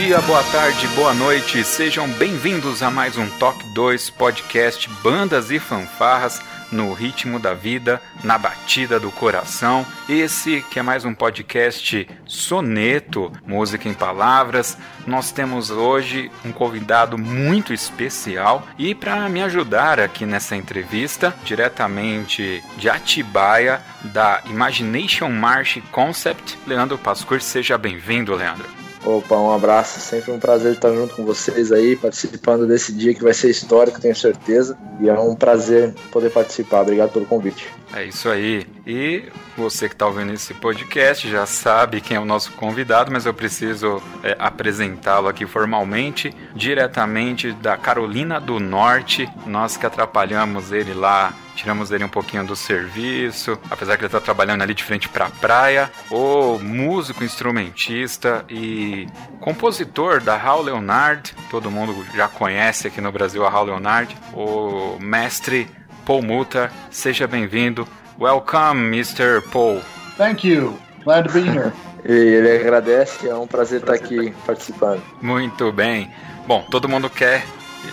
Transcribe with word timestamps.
Dia, 0.00 0.18
boa 0.22 0.42
tarde, 0.44 0.88
boa 0.88 1.12
noite, 1.12 1.62
sejam 1.62 2.08
bem-vindos 2.08 2.82
a 2.82 2.90
mais 2.90 3.18
um 3.18 3.28
Talk 3.38 3.62
2 3.74 4.08
podcast 4.08 4.88
Bandas 5.02 5.50
e 5.50 5.58
Fanfarras 5.58 6.40
no 6.72 6.94
ritmo 6.94 7.38
da 7.38 7.52
vida, 7.52 8.00
na 8.24 8.38
batida 8.38 8.98
do 8.98 9.10
coração. 9.10 9.84
Esse 10.08 10.64
que 10.70 10.78
é 10.78 10.82
mais 10.82 11.04
um 11.04 11.12
podcast 11.12 12.08
soneto, 12.24 13.30
música 13.46 13.90
em 13.90 13.92
palavras. 13.92 14.78
Nós 15.06 15.32
temos 15.32 15.70
hoje 15.70 16.32
um 16.46 16.50
convidado 16.50 17.18
muito 17.18 17.74
especial 17.74 18.66
e 18.78 18.94
para 18.94 19.28
me 19.28 19.42
ajudar 19.42 20.00
aqui 20.00 20.24
nessa 20.24 20.56
entrevista, 20.56 21.34
diretamente 21.44 22.64
de 22.78 22.88
Atibaia, 22.88 23.82
da 24.04 24.40
Imagination 24.46 25.28
March 25.28 25.76
Concept, 25.92 26.58
Leandro 26.66 26.96
Pascur. 26.96 27.42
Seja 27.42 27.76
bem-vindo, 27.76 28.34
Leandro. 28.34 28.80
Opa, 29.04 29.36
um 29.36 29.52
abraço. 29.52 29.98
Sempre 30.00 30.30
um 30.30 30.38
prazer 30.38 30.74
estar 30.74 30.92
junto 30.92 31.14
com 31.14 31.24
vocês 31.24 31.72
aí, 31.72 31.96
participando 31.96 32.66
desse 32.66 32.92
dia 32.92 33.14
que 33.14 33.22
vai 33.22 33.32
ser 33.32 33.50
histórico, 33.50 34.00
tenho 34.00 34.14
certeza. 34.14 34.76
E 35.00 35.08
é 35.08 35.18
um 35.18 35.34
prazer 35.34 35.94
poder 36.12 36.30
participar. 36.30 36.82
Obrigado 36.82 37.10
pelo 37.12 37.26
convite. 37.26 37.68
É 37.92 38.04
isso 38.04 38.28
aí. 38.28 38.66
E 38.86 39.30
você 39.56 39.88
que 39.88 39.94
está 39.94 40.06
ouvindo 40.06 40.32
esse 40.32 40.54
podcast 40.54 41.30
já 41.30 41.44
sabe 41.46 42.00
quem 42.00 42.16
é 42.16 42.20
o 42.20 42.24
nosso 42.24 42.52
convidado, 42.52 43.12
mas 43.12 43.26
eu 43.26 43.34
preciso 43.34 44.02
é, 44.22 44.36
apresentá-lo 44.38 45.28
aqui 45.28 45.46
formalmente, 45.46 46.34
diretamente 46.54 47.52
da 47.52 47.76
Carolina 47.76 48.40
do 48.40 48.58
Norte. 48.58 49.28
Nós 49.46 49.76
que 49.76 49.86
atrapalhamos 49.86 50.72
ele 50.72 50.94
lá 50.94 51.34
tiramos 51.60 51.90
ele 51.90 52.04
um 52.04 52.08
pouquinho 52.08 52.46
do 52.46 52.56
serviço, 52.56 53.58
apesar 53.70 53.96
que 53.96 54.02
ele 54.02 54.06
está 54.06 54.20
trabalhando 54.20 54.62
ali 54.62 54.72
de 54.72 54.82
frente 54.82 55.10
para 55.10 55.26
a 55.26 55.30
praia. 55.30 55.90
O 56.10 56.58
músico, 56.58 57.22
instrumentista 57.22 58.46
e 58.48 59.06
compositor 59.40 60.22
da 60.22 60.38
Raul 60.38 60.62
Leonard, 60.62 61.34
todo 61.50 61.70
mundo 61.70 62.06
já 62.14 62.28
conhece 62.28 62.88
aqui 62.88 63.00
no 63.00 63.12
Brasil 63.12 63.44
a 63.44 63.50
Raul 63.50 63.66
Leonard, 63.66 64.16
o 64.32 64.98
mestre 64.98 65.68
Paul 66.06 66.22
Mutter. 66.22 66.70
Seja 66.90 67.26
bem-vindo. 67.26 67.86
Welcome, 68.20 68.90
Mr. 68.90 69.40
Paul. 69.50 69.80
Thank 70.18 70.44
you. 70.44 70.78
Glad 71.04 71.28
to 71.28 71.32
be 71.32 71.40
here. 71.40 71.72
ele 72.04 72.54
agradece, 72.54 73.26
é 73.26 73.34
um 73.34 73.46
prazer 73.46 73.80
estar 73.80 73.94
aqui 73.94 74.30
participando. 74.44 75.02
Muito 75.22 75.72
bem. 75.72 76.10
Bom, 76.46 76.62
todo 76.70 76.86
mundo 76.86 77.08
quer 77.08 77.42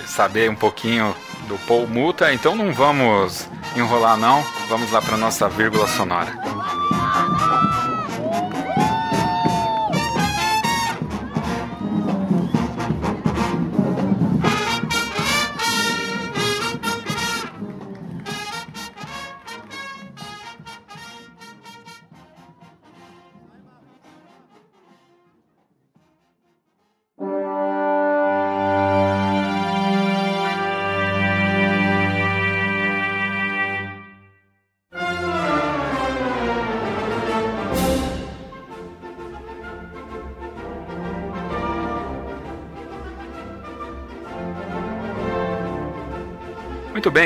saber 0.05 0.49
um 0.49 0.55
pouquinho 0.55 1.15
do 1.47 1.57
Paul 1.59 1.87
Muta, 1.87 2.33
então 2.33 2.55
não 2.55 2.73
vamos 2.73 3.47
enrolar 3.75 4.17
não, 4.17 4.43
vamos 4.67 4.91
lá 4.91 5.01
para 5.01 5.15
nossa 5.15 5.47
vírgula 5.47 5.87
sonora. 5.87 6.46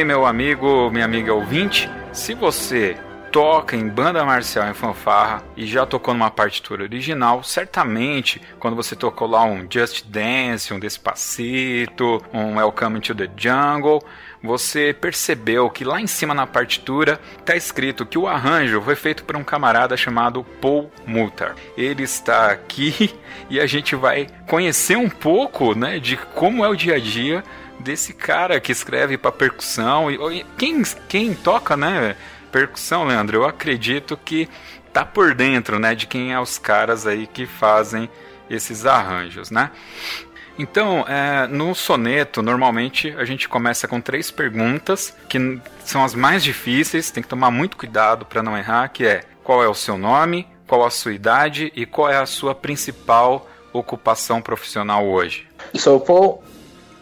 Bem, 0.02 0.06
meu 0.06 0.26
amigo, 0.26 0.90
minha 0.90 1.06
amiga 1.06 1.32
ouvinte, 1.32 1.88
se 2.12 2.34
você 2.34 2.98
toca 3.32 3.76
em 3.76 3.88
banda 3.88 4.26
marcial 4.26 4.68
em 4.68 4.74
fanfarra 4.74 5.44
e 5.56 5.68
já 5.68 5.86
tocou 5.86 6.12
numa 6.14 6.32
partitura 6.32 6.82
original, 6.84 7.44
certamente 7.44 8.42
quando 8.58 8.76
você 8.76 8.96
tocou 8.96 9.28
lá 9.28 9.44
um 9.44 9.68
Just 9.70 10.06
Dance, 10.08 10.74
um 10.74 10.80
Despacito, 10.80 12.20
um 12.34 12.56
Welcome 12.56 13.00
to 13.00 13.14
the 13.14 13.30
Jungle, 13.38 14.04
você 14.42 14.92
percebeu 14.92 15.70
que 15.70 15.84
lá 15.84 16.02
em 16.02 16.08
cima 16.08 16.34
na 16.34 16.48
partitura 16.48 17.22
está 17.38 17.56
escrito 17.56 18.04
que 18.04 18.18
o 18.18 18.28
arranjo 18.28 18.82
foi 18.82 18.96
feito 18.96 19.24
por 19.24 19.38
um 19.38 19.44
camarada 19.44 19.96
chamado 19.96 20.44
Paul 20.60 20.92
Mutter. 21.06 21.54
Ele 21.78 22.02
está 22.02 22.48
aqui 22.48 23.14
e 23.52 23.60
a 23.60 23.68
gente 23.68 23.96
vai 23.96 24.28
conhecer 24.48 24.98
um 24.98 25.10
pouco, 25.10 25.76
né, 25.76 26.00
de 26.00 26.18
como 26.18 26.66
é 26.66 26.70
o 26.70 26.76
dia 26.76 26.96
a 26.96 27.00
dia 27.00 27.44
desse 27.82 28.14
cara 28.14 28.60
que 28.60 28.72
escreve 28.72 29.18
para 29.18 29.32
percussão 29.32 30.10
e 30.12 30.46
quem 30.58 30.84
quem 31.10 31.34
toca, 31.34 31.76
né, 31.76 32.16
percussão, 32.52 33.06
Leandro, 33.06 33.38
eu 33.38 33.46
acredito 33.46 34.16
que 34.18 34.48
tá 34.94 35.06
por 35.06 35.34
dentro, 35.34 35.80
né, 35.80 35.96
de 35.96 36.08
quem 36.08 36.34
é 36.34 36.40
os 36.40 36.58
caras 36.58 37.08
aí 37.08 37.26
que 37.28 37.46
fazem 37.46 38.10
esses 38.50 38.86
arranjos, 38.86 39.50
né? 39.50 39.72
Então, 40.60 41.06
é, 41.08 41.48
no 41.48 41.74
soneto, 41.74 42.42
normalmente 42.42 43.16
a 43.18 43.26
gente 43.26 43.48
começa 43.48 43.88
com 43.88 44.02
três 44.02 44.30
perguntas 44.30 45.16
que 45.28 45.60
são 45.84 46.04
as 46.04 46.14
mais 46.14 46.44
difíceis, 46.44 47.10
tem 47.10 47.24
que 47.24 47.30
tomar 47.30 47.50
muito 47.50 47.78
cuidado 47.78 48.26
para 48.26 48.44
não 48.44 48.58
errar, 48.58 48.90
que 48.90 49.06
é 49.06 49.24
qual 49.44 49.64
é 49.64 49.68
o 49.68 49.74
seu 49.74 49.98
nome, 49.98 50.48
qual 50.68 50.86
a 50.86 50.90
sua 50.90 51.14
idade 51.14 51.72
e 51.76 51.86
qual 51.86 52.10
é 52.10 52.18
a 52.18 52.26
sua 52.26 52.54
principal 52.54 53.50
ocupação 53.74 54.42
profissional 54.42 55.08
hoje. 55.08 55.48
So, 55.76 56.00
Paul. 56.00 56.44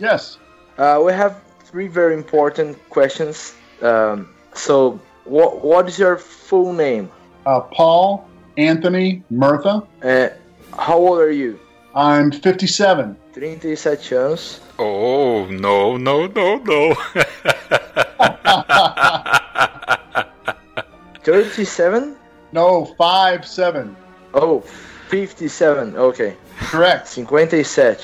Yes. 0.02 0.39
Uh, 0.80 1.02
we 1.06 1.12
have 1.12 1.42
three 1.66 1.90
very 1.90 2.14
important 2.14 2.78
questions. 2.90 3.54
Um, 3.82 4.30
so, 4.54 4.98
what 5.26 5.62
what 5.62 5.90
is 5.90 6.00
your 6.00 6.18
full 6.18 6.72
name? 6.72 7.12
Uh, 7.46 7.60
Paul 7.60 8.26
Anthony 8.58 9.22
Murtha. 9.30 9.86
Uh, 10.02 10.30
how 10.78 10.98
old 10.98 11.20
are 11.20 11.32
you? 11.32 11.60
I'm 11.94 12.32
57. 12.32 13.18
37 13.34 14.18
anos. 14.18 14.62
Oh, 14.78 15.46
no, 15.48 15.98
no, 15.98 16.28
no, 16.28 16.58
no. 16.60 16.94
37? 21.24 22.16
No, 22.54 22.86
5 22.98 23.46
7. 23.46 23.96
Oh, 24.34 24.62
57. 25.10 25.98
Okay. 25.98 26.38
Correct. 26.58 27.08
57. 27.08 27.98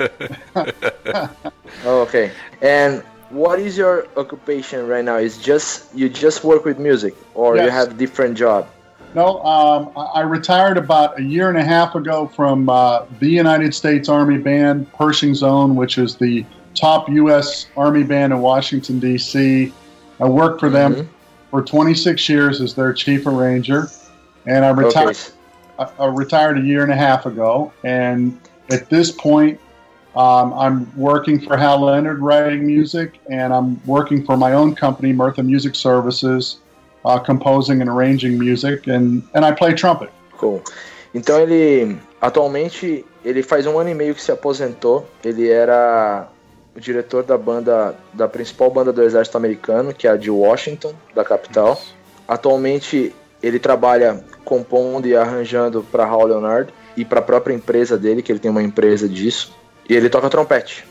okay. 1.84 2.30
And 2.62 3.02
what 3.30 3.58
is 3.60 3.76
your 3.76 4.06
occupation 4.16 4.86
right 4.86 5.04
now? 5.04 5.16
Is 5.16 5.38
just 5.38 5.94
you 5.94 6.08
just 6.08 6.44
work 6.44 6.64
with 6.64 6.78
music 6.78 7.14
or 7.34 7.56
you 7.56 7.62
Yes. 7.62 7.72
have 7.72 7.98
different 7.98 8.36
job? 8.36 8.66
No, 9.14 9.42
um, 9.44 9.90
I 9.96 10.20
I 10.20 10.20
retired 10.22 10.76
about 10.78 11.18
a 11.18 11.22
year 11.22 11.48
and 11.48 11.58
a 11.58 11.64
half 11.64 11.94
ago 11.94 12.26
from 12.28 12.68
uh, 12.68 13.04
the 13.18 13.28
United 13.28 13.74
States 13.74 14.08
Army 14.08 14.38
Band, 14.38 14.86
Pershing 14.92 15.34
Zone, 15.34 15.74
which 15.74 15.98
is 15.98 16.16
the 16.16 16.44
top 16.74 17.08
U.S. 17.08 17.66
Army 17.76 18.04
band 18.04 18.32
in 18.32 18.40
Washington, 18.40 19.00
D.C. 19.00 19.72
I 20.20 20.28
worked 20.28 20.60
for 20.60 20.68
them 20.70 20.94
Mhm. 20.94 21.06
for 21.50 21.62
26 21.62 22.28
years 22.28 22.60
as 22.60 22.74
their 22.74 22.92
chief 22.92 23.26
arranger, 23.26 23.88
and 24.46 24.64
I 24.64 24.70
retired. 24.70 25.16
Okay. 25.16 25.88
I, 25.98 26.04
I 26.04 26.06
retired 26.06 26.58
a 26.58 26.60
year 26.62 26.82
and 26.84 26.92
a 26.92 26.96
half 26.96 27.26
ago, 27.26 27.72
and 27.82 28.38
at 28.70 28.88
this 28.90 29.10
point, 29.10 29.58
um, 30.16 30.52
I'm 30.54 30.92
working 30.96 31.40
for 31.40 31.56
Hal 31.56 31.80
Leonard 31.80 32.18
writing 32.18 32.66
music, 32.66 33.20
and 33.30 33.52
I'm 33.52 33.80
working 33.86 34.24
for 34.24 34.36
my 34.36 34.52
own 34.52 34.74
company, 34.74 35.12
Mirtha 35.12 35.44
Music 35.44 35.74
Services, 35.74 36.58
uh, 37.04 37.18
composing 37.18 37.80
and 37.80 37.88
arranging 37.88 38.38
music, 38.38 38.86
and, 38.86 39.22
and 39.34 39.44
I 39.44 39.52
play 39.52 39.74
trumpet. 39.74 40.10
Cool. 40.36 40.62
Então 41.14 41.40
ele 41.40 41.98
atualmente 42.20 43.04
ele 43.24 43.42
faz 43.42 43.66
um 43.66 43.78
ano 43.78 43.90
e 43.90 43.94
meio 43.94 44.14
que 44.14 44.22
se 44.22 44.32
aposentou. 44.32 45.06
Ele 45.24 45.48
era 45.48 46.28
o 46.74 46.80
diretor 46.80 47.22
da 47.22 47.36
banda 47.36 47.94
da 48.12 48.28
principal 48.28 48.70
banda 48.70 48.92
do 48.92 49.02
exército 49.02 49.36
americano, 49.36 49.92
que 49.92 50.06
é 50.06 50.10
a 50.10 50.16
de 50.16 50.30
Washington, 50.30 50.94
da 51.14 51.24
capital. 51.24 51.80
Atualmente 52.26 53.14
ele 53.42 53.58
trabalha 53.58 54.24
compondo 54.44 55.06
e 55.06 55.16
arranjando 55.16 55.84
para 55.90 56.04
Raul 56.04 56.26
Leonard 56.26 56.72
e 56.96 57.04
para 57.04 57.20
a 57.20 57.22
própria 57.22 57.54
empresa 57.54 57.96
dele, 57.96 58.22
que 58.22 58.30
ele 58.30 58.38
tem 58.38 58.50
uma 58.50 58.62
empresa 58.62 59.08
disso. 59.08 59.54
E 59.90 59.94
ele 59.96 60.08
toca 60.08 60.30
trompete. 60.30 60.84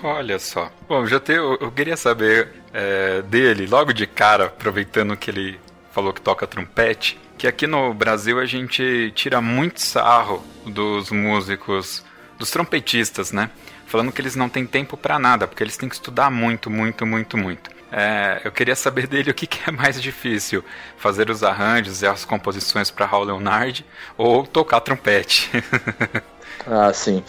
Olha 0.00 0.38
só. 0.38 0.70
Bom, 0.88 1.04
já 1.06 1.18
te, 1.18 1.32
eu, 1.32 1.58
eu 1.60 1.72
queria 1.72 1.96
saber 1.96 2.52
é, 2.72 3.20
dele, 3.22 3.66
logo 3.66 3.92
de 3.92 4.06
cara, 4.06 4.44
aproveitando 4.44 5.16
que 5.16 5.28
ele 5.28 5.58
falou 5.90 6.12
que 6.12 6.20
toca 6.20 6.46
trompete, 6.46 7.18
que 7.36 7.48
aqui 7.48 7.66
no 7.66 7.92
Brasil 7.92 8.38
a 8.38 8.46
gente 8.46 9.12
tira 9.16 9.40
muito 9.40 9.80
sarro 9.80 10.44
dos 10.64 11.10
músicos, 11.10 12.04
dos 12.38 12.48
trompetistas, 12.52 13.32
né? 13.32 13.50
Falando 13.86 14.12
que 14.12 14.20
eles 14.20 14.36
não 14.36 14.48
têm 14.48 14.64
tempo 14.64 14.96
para 14.96 15.18
nada, 15.18 15.48
porque 15.48 15.64
eles 15.64 15.76
têm 15.76 15.88
que 15.88 15.96
estudar 15.96 16.30
muito, 16.30 16.70
muito, 16.70 17.04
muito, 17.04 17.36
muito. 17.36 17.70
É, 17.90 18.40
eu 18.44 18.52
queria 18.52 18.76
saber 18.76 19.08
dele 19.08 19.30
o 19.32 19.34
que, 19.34 19.48
que, 19.48 19.68
é 19.68 19.72
mais 19.72 20.00
difícil, 20.00 20.64
fazer 20.96 21.28
os 21.28 21.42
arranjos 21.42 22.02
e 22.02 22.06
as 22.06 22.24
composições 22.24 22.88
para 22.88 23.04
Raul 23.04 23.24
Leonard 23.24 23.84
ou 24.16 24.46
tocar 24.46 24.80
trompete. 24.80 25.50
ah, 26.66 26.92
see. 26.92 27.22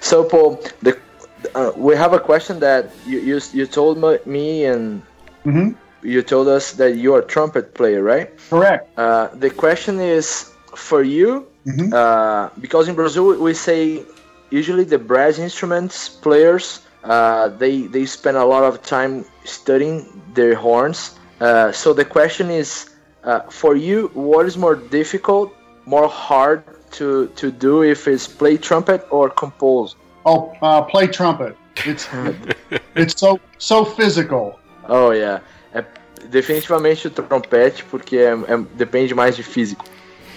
So, 0.00 0.24
Paul, 0.24 0.62
the, 0.82 0.98
uh, 1.54 1.72
we 1.76 1.94
have 1.96 2.12
a 2.12 2.20
question 2.20 2.60
that 2.60 2.90
you 3.06 3.18
you, 3.20 3.40
you 3.52 3.66
told 3.66 3.98
me 4.26 4.64
and 4.66 5.02
mm 5.44 5.52
-hmm. 5.52 5.68
you 6.02 6.22
told 6.22 6.48
us 6.48 6.72
that 6.72 6.96
you're 6.96 7.18
a 7.18 7.26
trumpet 7.34 7.74
player, 7.74 8.02
right? 8.02 8.28
Correct. 8.50 8.82
Uh, 8.96 9.28
the 9.40 9.50
question 9.50 10.00
is 10.00 10.46
for 10.74 11.02
you, 11.04 11.46
mm 11.64 11.72
-hmm. 11.76 11.88
uh, 11.92 12.50
because 12.60 12.90
in 12.90 12.94
Brazil 12.94 13.24
we 13.46 13.54
say 13.54 14.02
usually 14.50 14.84
the 14.84 14.98
brass 14.98 15.38
instruments 15.38 16.08
players 16.08 16.86
uh, 17.06 17.48
they 17.48 17.86
they 17.86 18.04
spend 18.04 18.36
a 18.36 18.44
lot 18.44 18.64
of 18.64 18.82
time 18.82 19.24
studying 19.44 20.22
their 20.34 20.54
horns. 20.54 21.14
Uh, 21.40 21.70
so 21.70 21.92
the 21.92 22.04
question 22.04 22.50
is, 22.50 22.90
uh, 23.22 23.40
for 23.48 23.76
you, 23.76 24.10
what 24.14 24.46
is 24.46 24.56
more 24.56 24.74
difficult, 24.74 25.54
more 25.84 26.08
hard 26.08 26.64
to 26.98 27.26
to 27.36 27.50
do 27.50 27.82
if 27.84 28.06
it's 28.06 28.26
play 28.26 28.56
trumpet 28.58 29.06
or 29.10 29.30
compose? 29.30 29.96
Oh, 30.24 30.52
uh, 30.62 30.82
play 30.82 31.06
trumpet. 31.06 31.56
It's 31.84 32.08
it's 32.94 33.18
so 33.18 33.40
so 33.58 33.84
physical. 33.84 34.58
Oh 34.88 35.12
yeah, 35.12 35.42
é 35.72 35.84
definitivamente 36.28 37.06
o 37.06 37.10
trompete 37.10 37.84
porque 37.84 38.16
é, 38.16 38.32
é, 38.32 38.58
depende 38.74 39.14
mais 39.14 39.36
de 39.36 39.42
físico, 39.42 39.84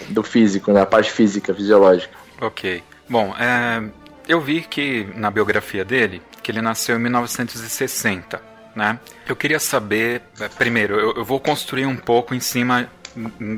do 0.08 0.22
físico, 0.22 0.72
né? 0.72 0.82
A 0.82 0.86
parte 0.86 1.10
física, 1.10 1.54
fisiológica. 1.54 2.16
Ok. 2.40 2.82
Bom, 3.08 3.34
é, 3.36 3.82
eu 4.28 4.40
vi 4.40 4.62
que 4.62 5.08
na 5.14 5.30
biografia 5.30 5.84
dele 5.84 6.22
que 6.42 6.50
ele 6.50 6.62
nasceu 6.62 6.96
em 6.96 7.00
1960, 7.00 8.40
né? 8.74 8.98
Eu 9.28 9.36
queria 9.36 9.58
saber, 9.58 10.22
é, 10.40 10.48
primeiro, 10.48 10.94
eu, 10.98 11.14
eu 11.16 11.24
vou 11.24 11.40
construir 11.40 11.86
um 11.86 11.96
pouco 11.96 12.34
em 12.34 12.40
cima 12.40 12.88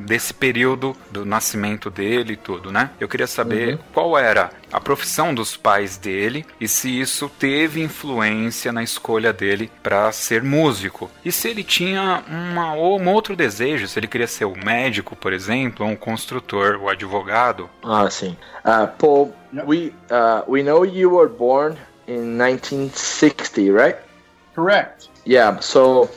desse 0.06 0.32
período 0.32 0.96
do 1.10 1.25
nascimento 1.25 1.90
dele 1.90 2.34
e 2.34 2.37
tudo, 2.37 2.72
né? 2.72 2.90
Eu 2.99 3.08
queria 3.08 3.26
saber 3.26 3.75
uhum. 3.75 3.78
qual 3.93 4.19
era 4.19 4.50
a 4.72 4.81
profissão 4.81 5.34
dos 5.34 5.56
pais 5.56 5.96
dele 5.96 6.46
e 6.60 6.66
se 6.66 7.00
isso 7.00 7.31
teve 7.38 7.82
influência 7.82 8.72
na 8.72 8.82
escolha 8.82 9.32
dele 9.32 9.70
para 9.82 10.10
ser 10.12 10.43
músico. 10.43 11.10
E 11.25 11.31
se 11.31 11.49
ele 11.49 11.62
tinha 11.62 12.25
uma, 12.26 12.75
ou 12.75 13.00
um 13.00 13.08
outro 13.08 13.37
desejo, 13.37 13.87
se 13.87 13.99
ele 13.99 14.06
queria 14.06 14.26
ser 14.26 14.46
o 14.46 14.56
médico, 14.56 15.14
por 15.14 15.32
exemplo, 15.32 15.84
ou 15.84 15.93
um 15.93 15.96
construtor, 15.96 16.78
o 16.81 16.88
advogado. 16.88 17.69
Ah, 17.82 18.08
sim. 18.08 18.37
Uh, 18.64 18.88
Paul, 18.99 19.34
yep. 19.52 19.66
we, 19.66 19.94
uh, 20.10 20.43
we 20.49 20.62
know 20.62 20.84
you 20.84 21.10
were 21.10 21.28
born 21.28 21.76
in 22.06 22.38
1960, 22.38 23.70
right? 23.70 23.99
Correct. 24.54 25.08
Yeah. 25.25 25.60
So 25.60 26.10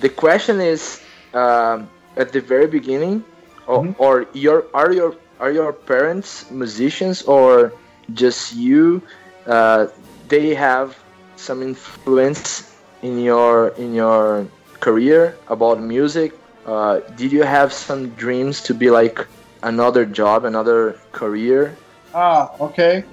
the 0.00 0.08
question 0.08 0.60
is, 0.60 1.00
uh, 1.34 1.82
at 2.20 2.32
the 2.32 2.40
very 2.40 2.66
beginning, 2.68 3.24
or, 3.66 3.82
mm-hmm. 3.82 4.02
or 4.02 4.26
your 4.34 4.66
are 4.74 4.92
your 4.92 5.16
are 5.40 5.50
your 5.50 5.72
parents 5.72 6.50
musicians 6.50 7.22
or 7.22 7.72
just 8.12 8.54
you? 8.54 9.02
Uh, 9.46 9.86
they 10.28 10.54
have 10.54 10.98
some 11.36 11.62
influence 11.62 12.76
in 13.02 13.18
your 13.18 13.68
in 13.80 13.94
your 13.94 14.46
career 14.80 15.34
about 15.48 15.80
music. 15.80 16.36
Uh, 16.66 17.00
did 17.16 17.32
you 17.32 17.42
have 17.42 17.72
some 17.72 18.10
dreams 18.10 18.60
to 18.68 18.74
be 18.74 18.90
like 18.90 19.26
another 19.62 20.04
job, 20.04 20.44
another 20.44 21.00
career? 21.12 21.74
Ah, 22.14 22.52
okay. 22.60 23.04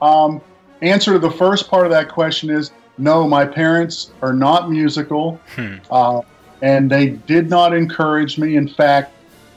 Um, 0.00 0.40
answer 0.80 1.12
to 1.12 1.18
the 1.18 1.30
first 1.30 1.68
part 1.68 1.84
of 1.84 1.92
that 1.92 2.08
question 2.08 2.50
is 2.50 2.72
no, 2.96 3.26
my 3.26 3.44
parents 3.44 4.12
are 4.22 4.32
not 4.32 4.70
musical, 4.70 5.40
hmm. 5.56 5.76
uh, 5.90 6.20
and 6.64 6.90
they 6.90 7.08
did 7.32 7.50
not 7.50 7.74
encourage 7.74 8.38
me. 8.38 8.56
In 8.56 8.66
fact, 8.66 9.12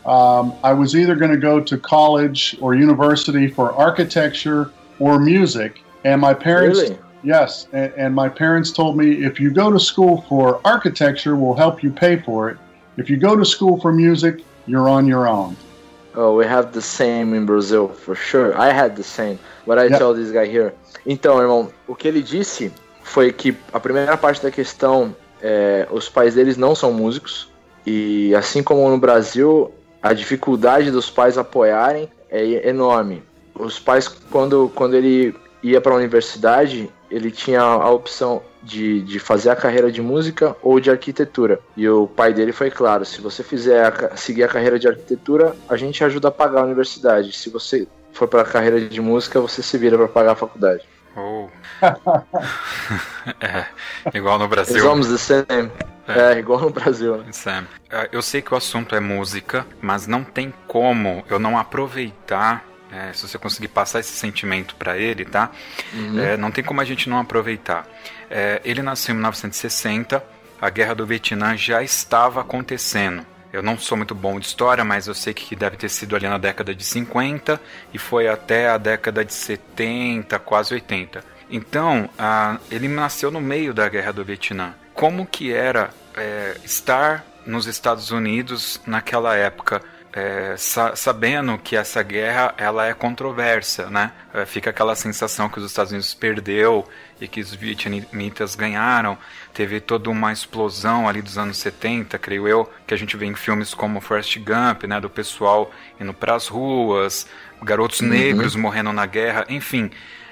um, 0.06 0.54
I 0.62 0.74
was 0.74 0.94
either 0.94 1.16
going 1.16 1.32
to 1.32 1.38
go 1.38 1.62
to 1.62 1.78
college 1.78 2.58
or 2.60 2.76
university 2.76 3.48
for 3.48 3.72
architecture 3.72 4.72
or 5.00 5.18
music, 5.18 5.82
and 6.04 6.20
my 6.20 6.34
parents. 6.34 6.80
Really? 6.82 6.98
Yes, 7.24 7.68
and, 7.72 7.94
and 7.94 8.14
my 8.14 8.28
parents 8.28 8.72
told 8.72 8.98
me 8.98 9.24
if 9.30 9.40
you 9.40 9.50
go 9.52 9.72
to 9.72 9.80
school 9.80 10.26
for 10.28 10.60
architecture, 10.66 11.36
we'll 11.38 11.60
help 11.66 11.82
you 11.82 11.92
pay 11.92 12.18
for 12.18 12.50
it. 12.50 12.58
If 12.98 13.10
you 13.10 13.16
go 13.16 13.38
to 13.38 13.46
school 13.46 13.80
for 13.80 13.94
music, 13.94 14.44
you're 14.66 14.90
on 14.90 15.08
your 15.08 15.30
own. 15.30 15.56
Oh, 16.14 16.36
we 16.36 16.46
have 16.46 16.74
the 16.74 16.82
same 16.82 17.34
in 17.34 17.46
Brazil, 17.46 17.88
for 17.88 18.16
sure. 18.16 18.60
I 18.60 18.74
had 18.74 18.96
the 18.98 19.04
same. 19.04 19.40
What 19.66 19.80
I 19.80 19.86
yep. 19.86 20.00
tell 20.00 20.14
this 20.14 20.32
guy 20.32 20.46
here. 20.46 20.74
Então, 21.06 21.40
irmão, 21.40 21.72
o 21.88 21.96
que 21.96 22.08
ele 22.08 22.22
disse 22.22 22.72
foi 23.02 23.32
que 23.32 23.56
a 23.72 23.80
primeira 23.80 24.18
parte 24.18 24.44
da 24.44 24.52
questão 24.52 25.16
é, 25.42 25.88
os 25.92 26.10
pais 26.10 26.36
deles 26.36 26.58
não 26.58 26.76
são 26.76 26.92
músicos 26.92 27.50
e 27.86 28.34
assim 28.36 28.64
como 28.64 28.90
no 28.90 28.98
Brasil 28.98 29.72
a 30.02 30.14
dificuldade 30.14 30.92
dos 30.92 31.10
pais 31.10 31.38
apoiarem 31.38 32.10
é 32.30 32.70
enorme. 32.70 33.24
Os 33.56 33.80
pais 33.80 34.08
quando 34.08 34.72
quando 34.76 34.96
ele 34.96 35.36
ia 35.64 35.82
para 35.82 35.94
a 35.94 35.98
universidade 35.98 36.90
ele 37.10 37.32
tinha 37.32 37.62
a 37.62 37.90
opção 37.90 38.42
de, 38.62 39.02
de 39.02 39.20
fazer 39.20 39.50
a 39.50 39.56
carreira 39.56 39.92
de 39.92 40.02
música 40.02 40.56
ou 40.62 40.80
de 40.80 40.92
arquitetura. 40.92 41.60
E 41.76 41.88
o 41.88 42.08
pai 42.08 42.34
dele 42.34 42.52
foi 42.52 42.70
claro: 42.70 43.06
se 43.06 43.22
você 43.22 43.44
fizer 43.44 43.86
a, 43.86 44.16
seguir 44.16 44.44
a 44.44 44.48
carreira 44.48 44.78
de 44.78 44.88
arquitetura, 44.88 45.56
a 45.70 45.78
gente 45.78 46.04
ajuda 46.04 46.28
a 46.28 46.32
pagar 46.32 46.62
a 46.62 46.66
universidade. 46.66 47.32
Se 47.32 47.50
você 47.50 47.88
for 48.12 48.28
para 48.28 48.42
a 48.42 48.46
carreira 48.46 48.82
de 48.82 49.00
música, 49.00 49.40
você 49.40 49.64
se 49.64 49.78
vira 49.78 49.98
para 49.98 50.08
pagar 50.08 50.32
a 50.32 50.36
faculdade. 50.36 50.84
Oh. 51.18 51.50
é, 53.42 53.66
igual 54.14 54.38
no 54.38 54.48
Brasil. 54.48 54.80
Somos 54.80 55.08
the 55.08 55.18
same. 55.18 55.72
É. 56.08 56.34
é, 56.36 56.40
igual 56.40 56.62
no 56.62 56.70
Brasil. 56.70 57.18
Né? 57.18 57.68
É, 57.90 58.10
eu 58.12 58.22
sei 58.22 58.42
que 58.42 58.54
o 58.54 58.58
assunto 58.58 58.94
é 58.94 59.00
música, 59.00 59.66
mas 59.82 60.06
não 60.06 60.24
tem 60.24 60.54
como 60.68 61.26
eu 61.28 61.40
não 61.40 61.58
aproveitar. 61.58 62.64
É, 62.90 63.12
se 63.12 63.28
você 63.28 63.38
conseguir 63.38 63.68
passar 63.68 64.00
esse 64.00 64.14
sentimento 64.14 64.74
para 64.76 64.98
ele, 64.98 65.26
tá? 65.26 65.52
Uhum. 65.94 66.20
É, 66.20 66.38
não 66.38 66.52
tem 66.52 66.64
como 66.64 66.80
a 66.80 66.86
gente 66.86 67.10
não 67.10 67.20
aproveitar. 67.20 67.86
É, 68.30 68.62
ele 68.64 68.82
nasceu 68.82 69.12
em 69.12 69.16
1960, 69.16 70.24
a 70.62 70.70
guerra 70.70 70.94
do 70.94 71.06
Vietnã 71.06 71.58
já 71.58 71.84
estava 71.84 72.40
acontecendo. 72.40 73.26
Eu 73.52 73.64
não 73.64 73.78
sou 73.78 73.98
muito 73.98 74.14
bom 74.14 74.40
de 74.40 74.46
história, 74.46 74.84
mas 74.84 75.08
eu 75.08 75.14
sei 75.14 75.34
que 75.34 75.56
deve 75.56 75.78
ter 75.78 75.90
sido 75.90 76.16
ali 76.16 76.28
na 76.28 76.38
década 76.38 76.76
de 76.76 76.84
50 76.84 77.60
e 77.94 77.98
foi 77.98 78.28
até 78.28 78.70
a 78.70 78.78
década 78.78 79.24
de 79.24 79.34
70, 79.34 80.38
quase 80.40 80.74
80. 80.74 81.24
Então, 81.50 82.10
a, 82.18 82.58
ele 82.70 82.88
nasceu 82.88 83.32
no 83.32 83.40
meio 83.40 83.74
da 83.74 83.88
Guerra 83.88 84.12
do 84.12 84.24
Vietnã. 84.24 84.76
Como 84.94 85.26
que 85.26 85.54
era 85.54 85.92
é, 86.16 86.58
estar 86.66 87.26
nos 87.46 87.68
Estados 87.68 88.12
Unidos 88.12 88.82
naquela 88.86 89.36
época? 89.36 89.82
É, 90.12 90.56
sa 90.58 90.96
sabendo 90.96 91.58
que 91.60 91.76
essa 91.76 92.02
guerra 92.02 92.54
ela 92.58 92.88
é 92.88 92.94
controversa, 92.94 93.88
né? 93.90 94.12
É, 94.34 94.46
fica 94.46 94.72
aquela 94.72 94.96
sensação 94.96 95.48
que 95.48 95.60
os 95.60 95.66
Estados 95.66 95.92
Unidos 95.92 96.14
perdeu 96.14 96.88
e 97.22 97.28
que 97.28 97.40
os 97.40 97.54
vietnamitas 97.54 98.56
ganharam. 98.56 99.18
Teve 99.58 99.80
toda 99.80 100.08
uma 100.12 100.32
explosão 100.32 101.10
ali 101.10 101.20
dos 101.20 101.36
anos 101.36 101.58
70, 101.58 102.16
creio 102.20 102.48
eu, 102.48 102.72
que 102.86 102.94
a 102.94 102.98
gente 102.98 103.18
vê 103.18 103.26
em 103.26 103.34
filmes 103.34 103.74
como 103.74 104.00
Forrest 104.00 104.38
Gump, 104.38 104.84
né, 104.84 105.02
do 105.02 105.10
pessoal 105.10 105.72
indo 106.00 106.14
para 106.14 106.36
as 106.36 106.48
ruas, 106.48 107.26
garotos 107.64 108.02
uhum. 108.02 108.08
negros 108.08 108.56
morrendo 108.56 108.94
na 108.94 109.08
guerra, 109.08 109.48
enfim. 109.50 109.90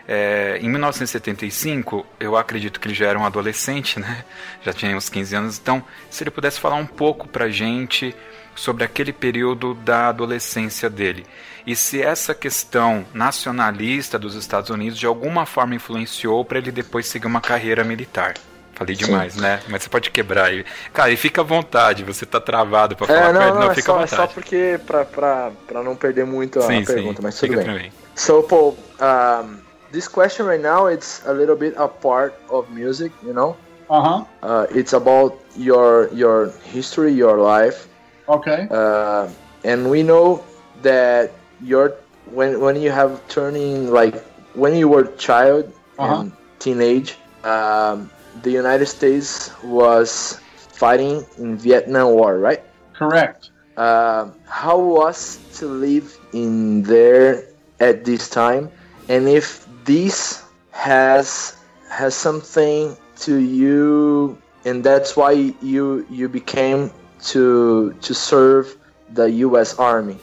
É, 0.08 0.60
em 0.62 0.70
1975, 0.70 2.06
eu 2.20 2.38
acredito 2.38 2.80
que 2.80 2.88
ele 2.88 2.94
já 2.94 3.08
era 3.08 3.18
um 3.18 3.26
adolescente, 3.26 4.00
né? 4.00 4.24
Já 4.64 4.72
tinha 4.72 4.96
uns 4.96 5.10
15 5.10 5.36
anos. 5.36 5.58
Então, 5.58 5.84
se 6.08 6.22
ele 6.22 6.30
pudesse 6.30 6.60
falar 6.60 6.76
um 6.76 6.86
pouco 6.86 7.28
pra 7.28 7.50
gente 7.50 8.16
sobre 8.54 8.84
aquele 8.84 9.12
período 9.12 9.74
da 9.74 10.10
adolescência 10.10 10.88
dele 10.88 11.26
e 11.66 11.76
se 11.76 12.00
essa 12.00 12.36
questão 12.36 13.04
nacionalista 13.12 14.20
dos 14.20 14.36
Estados 14.36 14.70
Unidos 14.70 15.00
de 15.00 15.08
alguma 15.08 15.48
forma 15.48 15.74
influenciou 15.74 16.46
para 16.46 16.60
ele 16.60 16.72
depois 16.72 17.08
seguir 17.08 17.26
uma 17.26 17.42
carreira 17.42 17.84
militar. 17.84 18.36
Falei 18.76 18.96
demais, 18.96 19.34
Sim. 19.34 19.42
né? 19.42 19.62
Mas 19.70 19.84
você 19.84 19.90
pode 19.90 20.12
quebrar 20.12 20.46
aí. 20.46 20.66
Cara, 20.94 21.10
e 21.10 21.16
fica 21.18 21.42
à 21.42 21.44
vontade, 21.44 22.04
você 22.04 22.26
tá 22.26 22.40
travado 22.42 22.96
pra 22.96 23.08
falar 23.08 23.30
é, 23.30 23.34
não, 23.34 23.42
não, 23.42 23.56
não, 23.62 23.72
é 23.72 23.76
fica 23.76 23.86
só, 23.88 23.94
à 23.94 24.00
vontade. 24.02 24.14
É 24.14 24.18
só 24.18 24.28
porque, 24.28 24.80
pra, 24.86 25.06
pra, 25.06 25.52
pra 25.66 25.82
não 25.82 25.96
perder 25.96 26.26
muito 26.26 26.60
a 26.60 26.64
sim, 26.64 26.84
pergunta, 26.84 27.18
sim. 27.18 27.24
mas 27.24 27.40
tudo 27.40 27.50
fica 27.54 27.64
bem. 27.64 27.74
Também. 27.74 27.94
So, 28.16 28.44
Paul, 28.44 28.78
um, 29.00 29.58
this 29.92 30.08
question 30.08 30.46
right 30.46 30.62
now, 30.62 30.88
it's 30.92 31.22
a 31.26 31.32
little 31.32 31.56
bit 31.56 31.74
a 31.78 31.88
part 31.88 32.34
of 32.50 32.70
music, 32.72 33.14
you 33.24 33.34
know? 33.34 33.56
Uh-huh. 33.90 34.26
Uh, 34.44 34.66
it's 34.72 34.94
about 34.94 35.36
your 35.56 36.10
your 36.12 36.52
history, 36.74 37.14
your 37.14 37.38
life. 37.38 37.88
Okay. 38.28 38.68
Uh, 38.72 39.28
and 39.64 39.90
we 39.90 40.02
know 40.04 40.44
that 40.82 41.32
you're 41.62 41.94
when 42.34 42.60
when 42.60 42.76
you 42.82 42.90
have 42.92 43.22
turning 43.30 43.92
like 43.92 44.16
when 44.56 44.76
you 44.76 44.90
were 44.90 45.06
child 45.18 45.72
Uh-huh. 45.98 46.22
and 46.22 46.32
teenage, 46.60 47.16
um, 47.46 48.10
the 48.44 48.52
United 48.52 48.86
States 48.88 49.52
was 49.64 50.40
fighting 50.58 51.26
in 51.38 51.58
Vietnam 51.58 52.12
War, 52.12 52.40
right? 52.40 52.64
Correct. 52.94 53.50
Uh, 53.78 54.32
how 54.48 54.80
was 54.80 55.40
to 55.56 55.68
live 55.68 56.18
in 56.34 56.84
there 56.84 57.44
at 57.80 58.06
this 58.06 58.30
time, 58.30 58.72
and 59.10 59.28
if 59.28 59.68
this 59.84 60.44
has 60.72 61.58
has 61.90 62.16
something 62.16 62.96
to 63.18 63.38
you, 63.38 64.38
and 64.64 64.84
that's 64.84 65.16
why 65.18 65.32
you 65.62 66.06
you 66.10 66.30
became 66.30 66.92
to 67.24 67.94
to 68.02 68.14
serve 68.14 68.78
the 69.14 69.30
U.S. 69.48 69.78
Army. 69.78 70.18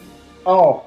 Oh, 0.47 0.85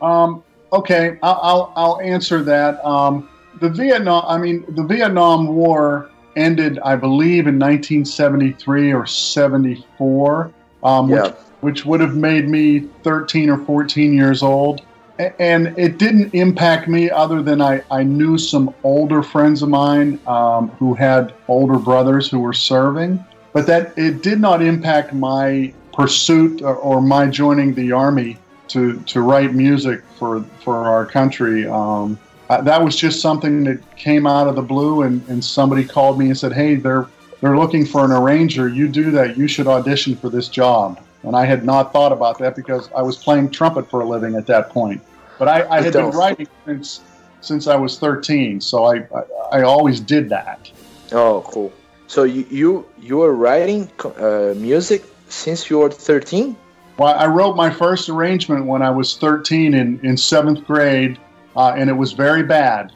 um, 0.00 0.42
okay. 0.72 1.18
I'll, 1.22 1.40
I'll, 1.42 1.72
I'll 1.76 2.00
answer 2.00 2.42
that. 2.42 2.84
Um, 2.84 3.28
the 3.60 3.68
Vietnam, 3.68 4.24
I 4.26 4.38
mean, 4.38 4.64
the 4.68 4.82
Vietnam 4.82 5.54
War 5.54 6.10
ended, 6.36 6.78
I 6.84 6.96
believe, 6.96 7.46
in 7.46 7.58
1973 7.58 8.92
or 8.92 9.06
74, 9.06 10.50
um, 10.82 11.08
Yeah. 11.10 11.22
which, 11.22 11.34
which 11.60 11.86
would 11.86 12.00
have 12.00 12.16
made 12.16 12.48
me 12.48 12.80
13 13.02 13.50
or 13.50 13.58
14 13.58 14.12
years 14.12 14.42
old. 14.42 14.82
A- 15.18 15.40
And 15.40 15.74
it 15.78 15.98
didn't 15.98 16.34
impact 16.34 16.88
me 16.88 17.10
other 17.10 17.40
than 17.42 17.60
I, 17.62 17.82
I 17.90 18.02
knew 18.02 18.36
some 18.36 18.74
older 18.82 19.22
friends 19.22 19.62
of 19.62 19.68
mine 19.68 20.18
um, 20.26 20.68
who 20.78 20.94
had 20.94 21.32
older 21.48 21.78
brothers 21.78 22.28
who 22.28 22.40
were 22.40 22.52
serving, 22.52 23.24
but 23.52 23.66
that 23.66 23.92
it 23.96 24.22
did 24.22 24.40
not 24.40 24.60
impact 24.62 25.12
my 25.14 25.72
pursuit 25.92 26.60
or, 26.62 26.74
or 26.74 27.00
my 27.00 27.28
joining 27.28 27.74
the 27.74 27.92
army 27.92 28.36
to, 28.68 28.98
to 29.02 29.20
write 29.20 29.54
music 29.54 30.02
for, 30.18 30.42
for 30.64 30.76
our 30.88 31.06
country. 31.06 31.66
Um, 31.66 32.18
uh, 32.50 32.60
that 32.62 32.82
was 32.82 32.96
just 32.96 33.20
something 33.20 33.64
that 33.64 33.96
came 33.96 34.26
out 34.26 34.48
of 34.48 34.56
the 34.56 34.62
blue, 34.62 35.02
and, 35.02 35.26
and 35.28 35.44
somebody 35.44 35.84
called 35.84 36.18
me 36.18 36.26
and 36.26 36.38
said, 36.38 36.52
"Hey, 36.52 36.74
they're 36.74 37.08
they're 37.40 37.56
looking 37.56 37.86
for 37.86 38.04
an 38.04 38.12
arranger. 38.12 38.68
You 38.68 38.88
do 38.88 39.10
that. 39.12 39.36
You 39.36 39.48
should 39.48 39.66
audition 39.66 40.16
for 40.16 40.28
this 40.28 40.48
job." 40.48 41.00
And 41.22 41.34
I 41.34 41.46
had 41.46 41.64
not 41.64 41.92
thought 41.92 42.12
about 42.12 42.38
that 42.38 42.54
because 42.54 42.90
I 42.94 43.00
was 43.00 43.16
playing 43.16 43.50
trumpet 43.50 43.88
for 43.88 44.00
a 44.00 44.06
living 44.06 44.34
at 44.34 44.46
that 44.46 44.68
point. 44.68 45.00
But 45.38 45.48
I, 45.48 45.66
I 45.68 45.80
had 45.80 45.92
been 45.94 46.10
writing 46.10 46.46
since 46.66 47.00
since 47.40 47.66
I 47.66 47.76
was 47.76 47.98
13, 47.98 48.60
so 48.60 48.84
I, 48.84 48.96
I 48.96 49.22
I 49.52 49.62
always 49.62 50.00
did 50.00 50.28
that. 50.28 50.70
Oh, 51.12 51.42
cool. 51.46 51.72
So 52.06 52.24
you 52.24 52.46
you, 52.50 52.86
you 53.00 53.16
were 53.18 53.34
writing 53.34 53.90
uh, 54.18 54.54
music 54.56 55.04
since 55.28 55.70
you 55.70 55.78
were 55.78 55.90
13? 55.90 56.56
Well, 56.96 57.14
I 57.14 57.26
wrote 57.26 57.56
my 57.56 57.70
first 57.70 58.08
arrangement 58.08 58.66
when 58.66 58.82
I 58.82 58.90
was 58.90 59.16
13 59.16 59.74
in, 59.74 59.98
in 60.04 60.16
seventh 60.16 60.64
grade, 60.64 61.18
uh, 61.56 61.74
and 61.76 61.88
it 61.88 61.96
was 61.96 62.12
very 62.12 62.42
bad. 62.42 62.92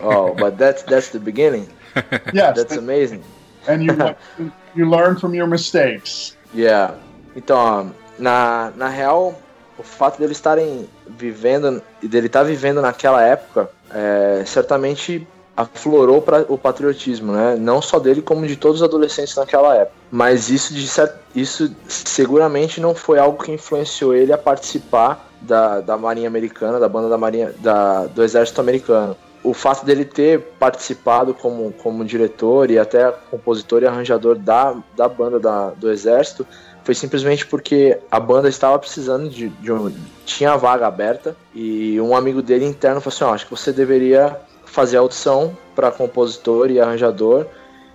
Oh, 0.00 0.34
but 0.34 0.58
that's 0.58 0.82
that's 0.82 1.10
the 1.10 1.20
beginning. 1.20 1.68
Yes, 2.32 2.56
That's 2.56 2.76
amazing. 2.76 3.22
and 3.68 3.84
you 3.84 3.92
you 4.74 4.88
learn 4.88 5.16
from 5.18 5.34
your 5.34 5.46
mistakes. 5.46 6.36
Yeah. 6.54 6.94
Então, 7.36 7.92
na, 8.18 8.72
na 8.76 8.88
real, 8.88 9.34
o 9.78 9.82
fato 9.82 10.18
dele 10.18 10.32
estarem 10.32 10.88
vivendo, 11.06 11.82
dele 12.02 12.26
estar 12.26 12.44
vivendo 12.44 12.80
naquela 12.80 13.22
época, 13.22 13.68
é, 13.92 14.42
certamente 14.46 15.26
aflorou 15.56 16.22
para 16.22 16.46
o 16.50 16.56
patriotismo, 16.56 17.32
né? 17.32 17.56
Não 17.58 17.82
só 17.82 17.98
dele, 17.98 18.22
como 18.22 18.46
de 18.46 18.56
todos 18.56 18.80
os 18.80 18.82
adolescentes 18.82 19.36
naquela 19.36 19.74
época. 19.76 19.96
Mas 20.10 20.48
isso, 20.48 20.72
de 20.72 20.88
isso 21.34 21.74
seguramente 21.86 22.80
não 22.80 22.94
foi 22.94 23.18
algo 23.18 23.42
que 23.42 23.52
influenciou 23.52 24.14
ele 24.14 24.32
a 24.32 24.38
participar 24.38 25.30
da, 25.42 25.80
da 25.80 25.96
Marinha 25.96 26.28
Americana, 26.28 26.78
da 26.78 26.88
banda 26.88 27.08
da 27.08 27.18
Marinha, 27.18 27.52
da, 27.58 28.06
do 28.06 28.22
Exército 28.22 28.60
Americano. 28.60 29.16
O 29.44 29.52
fato 29.52 29.84
dele 29.84 30.04
ter 30.04 30.40
participado 30.58 31.34
como, 31.34 31.72
como 31.72 32.04
diretor 32.04 32.70
e 32.70 32.78
até 32.78 33.10
compositor 33.30 33.82
e 33.82 33.86
arranjador 33.86 34.36
da, 34.36 34.76
da 34.96 35.08
banda 35.08 35.40
da, 35.40 35.70
do 35.70 35.90
Exército 35.90 36.46
foi 36.84 36.94
simplesmente 36.94 37.46
porque 37.46 37.98
a 38.10 38.18
banda 38.18 38.48
estava 38.48 38.78
precisando 38.78 39.28
de, 39.28 39.48
de 39.48 39.72
um. 39.72 39.92
tinha 40.24 40.56
vaga 40.56 40.86
aberta 40.86 41.36
e 41.54 42.00
um 42.00 42.14
amigo 42.14 42.42
dele 42.42 42.64
interno 42.64 43.00
falou 43.00 43.14
assim: 43.14 43.24
ó, 43.24 43.34
acho 43.34 43.44
que 43.46 43.50
você 43.50 43.72
deveria 43.72 44.36
fazer 44.64 44.96
a 44.96 45.00
audição 45.00 45.56
para 45.74 45.90
compositor 45.90 46.70
e 46.70 46.80
arranjador 46.80 47.46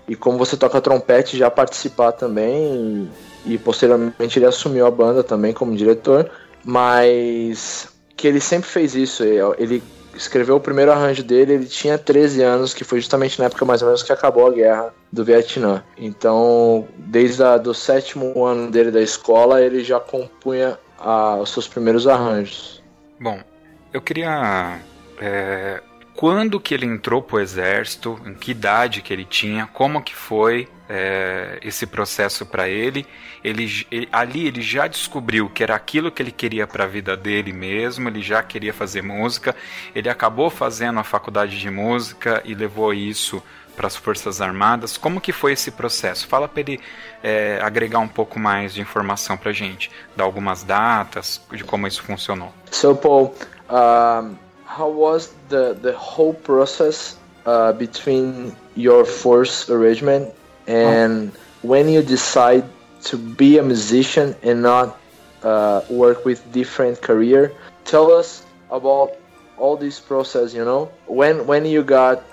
e 0.08 0.16
como 0.16 0.38
você 0.38 0.56
toca 0.56 0.80
trompete 0.80 1.38
já 1.38 1.52
participar 1.52 2.14
também 2.14 3.10
e, 3.46 3.54
e 3.54 3.58
posteriormente 3.58 4.40
ele 4.40 4.46
assumiu 4.46 4.86
a 4.86 4.92
banda 4.92 5.24
também 5.24 5.54
como 5.54 5.76
diretor, 5.76 6.30
mas 6.68 7.88
que 8.18 8.28
ele 8.28 8.42
sempre 8.42 8.68
fez 8.68 8.94
isso, 8.94 9.24
ele 9.58 9.82
escreveu 10.14 10.58
o 10.58 10.60
primeiro 10.60 10.92
arranjo 10.92 11.24
dele, 11.24 11.54
ele 11.54 11.66
tinha 11.66 11.98
13 11.98 12.42
anos, 12.42 12.74
que 12.74 12.84
foi 12.84 13.00
justamente 13.00 13.40
na 13.40 13.46
época 13.46 13.64
mais 13.64 13.82
ou 13.82 13.88
menos 13.88 14.04
que 14.04 14.12
acabou 14.12 14.48
a 14.48 14.52
guerra 14.52 14.94
do 15.10 15.24
Vietnã. 15.24 15.82
Então, 15.98 16.86
desde 16.98 17.42
o 17.42 17.58
do 17.58 17.74
sétimo 17.74 18.44
ano 18.44 18.70
dele 18.70 18.92
da 18.92 19.02
escola, 19.02 19.62
ele 19.62 19.82
já 19.82 19.98
compunha 19.98 20.78
ah, 21.00 21.38
os 21.38 21.52
seus 21.52 21.70
primeiros 21.70 22.06
arranjos. 22.06 22.84
Bom, 23.18 23.40
eu 23.94 24.02
queria. 24.02 24.82
é, 25.22 25.82
quando 26.18 26.60
que 26.60 26.74
ele 26.74 26.88
entrou 26.88 27.22
pro 27.22 27.40
exército? 27.40 28.20
Em 28.26 28.34
que 28.34 28.50
idade 28.50 29.04
que 29.04 29.14
ele 29.14 29.24
tinha? 29.24 29.68
Como 29.68 30.02
que 30.02 30.16
foi 30.16 30.68
é, 30.90 31.60
esse 31.62 31.86
processo 31.86 32.44
para 32.44 32.68
ele? 32.68 33.06
Ele, 33.44 33.86
ele- 33.92 34.10
ali 34.12 34.48
ele 34.48 34.62
já 34.64 34.88
descobriu 34.88 35.48
que 35.48 35.62
era 35.62 35.76
aquilo 35.76 36.12
que 36.12 36.22
ele 36.24 36.32
queria 36.32 36.66
para 36.66 36.86
a 36.86 36.88
vida 36.88 37.16
dele 37.16 37.54
mesmo. 37.54 38.10
Ele 38.10 38.24
já 38.24 38.42
queria 38.42 38.74
fazer 38.74 39.04
música. 39.04 39.56
Ele 39.94 40.10
acabou 40.10 40.50
fazendo 40.50 41.00
a 41.00 41.04
faculdade 41.04 41.60
de 41.60 41.70
música 41.70 42.42
e 42.44 42.56
levou 42.56 42.92
isso 42.96 43.42
para 43.76 43.86
as 43.86 43.96
forças 43.96 44.42
armadas. 44.42 44.98
Como 44.98 45.22
que 45.22 45.32
foi 45.32 45.54
esse 45.54 45.70
processo? 45.70 46.28
Fala 46.28 46.48
para 46.48 46.62
ele 46.62 46.80
é, 47.22 47.60
agregar 47.62 48.00
um 48.00 48.08
pouco 48.08 48.40
mais 48.40 48.74
de 48.74 48.82
informação 48.82 49.38
para 49.38 49.52
gente, 49.52 49.92
dar 50.16 50.24
algumas 50.24 50.64
datas 50.64 51.40
de 51.54 51.64
como 51.64 51.86
isso 51.86 52.02
funcionou. 52.02 52.52
So, 52.72 52.96
Paul, 52.96 53.36
um, 53.70 54.47
how 54.68 54.90
was 54.90 55.34
the, 55.50 55.74
the 55.82 55.94
whole 55.98 56.34
process 56.34 57.18
uh, 57.46 57.74
between 57.74 58.56
your 58.76 59.06
first 59.06 59.70
arrangement 59.70 60.34
and 60.68 61.32
when 61.64 61.90
you 61.90 62.04
decide 62.04 62.64
to 63.04 63.18
be 63.18 63.58
a 63.58 63.64
musician 63.64 64.36
and 64.44 64.62
not 64.62 65.00
uh, 65.44 65.82
work 65.90 66.26
with 66.26 66.40
different 66.52 67.02
career? 67.02 67.54
Tell 67.86 68.12
us 68.12 68.44
about 68.70 69.14
all 69.58 69.78
this 69.78 70.00
process. 70.00 70.54
You 70.54 70.66
know, 70.66 70.92
when 71.08 71.48
when 71.48 71.66
you 71.66 71.84
got 71.84 72.24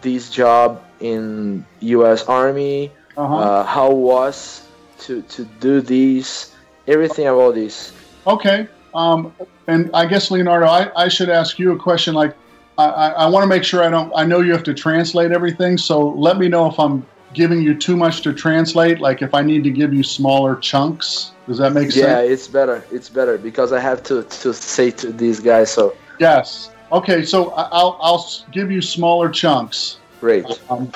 this 0.00 0.30
job 0.30 0.82
in 1.00 1.64
U.S. 1.80 2.24
Army, 2.26 2.90
Uh-huh. 3.16 3.36
uh, 3.36 3.64
how 3.68 3.90
was 3.92 4.64
to 5.04 5.20
to 5.36 5.44
do 5.60 5.80
this? 5.84 6.48
Everything 6.88 7.28
about 7.28 7.54
this. 7.54 7.92
Okay. 8.26 8.66
Um, 8.94 9.32
and 9.66 9.90
I 9.94 10.06
guess 10.06 10.30
Leonardo, 10.30 10.66
I, 10.66 10.90
I 11.04 11.08
should 11.08 11.28
ask 11.30 11.58
you 11.58 11.72
a 11.72 11.76
question. 11.78 12.14
Like, 12.14 12.36
I, 12.78 12.84
I, 12.86 13.08
I 13.08 13.26
want 13.26 13.42
to 13.44 13.46
make 13.46 13.64
sure 13.64 13.82
I 13.82 13.90
don't. 13.90 14.12
I 14.14 14.24
know 14.24 14.40
you 14.40 14.52
have 14.52 14.64
to 14.64 14.74
translate 14.74 15.32
everything, 15.32 15.78
so 15.78 16.08
let 16.10 16.38
me 16.38 16.48
know 16.48 16.66
if 16.70 16.78
I'm 16.78 17.06
giving 17.34 17.62
you 17.62 17.74
too 17.74 17.96
much 17.96 18.22
to 18.22 18.32
translate. 18.32 19.00
Like, 19.00 19.22
if 19.22 19.34
I 19.34 19.42
need 19.42 19.64
to 19.64 19.70
give 19.70 19.94
you 19.94 20.02
smaller 20.02 20.56
chunks. 20.56 21.32
Does 21.46 21.58
that 21.58 21.72
make 21.72 21.86
Yeah, 21.86 21.90
sense? 21.90 22.02
Yeah, 22.04 22.20
it's 22.20 22.48
better. 22.48 22.84
It's 22.92 23.08
better 23.08 23.36
because 23.38 23.72
I 23.72 23.80
have 23.80 24.02
to 24.04 24.22
to 24.24 24.54
say 24.54 24.90
to 24.92 25.12
these 25.12 25.40
guys. 25.40 25.70
So 25.72 25.94
Yes. 26.18 26.70
Okay. 26.92 27.24
So 27.24 27.50
I- 27.52 27.68
I'll 27.72 27.98
I'll 28.00 28.26
give 28.52 28.70
you 28.70 28.80
smaller 28.82 29.28
chunks. 29.28 29.98
great. 30.20 30.44
Um, 30.70 30.92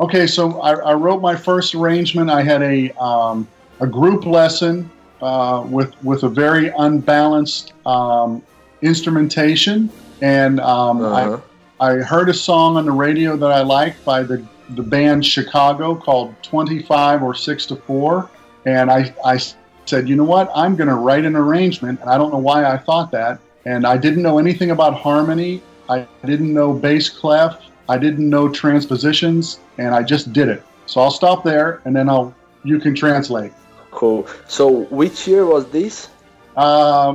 okay, 0.00 0.26
so 0.26 0.60
I, 0.60 0.72
I 0.72 0.94
wrote 0.94 1.20
my 1.20 1.36
first 1.36 1.74
arrangement. 1.74 2.30
I 2.30 2.42
had 2.42 2.62
a 2.62 2.90
um, 2.98 3.46
a 3.80 3.86
group 3.86 4.24
lesson 4.24 4.90
uh, 5.22 5.64
with 5.68 5.92
with 6.04 6.24
a 6.24 6.28
very 6.28 6.68
unbalanced 6.78 7.72
um, 7.86 8.42
instrumentation, 8.82 9.88
and 10.20 10.60
um, 10.60 11.00
Uh-huh. 11.02 11.38
I 11.80 11.90
I 11.90 11.96
heard 11.96 12.28
a 12.28 12.34
song 12.34 12.76
on 12.76 12.84
the 12.84 12.92
radio 12.92 13.36
that 13.36 13.50
I 13.50 13.62
liked 13.62 14.04
by 14.04 14.22
the 14.22 14.42
the 14.70 14.82
band 14.82 15.24
Chicago 15.24 15.94
called 15.94 16.34
Twenty 16.42 16.82
Five 16.82 17.22
or 17.22 17.34
Six 17.34 17.66
to 17.66 17.76
Four, 17.76 18.28
and 18.64 18.90
I 18.90 19.14
I 19.24 19.38
said, 19.86 20.08
you 20.08 20.16
know 20.16 20.24
what, 20.24 20.50
I'm 20.54 20.76
going 20.76 20.88
to 20.88 20.94
write 20.94 21.24
an 21.24 21.34
arrangement, 21.34 22.00
and 22.00 22.08
I 22.08 22.16
don't 22.16 22.30
know 22.30 22.38
why 22.38 22.64
I 22.64 22.76
thought 22.78 23.10
that, 23.10 23.40
and 23.64 23.84
I 23.84 23.96
didn't 23.96 24.22
know 24.22 24.38
anything 24.38 24.70
about 24.70 24.94
harmony. 24.94 25.60
I 25.88 26.06
didn't 26.24 26.54
know 26.54 26.72
bass 26.72 27.10
clef. 27.10 27.58
I 27.88 27.98
didn't 27.98 28.30
know 28.30 28.48
transpositions, 28.48 29.58
and 29.78 29.92
I 29.94 30.02
just 30.04 30.32
did 30.32 30.48
it. 30.48 30.62
So 30.86 31.00
I'll 31.00 31.10
stop 31.10 31.42
there, 31.42 31.80
and 31.84 31.94
then 31.96 32.08
I'll 32.08 32.32
you 32.64 32.78
can 32.78 32.94
translate. 32.94 33.52
Cool. 33.92 34.26
So 34.48 34.86
which 34.90 35.28
year 35.28 35.46
was 35.46 35.66
this? 35.66 36.10
Uh, 36.56 37.14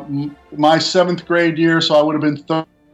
my 0.52 0.80
seventh 0.80 1.26
grade 1.26 1.58
year, 1.58 1.82
so 1.82 1.96
I 1.96 2.02
would 2.02 2.16
have 2.16 2.22
been 2.22 2.44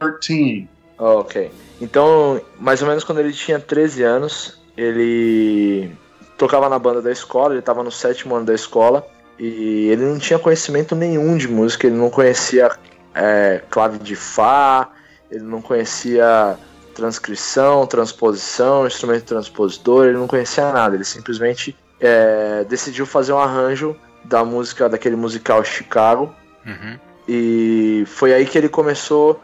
13. 0.00 0.68
Oh, 0.98 1.20
ok. 1.20 1.50
Então, 1.80 2.40
mais 2.58 2.82
ou 2.82 2.88
menos 2.88 3.04
quando 3.04 3.20
ele 3.20 3.32
tinha 3.32 3.58
13 3.58 4.02
anos, 4.02 4.60
ele 4.76 5.90
tocava 6.36 6.68
na 6.68 6.78
banda 6.78 7.00
da 7.00 7.10
escola, 7.12 7.52
ele 7.52 7.60
estava 7.60 7.82
no 7.82 7.90
sétimo 7.90 8.34
ano 8.34 8.46
da 8.46 8.54
escola 8.54 9.06
e 9.38 9.88
ele 9.88 10.04
não 10.04 10.18
tinha 10.18 10.38
conhecimento 10.38 10.94
nenhum 10.94 11.36
de 11.36 11.48
música, 11.48 11.86
ele 11.86 11.96
não 11.96 12.10
conhecia 12.10 12.70
é, 13.14 13.62
clave 13.70 13.98
de 13.98 14.14
Fá, 14.14 14.90
ele 15.30 15.44
não 15.44 15.60
conhecia 15.60 16.56
transcrição, 16.94 17.86
transposição, 17.86 18.86
instrumento 18.86 19.24
transpositor, 19.24 20.06
ele 20.06 20.18
não 20.18 20.26
conhecia 20.26 20.72
nada, 20.72 20.94
ele 20.94 21.04
simplesmente 21.04 21.76
é, 22.04 22.64
decidiu 22.64 23.06
fazer 23.06 23.32
um 23.32 23.38
arranjo 23.38 23.96
da 24.22 24.44
música, 24.44 24.88
daquele 24.88 25.16
musical 25.16 25.64
Chicago, 25.64 26.34
uhum. 26.66 26.98
e 27.26 28.04
foi 28.06 28.34
aí 28.34 28.44
que 28.44 28.58
ele 28.58 28.68
começou 28.68 29.40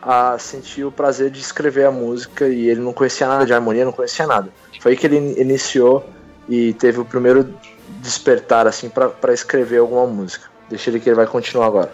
a 0.00 0.38
sentir 0.38 0.84
o 0.84 0.92
prazer 0.92 1.30
de 1.30 1.40
escrever 1.40 1.84
a 1.84 1.90
música 1.90 2.46
e 2.46 2.68
ele 2.68 2.80
não 2.80 2.92
conhecia 2.92 3.26
nada 3.26 3.44
de 3.44 3.52
harmonia, 3.52 3.84
não 3.84 3.92
conhecia 3.92 4.24
nada. 4.24 4.48
Foi 4.80 4.92
aí 4.92 4.96
que 4.96 5.06
ele 5.06 5.40
iniciou 5.40 6.08
e 6.48 6.72
teve 6.74 7.00
o 7.00 7.04
primeiro 7.04 7.52
despertar 8.00 8.68
assim 8.68 8.88
para 8.88 9.34
escrever 9.34 9.78
alguma 9.78 10.06
música. 10.06 10.46
Deixa 10.68 10.90
ele 10.90 11.00
que 11.00 11.08
ele 11.08 11.16
vai 11.16 11.26
continuar 11.26 11.66
agora. 11.66 11.92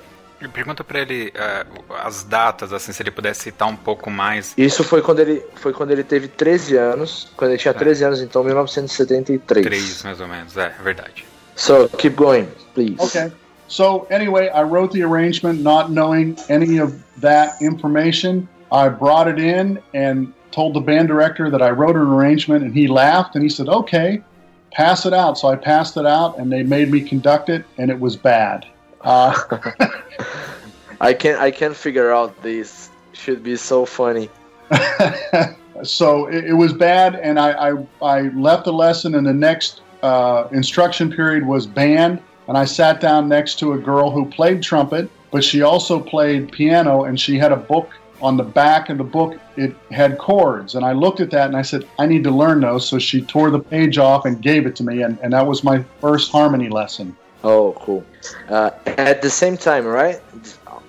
Pergunta 0.48 0.82
para 0.82 1.00
ele 1.00 1.32
uh, 1.36 1.94
as 2.02 2.24
datas, 2.24 2.72
assim, 2.72 2.92
se 2.92 3.02
ele 3.02 3.10
pudesse 3.10 3.42
citar 3.42 3.68
um 3.68 3.76
pouco 3.76 4.10
mais. 4.10 4.54
Isso 4.56 4.82
foi 4.84 5.02
quando 5.02 5.20
ele 5.20 5.44
foi 5.56 5.72
quando 5.72 5.90
ele 5.90 6.04
teve 6.04 6.28
13 6.28 6.76
anos, 6.76 7.30
quando 7.36 7.52
ele 7.52 7.58
tinha 7.58 7.74
13 7.74 8.02
é. 8.02 8.06
anos, 8.06 8.20
então 8.20 8.42
1973. 8.42 9.64
3, 9.64 10.02
mais 10.02 10.20
ou 10.20 10.28
menos, 10.28 10.56
é, 10.56 10.74
é 10.78 10.82
verdade. 10.82 11.24
So, 11.54 11.88
keep 11.98 12.16
going, 12.16 12.48
please. 12.74 12.96
Okay. 12.98 13.30
So, 13.68 14.06
anyway, 14.10 14.48
I 14.48 14.62
wrote 14.62 14.92
the 14.92 15.02
arrangement 15.02 15.62
not 15.62 15.90
knowing 15.90 16.36
any 16.48 16.78
of 16.78 17.02
that 17.20 17.60
information. 17.60 18.48
I 18.70 18.88
brought 18.88 19.28
it 19.28 19.38
in 19.38 19.78
and 19.94 20.32
told 20.50 20.74
the 20.74 20.80
band 20.80 21.08
director 21.08 21.50
that 21.50 21.62
I 21.62 21.70
wrote 21.70 21.96
an 21.96 22.02
arrangement, 22.02 22.64
and 22.64 22.74
he 22.74 22.86
laughed 22.86 23.34
and 23.34 23.42
he 23.42 23.48
said, 23.48 23.68
"Okay, 23.68 24.22
pass 24.70 25.06
it 25.06 25.14
out." 25.14 25.38
So 25.38 25.48
I 25.48 25.56
passed 25.56 25.96
it 25.96 26.06
out, 26.06 26.38
and 26.38 26.52
they 26.52 26.62
made 26.62 26.90
me 26.90 27.00
conduct 27.00 27.48
it, 27.48 27.64
and 27.78 27.90
it 27.90 27.98
was 27.98 28.16
bad. 28.16 28.66
Uh, 29.02 29.34
I 31.00 31.12
can't. 31.12 31.40
I 31.40 31.50
can't 31.50 31.76
figure 31.76 32.12
out 32.12 32.40
this. 32.42 32.90
Should 33.12 33.42
be 33.42 33.56
so 33.56 33.84
funny. 33.84 34.30
so 35.82 36.26
it, 36.26 36.46
it, 36.46 36.52
was 36.54 36.72
bad, 36.72 37.16
and 37.16 37.38
I, 37.38 37.70
I, 37.70 37.86
I 38.00 38.20
left 38.30 38.64
the 38.64 38.72
lesson, 38.72 39.14
and 39.16 39.26
the 39.26 39.34
next 39.34 39.82
uh, 40.02 40.48
instruction 40.50 41.12
period 41.12 41.46
was 41.46 41.66
band, 41.66 42.22
and 42.48 42.56
I 42.56 42.64
sat 42.64 43.00
down 43.00 43.28
next 43.28 43.58
to 43.60 43.74
a 43.74 43.78
girl 43.78 44.10
who 44.10 44.24
played 44.24 44.62
trumpet, 44.62 45.10
but 45.30 45.44
she 45.44 45.60
also 45.62 46.00
played 46.00 46.50
piano, 46.50 47.04
and 47.04 47.20
she 47.20 47.38
had 47.38 47.52
a 47.52 47.56
book 47.56 47.90
on 48.22 48.36
the 48.36 48.44
back 48.44 48.88
of 48.88 48.98
the 48.98 49.04
book, 49.04 49.36
it 49.56 49.74
had 49.90 50.16
chords. 50.16 50.76
And 50.76 50.84
I 50.84 50.92
looked 50.92 51.20
at 51.20 51.30
that 51.32 51.48
and 51.48 51.56
I 51.56 51.62
said, 51.62 51.86
I 51.98 52.06
need 52.06 52.22
to 52.24 52.30
learn 52.30 52.60
those. 52.60 52.88
So 52.88 52.98
she 52.98 53.20
tore 53.20 53.50
the 53.50 53.58
page 53.58 53.98
off 53.98 54.24
and 54.24 54.40
gave 54.40 54.64
it 54.64 54.76
to 54.76 54.84
me. 54.84 55.02
And, 55.02 55.18
and 55.22 55.32
that 55.32 55.44
was 55.44 55.64
my 55.64 55.84
first 56.00 56.30
harmony 56.30 56.68
lesson. 56.68 57.16
Oh, 57.42 57.72
cool. 57.72 58.04
Uh, 58.48 58.70
at 58.86 59.20
the 59.20 59.30
same 59.30 59.56
time, 59.56 59.86
right? 59.86 60.20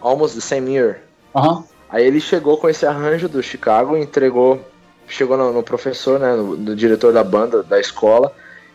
Almost 0.01 0.35
the 0.35 0.41
same 0.41 0.69
year. 0.69 1.01
Uh 1.33 1.41
-huh. 1.41 1.63
Aí 1.89 2.05
ele 2.05 2.19
chegou 2.19 2.57
com 2.57 2.67
esse 2.67 2.85
arranjo 2.85 3.29
do 3.29 3.41
Chicago, 3.43 3.95
entregou, 3.95 4.59
chegou 5.07 5.37
no, 5.37 5.53
no 5.53 5.63
professor, 5.63 6.19
né, 6.19 6.35
no, 6.35 6.57
no, 6.57 6.75
diretor 6.75 7.13
da 7.13 7.23
banda, 7.23 7.61
da 7.61 7.79
escola, 7.79 8.31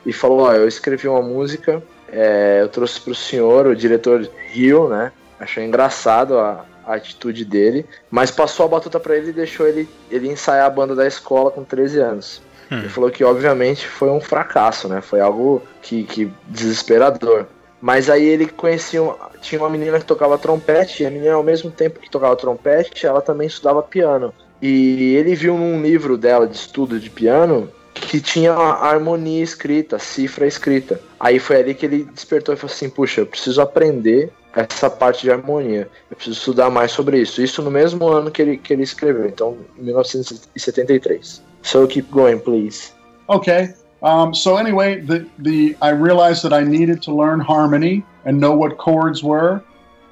e 0.06 0.12
falou: 0.12 0.42
Ó, 0.42 0.52
eu 0.52 0.68
escrevi 0.68 1.08
uma 1.08 1.20
música, 1.20 1.82
é, 2.12 2.58
eu 2.60 2.68
trouxe 2.68 3.00
pro 3.00 3.14
senhor, 3.14 3.66
o 3.66 3.74
diretor 3.74 4.28
riu, 4.52 4.88
né? 4.88 5.10
Achou 5.38 5.62
engraçado 5.62 6.38
a, 6.38 6.64
a 6.86 6.94
atitude 6.94 7.44
dele, 7.44 7.84
mas 8.08 8.30
passou 8.30 8.66
a 8.66 8.68
batuta 8.68 9.00
para 9.00 9.16
ele 9.16 9.30
e 9.30 9.32
deixou 9.32 9.66
ele, 9.66 9.88
ele 10.10 10.28
ensaiar 10.28 10.66
a 10.66 10.70
banda 10.70 10.94
da 10.94 11.06
escola 11.06 11.50
com 11.50 11.64
13 11.64 11.98
anos. 12.00 12.42
Hum. 12.70 12.78
Ele 12.78 12.88
falou 12.88 13.10
que, 13.10 13.24
obviamente, 13.24 13.86
foi 13.86 14.10
um 14.10 14.20
fracasso, 14.20 14.88
né? 14.88 15.00
Foi 15.00 15.20
algo 15.20 15.60
que, 15.82 16.04
que 16.04 16.32
desesperador. 16.46 17.46
Mas 17.80 18.10
aí 18.10 18.24
ele 18.24 18.46
conhecia, 18.46 19.00
tinha 19.40 19.60
uma 19.60 19.70
menina 19.70 19.98
que 19.98 20.04
tocava 20.04 20.36
trompete, 20.36 21.02
e 21.02 21.06
a 21.06 21.10
menina, 21.10 21.34
ao 21.34 21.42
mesmo 21.42 21.70
tempo 21.70 22.00
que 22.00 22.10
tocava 22.10 22.34
trompete, 22.36 23.06
ela 23.06 23.20
também 23.20 23.46
estudava 23.46 23.82
piano. 23.82 24.34
E 24.60 25.14
ele 25.14 25.34
viu 25.34 25.56
num 25.56 25.80
livro 25.80 26.16
dela 26.16 26.46
de 26.46 26.56
estudo 26.56 26.98
de 26.98 27.08
piano 27.08 27.70
que 27.94 28.20
tinha 28.20 28.52
a 28.52 28.88
harmonia 28.88 29.42
escrita, 29.42 29.98
cifra 29.98 30.46
escrita. 30.46 31.00
Aí 31.18 31.38
foi 31.38 31.56
ali 31.56 31.74
que 31.74 31.86
ele 31.86 32.04
despertou 32.04 32.54
e 32.54 32.58
falou 32.58 32.72
assim: 32.72 32.90
Puxa, 32.90 33.20
eu 33.20 33.26
preciso 33.26 33.60
aprender 33.60 34.32
essa 34.54 34.90
parte 34.90 35.22
de 35.22 35.30
harmonia. 35.30 35.88
Eu 36.10 36.16
preciso 36.16 36.38
estudar 36.38 36.70
mais 36.70 36.90
sobre 36.90 37.20
isso. 37.20 37.42
Isso 37.42 37.62
no 37.62 37.70
mesmo 37.70 38.08
ano 38.08 38.30
que 38.30 38.42
ele, 38.42 38.56
que 38.56 38.72
ele 38.72 38.82
escreveu, 38.82 39.26
então 39.26 39.58
em 39.78 39.84
1973. 39.84 41.42
So 41.62 41.86
keep 41.86 42.10
going, 42.10 42.38
please. 42.38 42.92
Okay. 43.28 43.74
Um, 44.02 44.34
so 44.34 44.56
anyway, 44.56 45.00
the 45.00 45.28
the 45.38 45.76
I 45.82 45.90
realized 45.90 46.42
that 46.44 46.52
I 46.52 46.62
needed 46.62 47.02
to 47.02 47.14
learn 47.14 47.40
harmony 47.40 48.04
and 48.24 48.38
know 48.38 48.54
what 48.54 48.78
chords 48.78 49.24
were, 49.24 49.62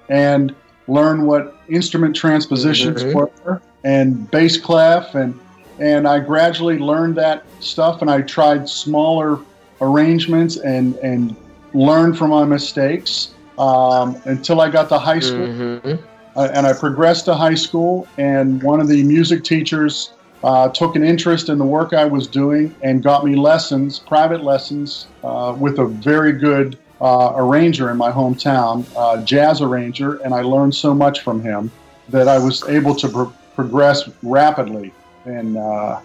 and 0.09 0.55
learn 0.89 1.27
what 1.27 1.57
instrument 1.69 2.17
transpositions 2.17 3.05
mm-hmm. 3.05 3.19
were, 3.19 3.63
and 3.85 4.29
bass 4.31 4.57
clef, 4.57 5.15
and 5.15 5.39
and 5.79 6.09
I 6.09 6.19
gradually 6.21 6.79
learned 6.79 7.17
that 7.17 7.45
stuff, 7.61 8.03
and 8.03 8.11
I 8.11 8.23
tried 8.23 8.69
smaller 8.69 9.39
arrangements 9.81 10.57
and 10.57 10.97
and 10.97 11.37
learned 11.73 12.19
from 12.19 12.31
my 12.31 12.45
mistakes 12.45 13.35
um, 13.59 14.21
until 14.25 14.61
I 14.61 14.69
got 14.69 14.89
to 14.89 14.99
high 14.99 15.21
school. 15.21 15.47
Mm-hmm. 15.47 16.05
Uh, 16.35 16.51
and 16.53 16.67
I 16.67 16.75
progressed 16.75 17.25
to 17.27 17.35
high 17.35 17.55
school, 17.55 18.07
and 18.19 18.63
one 18.63 18.79
of 18.79 18.89
the 18.89 19.03
music 19.05 19.43
teachers 19.43 20.13
uh, 20.47 20.69
took 20.69 20.95
an 20.95 21.03
interest 21.03 21.49
in 21.49 21.59
the 21.59 21.65
work 21.65 21.93
I 21.93 22.05
was 22.05 22.29
doing 22.29 22.73
and 22.81 23.03
got 23.03 23.25
me 23.25 23.35
lessons, 23.35 23.99
private 23.99 24.45
lessons, 24.45 25.09
uh, 25.25 25.57
with 25.59 25.81
a 25.81 25.87
very 25.87 26.31
good 26.31 26.79
uh, 27.01 27.33
arranger 27.35 27.91
in 27.91 27.97
my 27.97 28.13
hometown, 28.13 28.87
uh, 28.97 29.21
jazz 29.25 29.61
arranger, 29.61 30.15
and 30.23 30.33
I 30.33 30.43
learned 30.43 30.73
so 30.73 30.95
much 30.95 31.23
from 31.23 31.43
him 31.43 31.73
that 32.11 32.29
I 32.29 32.39
was 32.39 32.63
able 32.69 32.95
to 32.95 33.09
pro- 33.09 33.33
progress 33.57 34.09
rapidly. 34.23 34.95
And 35.25 35.57
uh, 35.57 36.01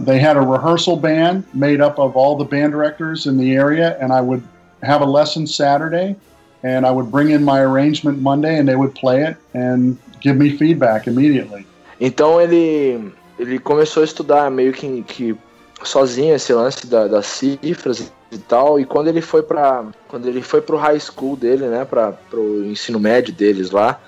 they 0.00 0.18
had 0.18 0.36
a 0.36 0.40
rehearsal 0.40 0.96
band 0.96 1.44
made 1.54 1.80
up 1.80 2.00
of 2.00 2.16
all 2.16 2.36
the 2.36 2.44
band 2.44 2.72
directors 2.72 3.28
in 3.28 3.38
the 3.38 3.52
area, 3.52 3.96
and 4.00 4.12
I 4.12 4.20
would 4.20 4.42
have 4.82 5.02
a 5.02 5.06
lesson 5.06 5.46
Saturday 5.46 6.16
and 6.64 6.84
I 6.84 6.90
would 6.90 7.10
bring 7.12 7.30
in 7.30 7.44
my 7.44 7.60
arrangement 7.60 8.20
Monday 8.20 8.58
and 8.58 8.68
they 8.68 8.74
would 8.74 8.94
play 8.94 9.22
it 9.22 9.36
and 9.54 9.96
give 10.20 10.36
me 10.36 10.56
feedback 10.56 11.06
immediately. 11.06 11.64
Então 12.00 12.40
ele 12.40 13.12
ele 13.38 13.58
começou 13.58 14.02
a 14.02 14.04
estudar 14.04 14.50
meio 14.50 14.72
que, 14.72 15.02
que 15.02 15.36
sozinho 15.82 16.34
esse 16.34 16.52
lance 16.52 16.86
da, 16.86 17.06
das 17.06 17.26
cifras 17.26 18.12
e 18.30 18.38
tal. 18.38 18.80
E 18.80 18.84
quando 18.84 19.08
ele 19.08 19.20
foi 19.20 19.42
para 19.42 19.84
quando 20.08 20.26
ele 20.26 20.42
foi 20.42 20.60
pro 20.60 20.76
high 20.76 20.98
school 20.98 21.36
dele, 21.36 21.66
né, 21.66 21.84
para 21.84 22.12
pro 22.12 22.64
ensino 22.64 22.98
médio 22.98 23.32
deles 23.32 23.70
lá, 23.70 24.00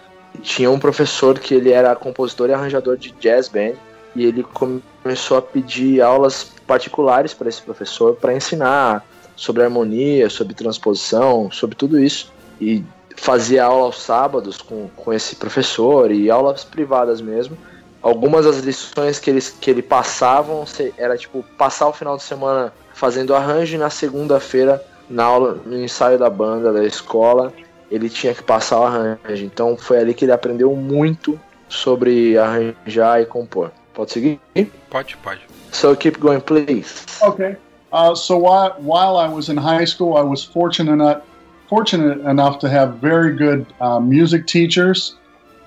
tinha 0.42 0.70
um 0.70 0.78
professor 0.78 1.38
que 1.38 1.54
ele 1.54 1.70
era 1.70 1.94
compositor 1.94 2.48
e 2.48 2.52
arranjador 2.52 2.96
de 2.96 3.12
jazz 3.12 3.48
band 3.48 3.74
e 4.14 4.24
ele 4.24 4.42
começou 4.42 5.36
a 5.36 5.42
pedir 5.42 6.00
aulas 6.00 6.52
particulares 6.66 7.32
para 7.32 7.48
esse 7.48 7.62
professor 7.62 8.16
para 8.16 8.34
ensinar 8.34 9.04
sobre 9.36 9.62
harmonia, 9.62 10.28
sobre 10.28 10.54
transposição, 10.54 11.50
sobre 11.50 11.76
tudo 11.76 11.98
isso 11.98 12.32
e 12.60 12.84
fazia 13.16 13.64
aula 13.64 13.86
aos 13.86 14.02
sábados 14.02 14.58
com, 14.58 14.88
com 14.96 15.12
esse 15.12 15.36
professor 15.36 16.10
e 16.10 16.30
aulas 16.30 16.64
privadas 16.64 17.20
mesmo. 17.20 17.56
Algumas 18.02 18.46
das 18.46 18.58
lições 18.58 19.18
que, 19.18 19.28
eles, 19.28 19.50
que 19.60 19.70
ele 19.70 19.82
passavam 19.82 20.64
era 20.96 21.16
tipo 21.16 21.44
passar 21.58 21.88
o 21.88 21.92
final 21.92 22.16
de 22.16 22.22
semana 22.22 22.72
fazendo 22.94 23.34
arranjo 23.34 23.74
e 23.74 23.78
na 23.78 23.90
segunda-feira, 23.90 24.82
na 25.08 25.24
aula, 25.24 25.60
no 25.66 25.78
ensaio 25.78 26.18
da 26.18 26.30
banda, 26.30 26.72
da 26.72 26.84
escola, 26.84 27.52
ele 27.90 28.08
tinha 28.08 28.34
que 28.34 28.42
passar 28.42 28.80
o 28.80 28.84
arranjo. 28.84 29.44
Então 29.44 29.76
foi 29.76 29.98
ali 29.98 30.14
que 30.14 30.24
ele 30.24 30.32
aprendeu 30.32 30.74
muito 30.74 31.38
sobre 31.68 32.38
arranjar 32.38 33.20
e 33.20 33.26
compor. 33.26 33.70
Pode 33.92 34.12
seguir? 34.12 34.40
Pode, 34.88 35.16
pode. 35.18 35.40
So 35.72 35.94
keep 35.94 36.18
going, 36.18 36.40
please. 36.40 37.04
Okay. 37.22 37.56
Uh, 37.92 38.14
so 38.14 38.38
while, 38.38 38.76
while 38.78 39.16
I 39.18 39.28
was 39.28 39.48
in 39.48 39.56
high 39.56 39.84
school, 39.84 40.16
I 40.16 40.22
was 40.22 40.44
fortunate 40.44 40.92
enough 40.92 41.22
fortunate 41.70 42.18
enough 42.28 42.58
to 42.58 42.68
have 42.68 42.96
very 42.96 43.36
good 43.36 43.64
uh, 43.80 44.00
music 44.00 44.44
teachers, 44.48 45.14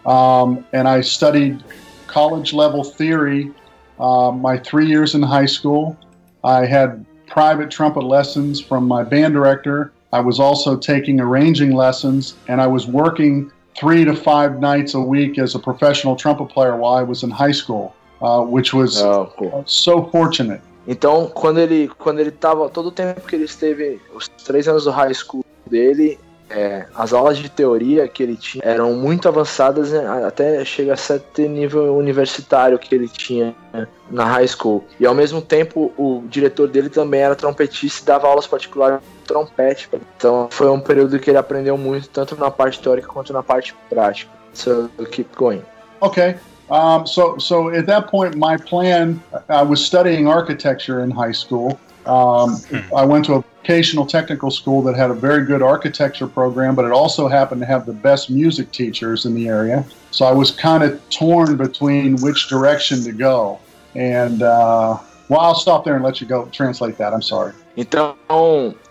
um, 0.06 0.66
and 0.74 0.86
I 0.86 1.00
studied 1.00 1.64
college 2.14 2.54
level 2.54 2.84
theory 2.84 3.52
uh, 4.00 4.32
my 4.32 4.58
three 4.58 4.86
years 4.86 5.16
in 5.16 5.22
high 5.22 5.48
school. 5.48 5.98
I 6.44 6.66
had 6.66 7.06
private 7.28 7.72
trumpet 7.72 8.04
lessons 8.04 8.62
from 8.62 8.88
my 8.88 9.04
band 9.04 9.34
director. 9.34 9.92
I 10.12 10.20
was 10.20 10.40
also 10.40 10.78
taking 10.78 11.20
arranging 11.20 11.72
lessons, 11.72 12.36
and 12.48 12.62
I 12.62 12.68
was 12.68 12.86
working 12.86 13.52
three 13.76 14.06
to 14.06 14.16
five 14.16 14.60
nights 14.60 14.94
a 14.94 15.00
week 15.00 15.40
as 15.40 15.56
a 15.56 15.60
professional 15.60 16.16
trumpet 16.16 16.50
player 16.50 16.76
while 16.76 16.94
I 16.94 17.02
was 17.02 17.24
in 17.24 17.32
high 17.32 17.56
school, 17.62 17.96
uh, 18.22 18.42
which 18.42 18.74
was 18.74 19.02
oh, 19.02 19.34
cool. 19.38 19.64
so 19.66 20.06
fortunate. 20.12 20.62
Então, 20.88 21.32
quando 21.34 21.60
ele, 21.60 21.88
quando 21.98 22.20
ele 22.20 22.30
tava, 22.30 22.70
todo 22.70 22.88
o 22.88 22.92
tempo 22.92 23.22
que 23.22 23.36
ele 23.36 23.46
esteve, 23.46 24.00
os 24.14 24.28
três 24.28 24.68
anos 24.68 24.84
do 24.84 24.92
high 24.92 25.14
school 25.14 25.44
dele, 25.66 26.20
é, 26.54 26.86
as 26.96 27.14
aulas 27.14 27.38
de 27.38 27.50
teoria 27.50 28.08
que 28.08 28.22
ele 28.22 28.36
tinha 28.36 28.64
eram 28.64 28.94
muito 28.94 29.28
avançadas, 29.28 29.92
né, 29.92 30.06
até 30.26 30.64
chega 30.64 30.94
a 30.94 30.98
ser 30.98 31.24
nível 31.50 31.98
universitário 31.98 32.78
que 32.78 32.94
ele 32.94 33.10
tinha 33.10 33.56
na 34.10 34.26
high 34.26 34.48
school. 34.48 34.84
E 35.00 35.06
ao 35.06 35.16
mesmo 35.16 35.42
tempo, 35.42 35.92
o 35.98 36.24
diretor 36.28 36.68
dele 36.68 36.90
também 36.90 37.22
era 37.22 37.36
trompetista 37.36 38.04
e 38.04 38.06
dava 38.06 38.28
aulas 38.28 38.46
particulares 38.46 39.00
de 39.00 39.26
trompete. 39.26 39.90
Então 40.16 40.48
foi 40.52 40.70
um 40.70 40.80
período 40.80 41.18
que 41.20 41.32
ele 41.32 41.38
aprendeu 41.38 41.78
muito, 41.78 42.08
tanto 42.10 42.36
na 42.36 42.52
parte 42.52 42.80
teórica 42.80 43.08
quanto 43.08 43.34
na 43.34 43.42
parte 43.42 43.76
prática. 43.90 44.32
So 44.54 44.90
keep 45.12 45.36
going. 45.36 45.64
Okay. 46.02 46.36
Um, 46.70 47.06
so, 47.06 47.38
so 47.40 47.70
at 47.70 47.86
that 47.88 48.10
point, 48.10 48.36
my 48.36 48.58
plan, 48.58 49.22
I 49.50 49.64
was 49.64 49.84
studying 49.84 50.28
architecture 50.28 51.04
in 51.04 51.12
high 51.12 51.34
school. 51.34 51.80
Um, 52.06 52.58
hmm. 52.58 52.96
I 52.96 53.06
went 53.06 53.26
to 53.26 53.36
a 53.36 53.42
vocational 53.42 54.06
technical 54.06 54.52
school 54.52 54.82
that 54.84 54.96
had 54.96 55.10
a 55.10 55.14
very 55.14 55.46
good 55.46 55.62
architecture 55.62 56.28
program, 56.28 56.76
but 56.76 56.86
it 56.86 56.92
also 56.92 57.28
happened 57.28 57.62
to 57.62 57.68
have 57.68 57.86
the 57.86 57.94
best 57.94 58.30
music 58.30 58.72
teachers 58.72 59.26
in 59.26 59.34
the 59.34 59.48
area. 59.48 59.86
So 60.12 60.26
I 60.26 60.34
was 60.34 60.52
kind 60.52 60.84
of 60.84 61.00
torn 61.10 61.56
between 61.58 62.18
which 62.18 62.50
direction 62.50 63.04
to 63.04 63.12
go. 63.12 63.60
And 63.96 64.42
uh, 64.42 64.98
well, 65.30 65.40
I'll 65.40 65.56
stop 65.56 65.86
there 65.86 65.96
and 65.96 66.04
let 66.04 66.20
you 66.20 66.28
go 66.28 66.46
translate 66.52 66.98
that. 66.98 67.14
I'm 67.14 67.22
sorry. 67.22 67.54
Então, 67.76 68.16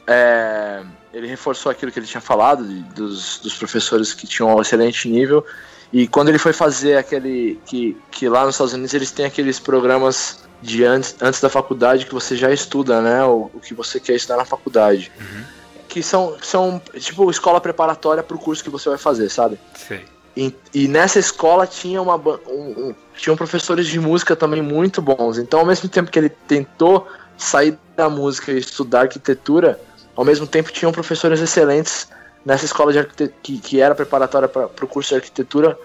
é, 0.06 0.82
ele 1.12 1.26
reforçou 1.26 1.70
aquilo 1.70 1.92
que 1.92 1.98
ele 1.98 2.06
tinha 2.06 2.20
falado 2.20 2.66
de, 2.66 2.82
dos, 2.94 3.38
dos 3.38 3.54
professores 3.54 4.12
que 4.14 4.26
tinham 4.26 4.54
um 4.54 4.60
excelente 4.60 5.08
nível. 5.08 5.44
E 5.92 6.08
quando 6.08 6.30
ele 6.30 6.38
foi 6.38 6.52
fazer 6.52 6.96
aquele. 6.96 7.60
Que, 7.66 7.96
que 8.10 8.28
lá 8.28 8.46
nos 8.46 8.54
Estados 8.54 8.72
Unidos 8.72 8.94
eles 8.94 9.10
têm 9.10 9.26
aqueles 9.26 9.60
programas 9.60 10.41
de 10.62 10.84
antes, 10.84 11.16
antes 11.20 11.40
da 11.40 11.48
faculdade 11.48 12.06
que 12.06 12.14
você 12.14 12.36
já 12.36 12.50
estuda, 12.52 13.02
né? 13.02 13.24
O, 13.24 13.50
o 13.52 13.60
que 13.60 13.74
você 13.74 13.98
quer 13.98 14.14
estudar 14.14 14.36
na 14.36 14.44
faculdade. 14.44 15.10
Uhum. 15.20 15.44
Que 15.88 16.02
são, 16.02 16.36
são 16.40 16.80
tipo 16.94 17.28
escola 17.30 17.60
preparatória 17.60 18.22
para 18.22 18.36
o 18.36 18.40
curso 18.40 18.62
que 18.62 18.70
você 18.70 18.88
vai 18.88 18.96
fazer, 18.96 19.28
sabe? 19.28 19.58
Sim. 19.74 20.00
E, 20.34 20.54
e, 20.72 20.88
nessa 20.88 21.18
escola 21.18 21.66
tinha 21.66 22.00
uma 22.00 22.16
um, 22.16 22.88
um, 22.88 22.94
tinham 23.14 23.36
professores 23.36 23.86
de 23.86 24.00
música 24.00 24.34
também 24.34 24.62
muito 24.62 25.02
bons. 25.02 25.36
Então, 25.36 25.60
ao 25.60 25.66
mesmo 25.66 25.88
tempo 25.88 26.10
que 26.10 26.18
ele 26.18 26.30
tentou 26.30 27.06
sair 27.36 27.76
da 27.94 28.08
música 28.08 28.50
e 28.52 28.58
estudar 28.58 29.02
arquitetura, 29.02 29.78
ao 30.16 30.24
mesmo 30.24 30.46
tempo 30.46 30.72
tinham 30.72 30.90
professores 30.90 31.40
excelentes 31.40 32.08
nessa 32.46 32.64
escola 32.64 32.92
de 32.92 33.00
arquitetura 33.00 33.38
que, 33.42 33.58
que 33.58 33.80
era 33.80 33.94
preparatória 33.94 34.48
para 34.48 34.84
o 34.84 34.88
curso 34.88 35.10
de 35.10 35.16
arquitetura 35.16 35.78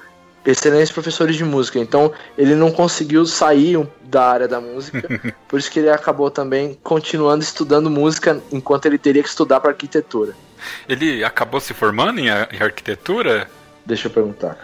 excelentes 0.47 0.91
professores 0.91 1.35
de 1.35 1.43
música. 1.43 1.77
Então 1.77 2.11
ele 2.37 2.55
não 2.55 2.71
conseguiu 2.71 3.25
sair 3.25 3.85
da 4.03 4.23
área 4.23 4.47
da 4.47 4.61
música, 4.61 5.07
por 5.47 5.59
isso 5.59 5.69
que 5.69 5.79
ele 5.79 5.89
acabou 5.89 6.31
também 6.31 6.77
continuando 6.81 7.43
estudando 7.43 7.89
música 7.89 8.41
enquanto 8.51 8.85
ele 8.85 8.97
teria 8.97 9.21
que 9.21 9.29
estudar 9.29 9.59
para 9.59 9.71
arquitetura. 9.71 10.33
Ele 10.87 11.23
acabou 11.23 11.59
se 11.59 11.73
formando 11.73 12.19
em, 12.19 12.27
em, 12.27 12.61
arquitetura? 12.61 13.47
Deixa 13.85 14.07
eu 14.07 14.11
perguntar. 14.11 14.57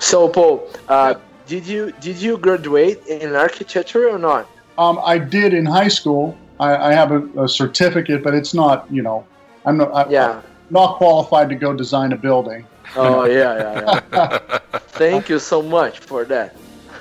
So, 0.00 0.28
Paul, 0.28 0.68
uh, 0.88 1.18
did 1.46 1.66
you 1.68 1.92
did 2.00 2.20
you 2.20 2.36
graduate 2.36 3.00
in 3.06 3.34
architecture 3.34 4.06
or 4.10 4.18
not? 4.18 4.46
Um, 4.78 4.98
I 5.04 5.18
did 5.18 5.54
in 5.54 5.64
high 5.64 5.88
school. 5.88 6.34
I, 6.58 6.90
I 6.90 6.92
have 6.92 7.12
a, 7.12 7.44
a, 7.44 7.48
certificate, 7.48 8.22
but 8.22 8.34
it's 8.34 8.54
not, 8.54 8.86
you 8.90 9.02
know, 9.02 9.24
I'm 9.64 9.76
not, 9.76 9.94
I, 9.94 10.08
yeah. 10.08 10.40
not 10.70 10.96
qualified 10.96 11.48
to 11.50 11.54
go 11.54 11.74
design 11.74 12.12
a 12.12 12.16
building. 12.16 12.64
Oh 12.94 13.24
yeah, 13.24 13.58
yeah, 13.58 14.02
yeah. 14.12 14.60
Thank 14.92 15.30
you 15.30 15.38
so 15.38 15.62
much 15.62 16.00
for 16.00 16.24
that. 16.26 16.54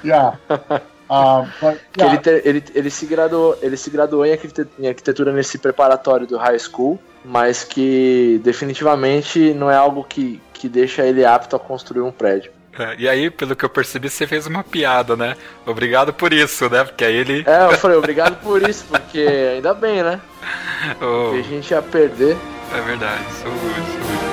Yeah. 0.03 0.35
Um, 1.09 1.51
but, 1.61 1.79
yeah. 1.97 2.13
Ele, 2.13 2.17
te, 2.17 2.29
ele, 2.43 2.63
ele, 2.73 2.89
se 2.89 3.05
graduou, 3.05 3.57
ele 3.61 3.77
se 3.77 3.89
graduou 3.89 4.25
em 4.25 4.31
arquitetura, 4.31 4.69
em 4.79 4.87
arquitetura 4.87 5.31
nesse 5.31 5.57
preparatório 5.57 6.25
do 6.25 6.37
high 6.37 6.57
school, 6.57 6.99
mas 7.23 7.63
que 7.63 8.41
definitivamente 8.43 9.53
não 9.53 9.69
é 9.69 9.75
algo 9.75 10.03
que, 10.03 10.41
que 10.53 10.67
deixa 10.67 11.05
ele 11.05 11.23
apto 11.23 11.55
a 11.55 11.59
construir 11.59 12.01
um 12.01 12.11
prédio. 12.11 12.51
É, 12.77 12.95
e 12.97 13.07
aí, 13.07 13.29
pelo 13.29 13.55
que 13.55 13.63
eu 13.63 13.69
percebi, 13.69 14.09
você 14.09 14.27
fez 14.27 14.47
uma 14.47 14.63
piada, 14.63 15.15
né? 15.15 15.37
Obrigado 15.65 16.13
por 16.13 16.33
isso, 16.33 16.69
né? 16.69 16.83
Porque 16.83 17.05
aí 17.05 17.15
ele. 17.15 17.43
É, 17.47 17.65
eu 17.65 17.77
falei, 17.79 17.97
obrigado 17.97 18.35
por 18.41 18.67
isso, 18.67 18.85
porque 18.89 19.19
ainda 19.55 19.73
bem, 19.73 20.03
né? 20.03 20.19
Oh. 21.01 21.31
Porque 21.31 21.39
a 21.39 21.41
gente 21.41 21.71
ia 21.71 21.81
perder. 21.81 22.37
É 22.71 22.81
verdade, 22.81 23.23
sou 23.41 23.51
good, 23.51 24.24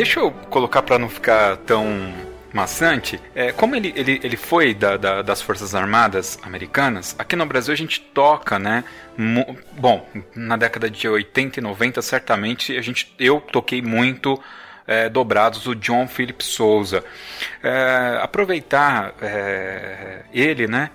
deixa 0.00 0.18
eu 0.18 0.30
colocar 0.48 0.80
para 0.80 0.98
não 0.98 1.10
ficar 1.10 1.58
tão 1.58 2.10
maçante. 2.54 3.20
É, 3.34 3.52
como 3.52 3.76
ele, 3.76 3.92
ele, 3.94 4.18
ele 4.22 4.36
foi 4.36 4.72
da, 4.72 4.96
da, 4.96 5.20
das 5.20 5.42
Forças 5.42 5.74
Armadas 5.74 6.38
Americanas, 6.42 7.14
aqui 7.18 7.36
no 7.36 7.44
Brasil 7.44 7.74
a 7.74 7.76
gente 7.76 8.00
toca, 8.00 8.58
né? 8.58 8.82
bom, 9.72 10.08
na 10.34 10.56
década 10.56 10.88
de 10.88 11.06
80 11.06 11.60
e 11.60 11.62
90, 11.62 12.00
certamente 12.00 12.74
a 12.78 12.80
gente, 12.80 13.14
eu 13.18 13.42
toquei 13.42 13.82
muito 13.82 14.42
é, 14.86 15.06
dobrados 15.10 15.64
do 15.64 15.76
John 15.76 16.08
Philip 16.08 16.42
Souza. 16.42 17.04
É, 17.62 18.20
aproveitar 18.22 19.12
é, 19.20 20.22
ele, 20.32 20.66
né? 20.66 20.88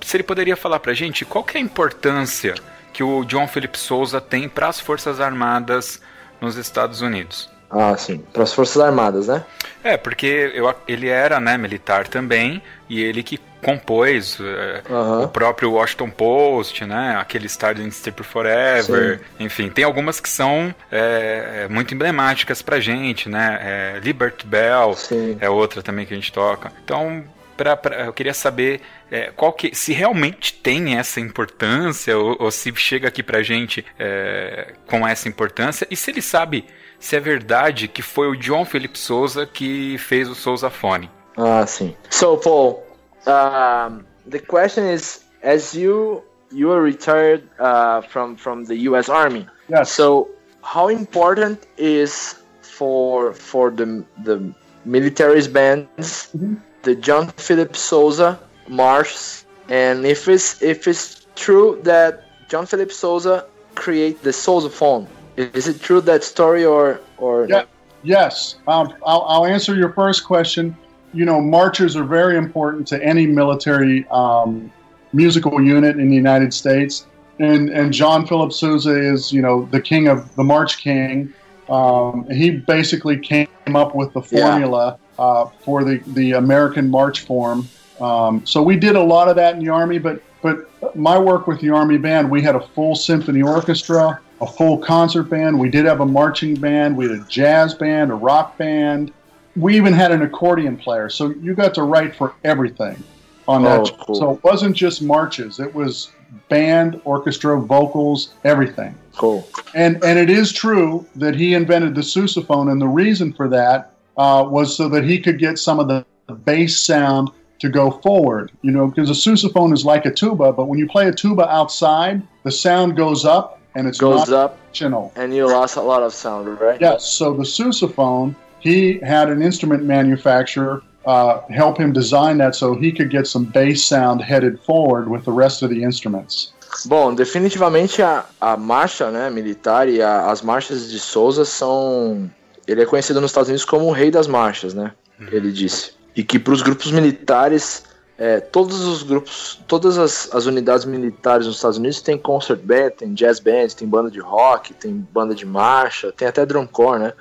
Se 0.00 0.16
ele 0.16 0.24
poderia 0.24 0.56
falar 0.56 0.80
pra 0.80 0.94
gente 0.94 1.26
qual 1.26 1.44
que 1.44 1.58
é 1.58 1.60
a 1.60 1.62
importância 1.62 2.54
que 2.94 3.02
o 3.02 3.22
John 3.26 3.46
Philip 3.46 3.78
Souza 3.78 4.18
tem 4.18 4.48
para 4.48 4.68
as 4.68 4.80
Forças 4.80 5.20
Armadas 5.20 6.00
nos 6.40 6.56
Estados 6.56 7.02
Unidos. 7.02 7.54
Ah, 7.70 7.96
sim. 7.96 8.18
Para 8.32 8.44
as 8.44 8.52
Forças 8.52 8.80
Armadas, 8.80 9.28
né? 9.28 9.44
É, 9.82 9.96
porque 9.96 10.52
eu, 10.54 10.72
ele 10.88 11.08
era 11.08 11.38
né, 11.38 11.56
militar 11.56 12.08
também, 12.08 12.62
e 12.88 13.02
ele 13.02 13.22
que 13.22 13.38
compôs 13.62 14.38
uhum. 14.38 15.24
o 15.24 15.28
próprio 15.28 15.72
Washington 15.72 16.10
Post, 16.10 16.84
né? 16.84 17.16
Aquele 17.20 17.46
Starting 17.46 17.90
Step 17.90 18.22
Forever. 18.22 19.18
Sim. 19.18 19.44
Enfim, 19.44 19.68
tem 19.68 19.84
algumas 19.84 20.20
que 20.20 20.28
são 20.28 20.74
é, 20.90 21.64
é, 21.64 21.68
muito 21.68 21.94
emblemáticas 21.94 22.62
pra 22.62 22.78
gente, 22.78 23.28
né? 23.28 23.58
É, 23.60 24.00
Liberty 24.00 24.46
Bell 24.46 24.94
Sim. 24.94 25.36
é 25.40 25.48
outra 25.48 25.82
também 25.82 26.06
que 26.06 26.12
a 26.12 26.16
gente 26.16 26.32
toca. 26.32 26.70
Então, 26.84 27.24
pra, 27.56 27.76
pra 27.76 28.04
eu 28.04 28.12
queria 28.12 28.34
saber 28.34 28.80
é, 29.10 29.32
qual 29.34 29.52
que, 29.52 29.74
se 29.74 29.92
realmente 29.92 30.52
tem 30.52 30.96
essa 30.96 31.20
importância, 31.20 32.16
ou, 32.16 32.36
ou 32.38 32.50
se 32.50 32.74
chega 32.76 33.08
aqui 33.08 33.22
pra 33.22 33.42
gente 33.42 33.84
é, 33.98 34.74
com 34.86 35.06
essa 35.06 35.28
importância, 35.28 35.86
e 35.90 35.96
se 35.96 36.10
ele 36.10 36.22
sabe 36.22 36.64
se 37.06 37.14
é 37.14 37.20
verdade 37.20 37.86
que 37.86 38.02
foi 38.02 38.26
o 38.26 38.34
John 38.34 38.64
Philip 38.64 38.98
Souza 38.98 39.46
que 39.46 39.96
fez 39.98 40.28
o 40.28 40.34
Souza 40.34 40.68
Phone. 40.68 41.08
Ah, 41.36 41.64
sim. 41.64 41.94
So, 42.10 42.36
Paul, 42.36 42.84
um, 43.26 44.04
the 44.28 44.40
question 44.40 44.84
is, 44.92 45.24
as 45.40 45.72
you 45.74 46.24
you 46.50 46.72
are 46.72 46.82
retired 46.82 47.42
uh, 47.60 48.02
from 48.08 48.36
from 48.36 48.64
the 48.64 48.74
U.S. 48.88 49.08
Army. 49.08 49.46
Yes. 49.68 49.90
So, 49.90 50.28
how 50.62 50.88
important 50.88 51.58
is 51.78 52.34
for 52.60 53.32
for 53.32 53.70
the 53.70 54.04
the 54.24 54.52
military's 54.84 55.46
bands 55.46 56.30
mm-hmm. 56.34 56.54
the 56.82 56.96
John 56.96 57.28
Philip 57.36 57.76
Souza 57.76 58.38
march, 58.68 59.44
and 59.68 60.04
if 60.04 60.26
it's 60.26 60.60
if 60.60 60.88
it's 60.88 61.26
true 61.36 61.78
that 61.84 62.24
John 62.48 62.66
Philip 62.66 62.90
Souza 62.90 63.46
create 63.76 64.22
the 64.22 64.32
Souza 64.32 64.70
phone, 64.70 65.06
is 65.36 65.68
it 65.68 65.80
true 65.80 66.00
that 66.02 66.24
story 66.24 66.64
or 66.64 67.00
or? 67.18 67.46
Yeah. 67.48 67.64
Yes. 68.02 68.56
Um, 68.68 68.94
I'll, 69.04 69.22
I'll 69.22 69.46
answer 69.46 69.74
your 69.74 69.92
first 69.92 70.24
question. 70.24 70.76
You 71.12 71.24
know, 71.24 71.40
marchers 71.40 71.96
are 71.96 72.04
very 72.04 72.36
important 72.36 72.86
to 72.88 73.02
any 73.02 73.26
military 73.26 74.06
um, 74.10 74.70
musical 75.12 75.60
unit 75.60 75.98
in 75.98 76.08
the 76.08 76.14
United 76.14 76.54
States. 76.54 77.06
And, 77.38 77.68
and 77.70 77.92
John 77.92 78.26
Philip 78.26 78.52
Sousa 78.52 78.94
is, 78.94 79.32
you 79.32 79.42
know, 79.42 79.66
the 79.72 79.80
king 79.80 80.06
of 80.08 80.34
the 80.36 80.44
March 80.44 80.78
King. 80.78 81.32
Um, 81.68 82.26
he 82.30 82.50
basically 82.50 83.18
came 83.18 83.48
up 83.74 83.94
with 83.94 84.12
the 84.12 84.22
formula 84.22 84.98
yeah. 85.18 85.24
uh, 85.24 85.50
for 85.60 85.82
the, 85.82 85.98
the 86.08 86.32
American 86.32 86.88
march 86.88 87.20
form. 87.20 87.68
Um, 88.00 88.46
so 88.46 88.62
we 88.62 88.76
did 88.76 88.94
a 88.94 89.02
lot 89.02 89.28
of 89.28 89.36
that 89.36 89.54
in 89.54 89.64
the 89.64 89.70
Army, 89.70 89.98
but, 89.98 90.22
but 90.42 90.70
my 90.94 91.18
work 91.18 91.46
with 91.46 91.60
the 91.60 91.70
Army 91.70 91.98
Band, 91.98 92.30
we 92.30 92.40
had 92.40 92.54
a 92.54 92.60
full 92.60 92.94
symphony 92.94 93.42
orchestra 93.42 94.20
a 94.40 94.46
full 94.46 94.78
concert 94.78 95.24
band. 95.24 95.58
We 95.58 95.70
did 95.70 95.84
have 95.86 96.00
a 96.00 96.06
marching 96.06 96.54
band. 96.54 96.96
We 96.96 97.08
had 97.08 97.20
a 97.20 97.24
jazz 97.24 97.74
band, 97.74 98.10
a 98.10 98.14
rock 98.14 98.58
band. 98.58 99.12
We 99.56 99.76
even 99.76 99.92
had 99.92 100.12
an 100.12 100.22
accordion 100.22 100.76
player. 100.76 101.08
So 101.08 101.30
you 101.30 101.54
got 101.54 101.74
to 101.74 101.82
write 101.82 102.14
for 102.14 102.34
everything 102.44 103.02
on 103.48 103.64
that. 103.64 103.80
Oh, 103.80 104.04
cool. 104.04 104.14
So 104.14 104.30
it 104.32 104.44
wasn't 104.44 104.76
just 104.76 105.02
marches. 105.02 105.60
It 105.60 105.74
was 105.74 106.10
band, 106.48 107.00
orchestra, 107.04 107.58
vocals, 107.60 108.34
everything. 108.44 108.94
Cool. 109.16 109.48
And 109.74 110.02
and 110.04 110.18
it 110.18 110.28
is 110.28 110.52
true 110.52 111.06
that 111.16 111.34
he 111.34 111.54
invented 111.54 111.94
the 111.94 112.02
sousaphone, 112.02 112.70
and 112.70 112.80
the 112.80 112.88
reason 112.88 113.32
for 113.32 113.48
that 113.48 113.92
uh, 114.16 114.46
was 114.48 114.76
so 114.76 114.88
that 114.90 115.04
he 115.04 115.18
could 115.20 115.38
get 115.38 115.58
some 115.58 115.80
of 115.80 115.88
the 115.88 116.04
bass 116.44 116.78
sound 116.78 117.30
to 117.60 117.70
go 117.70 117.90
forward. 117.90 118.52
You 118.60 118.72
know, 118.72 118.88
because 118.88 119.08
a 119.08 119.14
sousaphone 119.14 119.72
is 119.72 119.86
like 119.86 120.04
a 120.04 120.10
tuba, 120.12 120.52
but 120.52 120.66
when 120.66 120.78
you 120.78 120.86
play 120.86 121.08
a 121.08 121.12
tuba 121.12 121.48
outside, 121.48 122.22
the 122.42 122.52
sound 122.52 122.96
goes 122.96 123.24
up 123.24 123.55
and 123.76 123.86
it's 123.86 123.98
Goes 124.00 124.30
up, 124.30 124.56
original. 124.70 125.12
and 125.16 125.34
you 125.34 125.46
lost 125.46 125.76
a 125.76 125.82
lot 125.82 126.02
of 126.02 126.12
sound, 126.12 126.48
right? 126.60 126.80
Yes. 126.80 127.04
So 127.18 127.34
the 127.34 127.44
sousaphone, 127.44 128.34
he 128.60 128.98
had 129.00 129.28
an 129.28 129.42
instrument 129.42 129.84
manufacturer 129.84 130.82
uh, 131.06 131.40
help 131.50 131.78
him 131.78 131.92
design 131.92 132.38
that 132.38 132.54
so 132.56 132.74
he 132.74 132.90
could 132.90 133.10
get 133.10 133.26
some 133.26 133.44
bass 133.44 133.84
sound 133.84 134.20
headed 134.22 134.58
forward 134.60 135.08
with 135.08 135.24
the 135.24 135.30
rest 135.32 135.62
of 135.62 135.70
the 135.70 135.82
instruments. 135.84 136.52
Bom, 136.86 137.14
definitivamente 137.14 138.02
a, 138.02 138.24
a 138.40 138.56
marcha 138.56 139.10
né, 139.10 139.30
militar 139.30 139.88
e 139.88 140.02
a- 140.02 140.30
as 140.30 140.42
marchas 140.42 140.90
de 140.90 140.98
Souza 140.98 141.44
são. 141.44 142.28
Ele 142.66 142.82
é 142.82 142.86
conhecido 142.86 143.20
nos 143.20 143.30
Estados 143.30 143.48
Unidos 143.48 143.64
como 143.64 143.86
o 143.86 143.92
rei 143.92 144.10
das 144.10 144.26
marchas, 144.26 144.74
né? 144.74 144.90
Ele 145.30 145.52
disse. 145.52 145.92
E 146.16 146.24
que 146.24 146.38
para 146.38 146.52
os 146.52 146.62
grupos 146.62 146.90
militares, 146.90 147.84
é, 148.18 148.40
todos 148.40 148.80
os 148.84 149.02
grupos, 149.02 149.60
todas 149.68 149.98
as, 149.98 150.34
as 150.34 150.46
unidades 150.46 150.84
militares 150.86 151.46
nos 151.46 151.56
Estados 151.56 151.76
Unidos 151.78 152.00
tem 152.00 152.16
concert 152.16 152.60
band, 152.60 152.90
tem 152.98 153.12
jazz 153.14 153.38
band, 153.38 153.68
tem 153.76 153.86
banda 153.86 154.10
de 154.10 154.20
rock, 154.20 154.72
tem 154.74 154.92
banda 155.12 155.34
de 155.34 155.44
marcha, 155.44 156.10
tem 156.12 156.26
até 156.26 156.46
drum 156.46 156.66
corps, 156.66 156.98
né? 156.98 157.12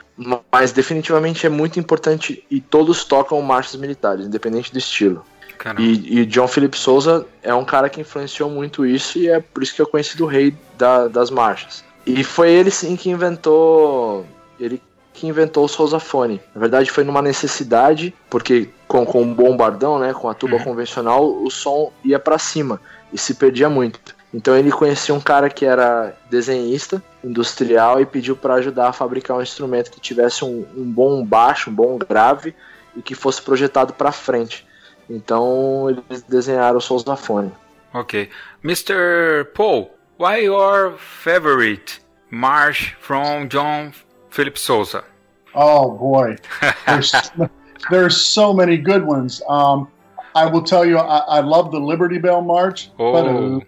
Mas 0.52 0.72
definitivamente 0.72 1.46
é 1.46 1.50
muito 1.50 1.80
importante 1.80 2.44
e 2.50 2.62
todos 2.62 3.04
tocam 3.04 3.42
marchas 3.42 3.76
militares, 3.76 4.26
independente 4.26 4.72
do 4.72 4.78
estilo. 4.78 5.24
E, 5.82 6.22
e 6.22 6.26
John 6.26 6.48
Philip 6.48 6.78
Souza 6.78 7.26
é 7.42 7.54
um 7.54 7.66
cara 7.66 7.90
que 7.90 8.00
influenciou 8.02 8.50
muito 8.50 8.86
isso 8.86 9.18
e 9.18 9.28
é 9.30 9.40
por 9.40 9.64
isso 9.64 9.74
que 9.76 9.82
é 9.82 9.86
conhecido 9.86 10.24
o 10.26 10.28
rei 10.28 10.56
da- 10.78 11.08
das 11.08 11.30
marchas. 11.30 11.84
E 12.06 12.24
foi 12.24 12.52
ele 12.52 12.70
sim 12.70 12.96
que 12.96 13.10
inventou. 13.10 14.26
Ele 14.60 14.82
que 15.16 15.26
inventou 15.28 15.66
o 15.66 15.68
sousafone. 15.70 16.42
Na 16.54 16.60
verdade, 16.60 16.92
foi 16.92 17.04
numa 17.04 17.22
necessidade, 17.22 18.14
porque 18.30 18.70
com, 18.88 19.06
com 19.06 19.22
o 19.24 19.26
bombardão, 19.34 19.98
né, 19.98 20.14
com 20.14 20.30
a 20.30 20.34
tuba 20.34 20.58
Uhum. 20.58 20.64
convencional, 20.64 21.26
o 21.26 21.50
som 21.50 21.92
ia 22.04 22.20
para 22.20 22.38
cima 22.38 22.80
e 23.14 23.18
se 23.18 23.36
perdia 23.36 23.70
muito. 23.70 24.14
Então 24.34 24.56
ele 24.58 24.70
conhecia 24.72 25.16
um 25.16 25.20
cara 25.22 25.50
que 25.50 25.66
era 25.66 26.14
desenhista, 26.30 27.02
industrial 27.24 28.02
e 28.02 28.06
pediu 28.06 28.36
para 28.36 28.56
ajudar 28.56 28.90
a 28.90 28.94
fabricar 28.94 29.38
um 29.38 29.42
instrumento 29.42 29.90
que 29.90 30.00
tivesse 30.02 30.44
um, 30.44 30.66
um 30.76 30.84
bom 30.84 31.24
baixo, 31.26 31.70
um 31.70 31.74
bom 31.74 31.98
grave 31.98 32.54
e 32.96 33.02
que 33.02 33.16
fosse 33.16 33.42
projetado 33.42 33.94
para 33.94 34.12
frente. 34.12 34.68
Então 35.10 35.90
eles 35.90 36.22
desenharam 36.24 36.78
o 36.78 36.82
sousafone. 36.82 37.52
Ok. 37.94 38.30
Mr. 38.64 39.46
Paul, 39.54 39.92
why 40.20 40.44
your 40.44 40.94
favorite 40.98 42.02
march 42.30 42.94
from 43.00 43.48
John 43.48 43.92
Philip 44.36 44.58
Sousa? 44.58 45.06
Oh 45.54 45.98
boy, 45.98 46.36
there's 46.86 47.16
there's 47.90 48.18
so 48.18 48.52
many 48.52 48.78
good 48.78 49.06
ones. 49.06 49.42
Um, 49.48 49.88
I 50.36 50.46
will 50.46 50.62
tell 50.62 50.84
you, 50.84 50.98
I, 50.98 51.20
I 51.38 51.40
love 51.40 51.72
the 51.72 51.80
Liberty 51.80 52.18
Bell 52.18 52.42
March. 52.42 52.90
Oh. 53.00 53.62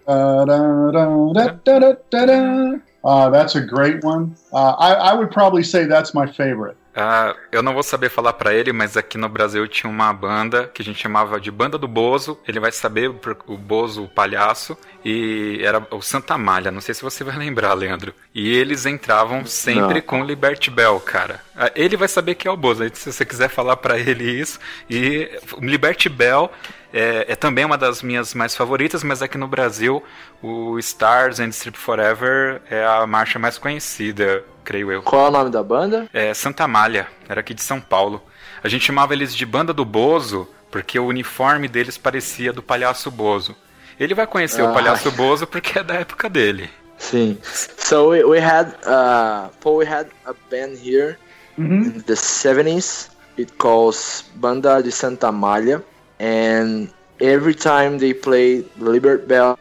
Uh, 3.02 3.30
that's 3.30 3.54
a 3.54 3.62
great 3.62 4.04
one. 4.04 4.36
Uh, 4.52 4.72
I, 4.72 4.92
I 4.92 5.14
would 5.14 5.30
probably 5.30 5.62
say 5.62 5.86
that's 5.86 6.12
my 6.12 6.30
favorite. 6.30 6.76
Ah, 7.00 7.36
eu 7.52 7.62
não 7.62 7.74
vou 7.74 7.82
saber 7.84 8.08
falar 8.10 8.32
pra 8.32 8.52
ele, 8.52 8.72
mas 8.72 8.96
aqui 8.96 9.16
no 9.16 9.28
Brasil 9.28 9.66
tinha 9.68 9.88
uma 9.88 10.12
banda 10.12 10.68
que 10.74 10.82
a 10.82 10.84
gente 10.84 11.00
chamava 11.00 11.40
de 11.40 11.48
Banda 11.48 11.78
do 11.78 11.86
Bozo. 11.86 12.40
Ele 12.46 12.58
vai 12.58 12.72
saber 12.72 13.08
o 13.46 13.56
Bozo, 13.56 14.02
o 14.02 14.08
palhaço, 14.08 14.76
e 15.04 15.60
era 15.62 15.86
o 15.92 16.02
Santa 16.02 16.36
Malha. 16.36 16.72
Não 16.72 16.80
sei 16.80 16.94
se 16.94 17.02
você 17.02 17.22
vai 17.22 17.36
lembrar, 17.36 17.72
Leandro. 17.74 18.12
E 18.34 18.52
eles 18.52 18.84
entravam 18.84 19.46
sempre 19.46 19.94
Não. 19.94 20.00
com 20.00 20.24
Liberty 20.24 20.70
Bell, 20.72 20.98
cara. 20.98 21.40
Ah, 21.56 21.70
Ele 21.76 21.96
vai 21.96 22.08
saber 22.08 22.34
que 22.34 22.48
é 22.48 22.50
o 22.50 22.56
Bozo. 22.56 22.82
Se 22.94 23.12
você 23.12 23.24
quiser 23.24 23.48
falar 23.48 23.76
pra 23.76 23.96
ele 23.98 24.24
isso, 24.28 24.58
e 24.90 25.30
Liberty 25.60 26.08
Bell 26.08 26.50
é, 26.92 27.26
é 27.28 27.36
também 27.36 27.64
uma 27.64 27.76
das 27.78 28.02
minhas 28.02 28.34
mais 28.34 28.56
favoritas, 28.56 29.04
mas 29.04 29.22
aqui 29.22 29.36
no 29.38 29.46
Brasil 29.46 30.02
o 30.42 30.78
Stars 30.78 31.38
and 31.40 31.48
Strip 31.48 31.78
Forever 31.78 32.62
é 32.70 32.84
a 32.84 33.06
marcha 33.06 33.38
mais 33.38 33.58
conhecida, 33.58 34.44
creio 34.68 34.92
eu. 34.92 35.02
Qual 35.02 35.24
é 35.24 35.28
o 35.28 35.30
nome 35.30 35.50
da 35.50 35.62
banda? 35.62 36.06
É, 36.12 36.34
Santa 36.34 36.68
Malha, 36.68 37.08
era 37.26 37.40
aqui 37.40 37.54
de 37.54 37.62
São 37.62 37.80
Paulo. 37.80 38.22
A 38.62 38.68
gente 38.68 38.84
chamava 38.84 39.14
eles 39.14 39.34
de 39.34 39.46
Banda 39.46 39.72
do 39.72 39.82
Bozo, 39.82 40.46
porque 40.70 40.98
o 40.98 41.06
uniforme 41.06 41.66
deles 41.68 41.96
parecia 41.96 42.52
do 42.52 42.62
Palhaço 42.62 43.10
Bozo. 43.10 43.56
Ele 43.98 44.12
vai 44.14 44.26
conhecer 44.26 44.60
o 44.62 44.68
Ah. 44.68 44.72
Palhaço 44.74 45.10
Bozo 45.12 45.46
porque 45.46 45.78
é 45.78 45.82
da 45.82 45.94
época 45.94 46.28
dele. 46.28 46.68
Sim. 46.98 47.38
So 47.78 48.10
we, 48.10 48.22
we 48.24 48.38
had 48.40 48.68
uh, 48.84 49.48
Paul, 49.60 49.76
we 49.78 49.86
had 49.86 50.08
a 50.26 50.34
band 50.50 50.76
here 50.84 51.16
Mm-hmm. 51.58 51.82
in 51.82 52.02
the 52.06 52.14
70s. 52.14 53.08
It 53.38 53.52
calls 53.58 54.24
Banda 54.36 54.80
de 54.82 54.90
Santa 54.92 55.32
Malha, 55.32 55.82
and 56.20 56.88
every 57.20 57.54
time 57.54 57.98
they 57.98 58.12
play 58.14 58.64
Libert 58.78 59.26
Bell, 59.26 59.58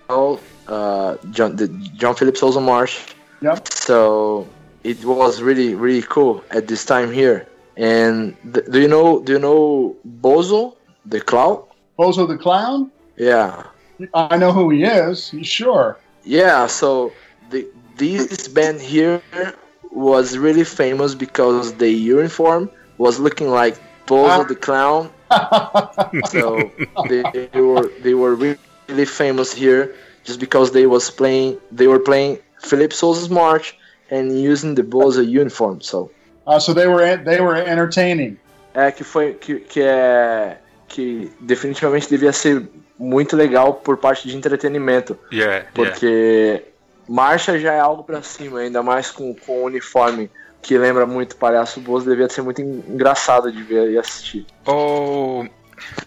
uh, 0.67 1.15
John, 1.31 1.55
the 1.55 1.67
John 1.97 2.13
Philip 2.15 2.35
Sousa 2.37 2.59
March. 2.59 2.99
Yep. 3.41 3.67
So 3.73 4.47
it 4.91 5.03
was 5.05 5.41
really 5.41 5.75
really 5.75 6.01
cool 6.15 6.43
at 6.51 6.67
this 6.67 6.85
time 6.85 7.11
here. 7.11 7.47
And 7.77 8.35
th- 8.53 8.65
do 8.71 8.79
you 8.81 8.87
know 8.87 9.21
do 9.21 9.33
you 9.33 9.39
know 9.39 9.95
Bozo 10.21 10.75
the 11.05 11.21
clown? 11.21 11.63
Bozo 11.99 12.27
the 12.27 12.37
Clown. 12.37 12.91
Yeah. 13.17 13.63
I 14.13 14.37
know 14.37 14.51
who 14.51 14.69
he 14.69 14.83
is. 14.83 15.33
Sure. 15.41 15.97
Yeah, 16.23 16.67
so 16.67 17.11
the 17.49 17.67
this 17.97 18.47
band 18.47 18.79
here 18.81 19.21
was 19.91 20.37
really 20.37 20.63
famous 20.63 21.15
because 21.15 21.73
the 21.73 21.89
uniform 21.89 22.69
was 22.97 23.19
looking 23.19 23.49
like 23.49 23.75
Bozo 24.07 24.29
Ah. 24.29 24.43
the 24.43 24.55
Clown. 24.55 25.09
So 26.29 26.71
they, 27.09 27.23
they 27.53 27.61
were 27.61 27.89
they 28.01 28.13
were 28.13 28.35
really 28.35 29.05
famous 29.05 29.53
here 29.53 29.93
just 30.23 30.39
because 30.39 30.71
they 30.71 30.85
was 30.87 31.09
playing 31.09 31.57
they 31.71 31.87
were 31.87 31.99
playing 31.99 32.39
Philip 32.59 32.91
Sousa's 32.91 33.29
march 33.29 33.76
and 34.11 34.31
using 34.31 34.73
the 34.75 34.83
Bozo 34.83 35.21
uniform. 35.21 35.79
So 35.81 36.11
Uh, 36.45 36.59
so 36.61 36.73
they 36.73 36.87
were 36.87 37.17
they 37.25 37.41
were 37.41 37.57
entertaining. 37.59 38.37
é 38.73 38.89
que 38.91 39.03
foi 39.03 39.33
que, 39.33 39.55
que 39.59 39.81
é 39.81 40.57
que 40.87 41.29
definitivamente 41.41 42.07
devia 42.09 42.31
ser 42.31 42.65
muito 42.97 43.35
legal 43.35 43.73
por 43.73 43.97
parte 43.97 44.27
de 44.29 44.37
entretenimento. 44.37 45.17
Yeah, 45.31 45.53
yeah. 45.55 45.69
Porque 45.73 46.63
marcha 47.07 47.59
já 47.59 47.73
é 47.73 47.79
algo 47.81 48.03
pra 48.03 48.21
cima, 48.21 48.59
ainda 48.59 48.81
mais 48.81 49.11
com, 49.11 49.35
com 49.35 49.61
o 49.61 49.65
uniforme 49.65 50.31
que 50.61 50.77
lembra 50.77 51.05
muito 51.05 51.35
Palhaço 51.35 51.81
Bozo, 51.81 52.09
devia 52.09 52.29
ser 52.29 52.41
muito 52.43 52.61
en- 52.61 52.81
engraçado 52.87 53.51
de 53.51 53.61
ver 53.63 53.91
e 53.91 53.97
assistir. 53.97 54.45
Ô, 54.65 55.45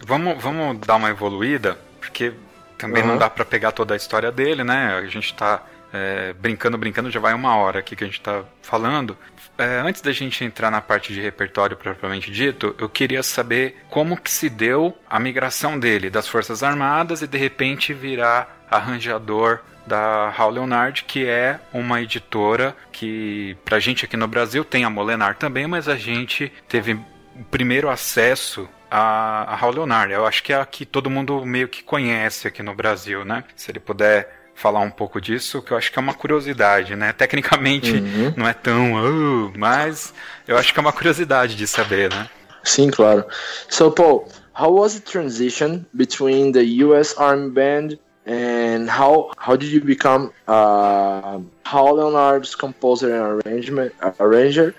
vamos, 0.05 0.41
vamos 0.41 0.79
dar 0.79 0.95
uma 0.95 1.09
evoluída, 1.11 1.77
porque 1.99 2.33
também 2.79 3.03
não 3.03 3.11
Aham. 3.11 3.19
dá 3.19 3.29
pra 3.29 3.45
pegar 3.45 3.71
toda 3.71 3.93
a 3.93 3.97
história 3.97 4.31
dele, 4.31 4.63
né? 4.63 4.95
A 4.97 5.05
gente 5.05 5.33
tá 5.35 5.63
é, 5.93 6.33
brincando, 6.33 6.77
brincando, 6.77 7.11
já 7.11 7.19
vai 7.19 7.33
uma 7.33 7.55
hora 7.55 7.79
aqui 7.79 7.95
que 7.95 8.03
a 8.03 8.07
gente 8.07 8.21
tá 8.21 8.43
falando. 8.61 9.17
É, 9.57 9.79
antes 9.79 10.01
da 10.01 10.11
gente 10.11 10.43
entrar 10.43 10.71
na 10.71 10.81
parte 10.81 11.13
de 11.13 11.21
repertório 11.21 11.77
propriamente 11.77 12.31
dito, 12.31 12.75
eu 12.79 12.89
queria 12.89 13.21
saber 13.21 13.83
como 13.89 14.19
que 14.19 14.31
se 14.31 14.49
deu 14.49 14.97
a 15.09 15.19
migração 15.19 15.77
dele 15.77 16.09
das 16.09 16.27
Forças 16.27 16.63
Armadas 16.63 17.21
e 17.21 17.27
de 17.27 17.37
repente 17.37 17.93
virar 17.93 18.65
arranjador 18.69 19.59
da 19.85 20.29
Raul 20.29 20.53
Leonard, 20.53 21.03
que 21.03 21.25
é 21.25 21.59
uma 21.73 22.01
editora 22.01 22.75
que 22.91 23.57
pra 23.65 23.79
gente 23.79 24.05
aqui 24.05 24.15
no 24.15 24.27
Brasil 24.27 24.63
tem 24.63 24.85
a 24.85 24.89
Molenar 24.89 25.35
também, 25.35 25.67
mas 25.67 25.89
a 25.89 25.95
gente 25.95 26.51
teve 26.67 26.93
o 26.93 27.43
primeiro 27.49 27.89
acesso 27.89 28.69
a 28.89 29.55
Raul 29.55 29.73
Leonard. 29.73 30.11
Eu 30.11 30.25
acho 30.25 30.43
que 30.43 30.51
é 30.51 30.59
a 30.59 30.65
que 30.65 30.85
todo 30.85 31.09
mundo 31.09 31.45
meio 31.45 31.67
que 31.67 31.81
conhece 31.81 32.47
aqui 32.47 32.61
no 32.61 32.75
Brasil, 32.75 33.23
né? 33.23 33.43
Se 33.55 33.71
ele 33.71 33.79
puder 33.79 34.40
falar 34.61 34.79
um 34.81 34.91
pouco 34.91 35.19
disso, 35.19 35.61
que 35.61 35.71
eu 35.73 35.77
acho 35.77 35.91
que 35.91 35.97
é 35.97 36.01
uma 36.01 36.13
curiosidade, 36.13 36.95
né? 36.95 37.11
Tecnicamente 37.11 37.93
Uhum. 37.95 38.33
não 38.37 38.47
é 38.47 38.53
tão, 38.53 38.93
"Oh", 38.93 39.51
mas 39.57 40.13
eu 40.47 40.55
acho 40.57 40.71
que 40.73 40.79
é 40.79 40.81
uma 40.81 40.93
curiosidade 40.93 41.55
de 41.55 41.65
saber, 41.67 42.09
né? 42.09 42.29
Sim, 42.63 42.91
claro. 42.91 43.25
So, 43.69 43.89
Paul, 43.91 44.27
how 44.53 44.71
was 44.71 44.93
the 44.93 45.01
transition 45.11 45.83
between 45.93 46.51
the 46.51 46.63
U.S. 46.85 47.15
Army 47.17 47.49
Band 47.49 47.97
and 48.27 48.87
how 48.87 49.31
how 49.35 49.55
did 49.57 49.71
you 49.73 49.81
become 49.83 50.29
uh, 50.47 51.39
Hal 51.65 51.95
Leonard's 51.95 52.53
composer 52.55 53.09
and 53.15 53.41
arrangement 53.41 53.91
arranger? 54.19 54.75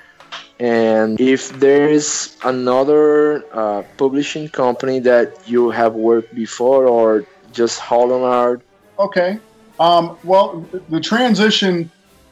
And 0.60 1.18
if 1.20 1.50
there 1.58 1.88
is 1.88 2.36
another 2.44 3.42
uh, 3.52 3.82
publishing 3.96 4.48
company 4.48 5.00
that 5.00 5.28
you 5.44 5.70
have 5.70 5.94
worked 5.94 6.32
before, 6.36 6.86
or 6.86 7.24
just 7.52 7.80
Hal 7.80 8.06
Leonard? 8.14 8.62
Okay. 8.96 9.38
Um, 9.82 10.16
well, 10.22 10.64
the 10.90 11.00
transition 11.00 11.90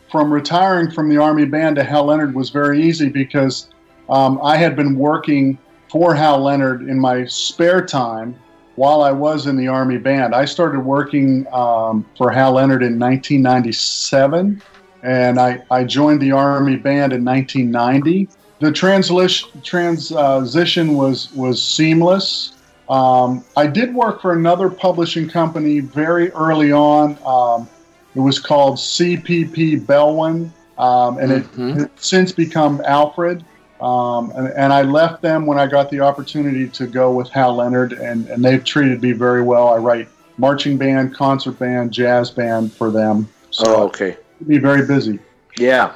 from 0.09 0.33
retiring 0.33 0.89
from 0.89 1.09
the 1.09 1.17
Army 1.17 1.47
Band 1.47 1.75
to 1.77 1.83
Hal 1.83 2.05
Leonard 2.05 2.33
was 2.33 2.51
very 2.51 2.81
easy 2.81 3.09
because 3.09 3.71
um, 4.09 4.39
I 4.41 4.57
had 4.57 4.77
been 4.77 4.97
working 4.97 5.59
for 5.89 6.15
Hal 6.15 6.45
Leonard 6.45 6.83
in 6.83 6.97
my 6.97 7.25
spare 7.25 7.85
time 7.85 8.37
while 8.77 9.03
I 9.03 9.11
was 9.11 9.49
in 9.49 9.57
the 9.57 9.67
Army 9.67 9.99
Band. 9.99 10.33
I 10.33 10.45
started 10.45 10.79
working 10.79 11.45
um, 11.53 12.07
for 12.17 12.31
Hal 12.31 12.53
Leonard 12.53 12.85
in 12.85 13.01
1997, 13.01 14.63
and 15.03 15.41
I, 15.41 15.61
I 15.73 15.83
joined 15.83 16.23
the 16.23 16.31
Army 16.31 16.77
Band 16.77 17.13
in 17.13 17.25
1990. 17.25 18.29
The 18.61 18.71
translish, 18.71 19.65
transition 19.65 20.95
was 20.95 21.33
was 21.33 21.61
seamless. 21.61 22.53
Um, 22.91 23.45
I 23.57 23.69
did 23.69 23.95
work 23.95 24.21
for 24.21 24.33
another 24.33 24.69
publishing 24.69 25.29
company 25.29 25.79
very 25.79 26.33
early 26.33 26.73
on. 26.73 27.17
Um, 27.25 27.69
it 28.17 28.21
was 28.21 28.41
called 28.41 28.79
CPP 28.79 29.87
Belwin, 29.87 30.51
um, 30.77 31.19
and 31.19 31.31
mm-hmm. 31.31 31.69
it 31.69 31.77
has 31.77 31.89
since 31.97 32.33
become 32.33 32.83
Alfred. 32.85 33.45
Um, 33.81 34.33
and, 34.33 34.49
and, 34.49 34.73
I 34.75 34.83
left 34.83 35.23
them 35.23 35.47
when 35.47 35.59
I 35.59 35.67
got 35.67 35.89
the 35.91 36.01
opportunity 36.01 36.69
to 36.69 36.87
go 36.87 37.13
with 37.13 37.31
Hal 37.31 37.55
Leonard, 37.55 37.93
and, 37.93 38.27
and 38.27 38.45
they've 38.45 38.63
treated 38.63 39.01
me 39.01 39.13
very 39.13 39.41
well. 39.41 39.69
I 39.69 39.79
write 39.79 40.09
marching 40.37 40.77
band, 40.77 41.15
concert 41.15 41.59
band, 41.59 41.91
jazz 41.91 42.31
band 42.31 42.73
for 42.73 42.91
them. 42.91 43.27
So 43.51 43.65
oh, 43.67 43.83
okay. 43.85 44.19
Be 44.47 44.59
very 44.59 44.85
busy. 44.85 45.19
Yeah. 45.57 45.95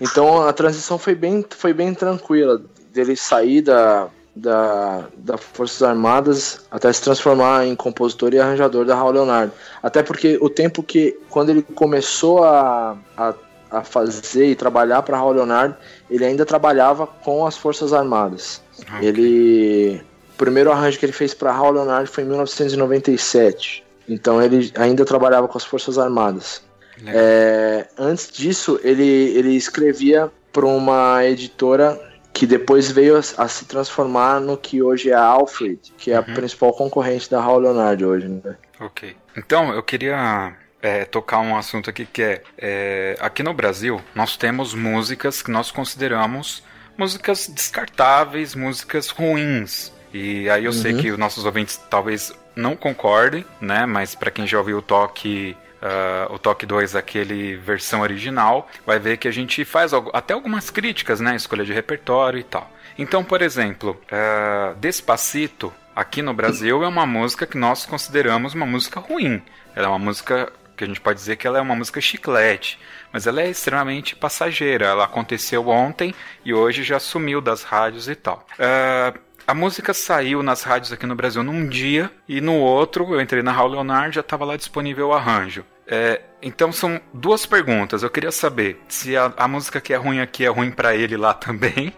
Então 0.00 0.46
a 0.46 0.52
transição 0.52 0.96
foi 0.96 1.14
bem, 1.14 1.44
foi 1.50 1.74
bem 1.74 1.92
tranquila 1.92 2.62
dele 2.92 3.16
sair 3.16 3.60
da, 3.60 4.08
da, 4.36 5.06
da 5.16 5.38
Forças 5.38 5.82
Armadas 5.82 6.60
até 6.70 6.92
se 6.92 7.02
transformar 7.02 7.66
em 7.66 7.74
compositor 7.74 8.34
e 8.34 8.38
arranjador 8.38 8.84
da 8.84 8.94
Raul 8.94 9.12
Leonardo. 9.12 9.52
Até 9.82 10.02
porque 10.02 10.38
o 10.40 10.50
tempo 10.50 10.82
que, 10.82 11.18
quando 11.30 11.48
ele 11.48 11.62
começou 11.62 12.44
a, 12.44 12.96
a 13.16 13.34
a 13.68 13.82
fazer 13.82 14.46
e 14.46 14.54
trabalhar 14.54 15.02
para 15.02 15.16
Raul 15.16 15.32
Leonardo, 15.32 15.74
ele 16.08 16.24
ainda 16.24 16.46
trabalhava 16.46 17.04
com 17.04 17.44
as 17.44 17.56
Forças 17.56 17.92
Armadas. 17.92 18.62
Okay. 18.78 19.08
Ele 19.08 20.02
o 20.32 20.36
primeiro 20.36 20.70
arranjo 20.70 20.98
que 20.98 21.06
ele 21.06 21.12
fez 21.12 21.32
para 21.32 21.50
Raul 21.50 21.72
Leonardo 21.72 22.08
foi 22.08 22.22
em 22.22 22.26
1997. 22.28 23.84
Então 24.08 24.40
ele 24.40 24.70
ainda 24.76 25.04
trabalhava 25.04 25.48
com 25.48 25.58
as 25.58 25.64
Forças 25.64 25.98
Armadas. 25.98 26.62
É, 27.06 27.86
antes 27.98 28.30
disso, 28.30 28.80
ele, 28.82 29.04
ele 29.04 29.54
escrevia 29.54 30.30
para 30.52 30.64
uma 30.64 31.24
editora 31.24 32.00
que 32.36 32.46
depois 32.46 32.92
veio 32.92 33.16
a, 33.16 33.20
a, 33.44 33.48
se 33.48 33.64
transformar 33.64 34.40
no 34.40 34.58
que 34.58 34.82
hoje 34.82 35.10
é 35.10 35.14
a 35.14 35.22
Alfred, 35.22 35.80
que 35.96 36.12
é 36.12 36.20
uhum. 36.20 36.20
a 36.20 36.34
principal 36.34 36.70
concorrente 36.74 37.30
da 37.30 37.40
Raul 37.40 37.60
Leonardo 37.60 38.06
hoje. 38.06 38.28
Né? 38.28 38.56
Ok. 38.78 39.16
Então, 39.34 39.72
eu 39.72 39.82
queria 39.82 40.54
é, 40.82 41.06
tocar 41.06 41.40
um 41.40 41.56
assunto 41.56 41.88
aqui 41.88 42.04
que 42.04 42.22
é, 42.22 42.42
é, 42.58 43.16
aqui 43.20 43.42
no 43.42 43.54
Brasil 43.54 44.02
nós 44.14 44.36
temos 44.36 44.74
músicas 44.74 45.40
que 45.40 45.50
nós 45.50 45.70
consideramos 45.70 46.62
músicas 46.98 47.48
descartáveis, 47.48 48.54
músicas 48.54 49.08
ruins. 49.08 49.90
E 50.12 50.50
aí 50.50 50.66
eu 50.66 50.72
uhum. 50.72 50.76
sei 50.76 50.92
que 50.92 51.10
os 51.10 51.18
nossos 51.18 51.46
ouvintes 51.46 51.80
talvez 51.88 52.34
não 52.54 52.76
concordem, 52.76 53.46
né? 53.62 53.86
Mas 53.86 54.14
para 54.14 54.30
quem 54.30 54.46
já 54.46 54.58
ouviu 54.58 54.76
o 54.76 54.82
toque 54.82 55.56
Uh, 55.86 56.34
o 56.34 56.38
Toque 56.38 56.66
2, 56.66 56.96
aquele 56.96 57.56
versão 57.56 58.00
original, 58.00 58.68
vai 58.84 58.98
ver 58.98 59.18
que 59.18 59.28
a 59.28 59.30
gente 59.30 59.64
faz 59.64 59.92
até 60.12 60.34
algumas 60.34 60.68
críticas, 60.68 61.20
né? 61.20 61.36
Escolha 61.36 61.64
de 61.64 61.72
repertório 61.72 62.40
e 62.40 62.42
tal. 62.42 62.68
Então, 62.98 63.22
por 63.22 63.40
exemplo, 63.40 64.00
uh, 64.10 64.74
Despacito, 64.76 65.72
aqui 65.94 66.22
no 66.22 66.34
Brasil, 66.34 66.82
é 66.82 66.88
uma 66.88 67.06
música 67.06 67.46
que 67.46 67.56
nós 67.56 67.86
consideramos 67.86 68.54
uma 68.54 68.66
música 68.66 68.98
ruim. 68.98 69.40
Ela 69.76 69.86
é 69.86 69.88
uma 69.88 69.98
música 69.98 70.52
que 70.76 70.84
a 70.84 70.86
gente 70.86 71.00
pode 71.00 71.18
dizer 71.18 71.36
que 71.36 71.46
ela 71.46 71.58
é 71.58 71.60
uma 71.62 71.74
música 71.74 72.00
chiclete, 72.00 72.78
mas 73.12 73.26
ela 73.26 73.40
é 73.40 73.48
extremamente 73.48 74.16
passageira. 74.16 74.86
Ela 74.86 75.04
aconteceu 75.04 75.68
ontem 75.68 76.14
e 76.44 76.52
hoje 76.52 76.82
já 76.82 76.98
sumiu 76.98 77.40
das 77.40 77.62
rádios 77.62 78.08
e 78.08 78.14
tal. 78.14 78.46
Uh, 78.58 79.18
a 79.46 79.54
música 79.54 79.94
saiu 79.94 80.42
nas 80.42 80.64
rádios 80.64 80.92
aqui 80.92 81.06
no 81.06 81.14
Brasil 81.14 81.42
num 81.42 81.68
dia 81.68 82.10
e 82.28 82.40
no 82.40 82.54
outro 82.54 83.14
eu 83.14 83.20
entrei 83.20 83.42
na 83.44 83.52
Raul 83.52 83.70
Leonard 83.70 84.14
já 84.14 84.20
estava 84.20 84.44
lá 84.44 84.56
disponível 84.56 85.08
o 85.08 85.12
arranjo. 85.12 85.64
É, 85.86 86.20
então 86.42 86.72
são 86.72 87.00
duas 87.12 87.46
perguntas. 87.46 88.02
Eu 88.02 88.10
queria 88.10 88.32
saber 88.32 88.80
se 88.88 89.16
a, 89.16 89.32
a 89.36 89.48
música 89.48 89.80
que 89.80 89.92
é 89.92 89.96
ruim 89.96 90.20
aqui 90.20 90.44
é 90.44 90.48
ruim 90.48 90.70
para 90.70 90.94
ele 90.94 91.16
lá 91.16 91.32
também 91.34 91.94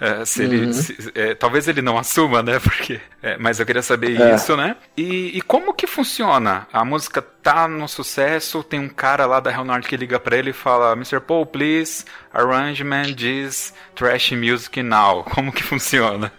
é, 0.00 0.24
se 0.24 0.42
ele, 0.42 0.66
uhum. 0.66 0.72
se, 0.72 1.12
é, 1.14 1.34
talvez 1.34 1.68
ele 1.68 1.82
não 1.82 1.98
assuma, 1.98 2.42
né? 2.42 2.58
Porque, 2.60 3.00
é, 3.22 3.36
mas 3.38 3.60
eu 3.60 3.66
queria 3.66 3.82
saber 3.82 4.20
é. 4.20 4.34
isso, 4.34 4.56
né? 4.56 4.76
E, 4.96 5.36
e, 5.38 5.42
como 5.42 5.72
que 5.72 5.86
funciona? 5.86 6.66
A 6.72 6.84
música 6.84 7.22
tá 7.22 7.68
no 7.68 7.86
sucesso, 7.88 8.62
tem 8.62 8.80
um 8.80 8.88
cara 8.88 9.26
lá 9.26 9.40
da 9.40 9.50
Leonard 9.50 9.86
que 9.86 9.96
liga 9.96 10.18
para 10.18 10.36
ele 10.36 10.50
e 10.50 10.54
fala: 10.54 10.92
Mr. 10.92 11.20
Paul, 11.20 11.46
please 11.46 12.04
arrangement 12.32 13.14
this 13.14 13.72
trash 13.94 14.32
music 14.32 14.82
now. 14.82 15.22
Como 15.32 15.52
que 15.52 15.62
funciona? 15.62 16.32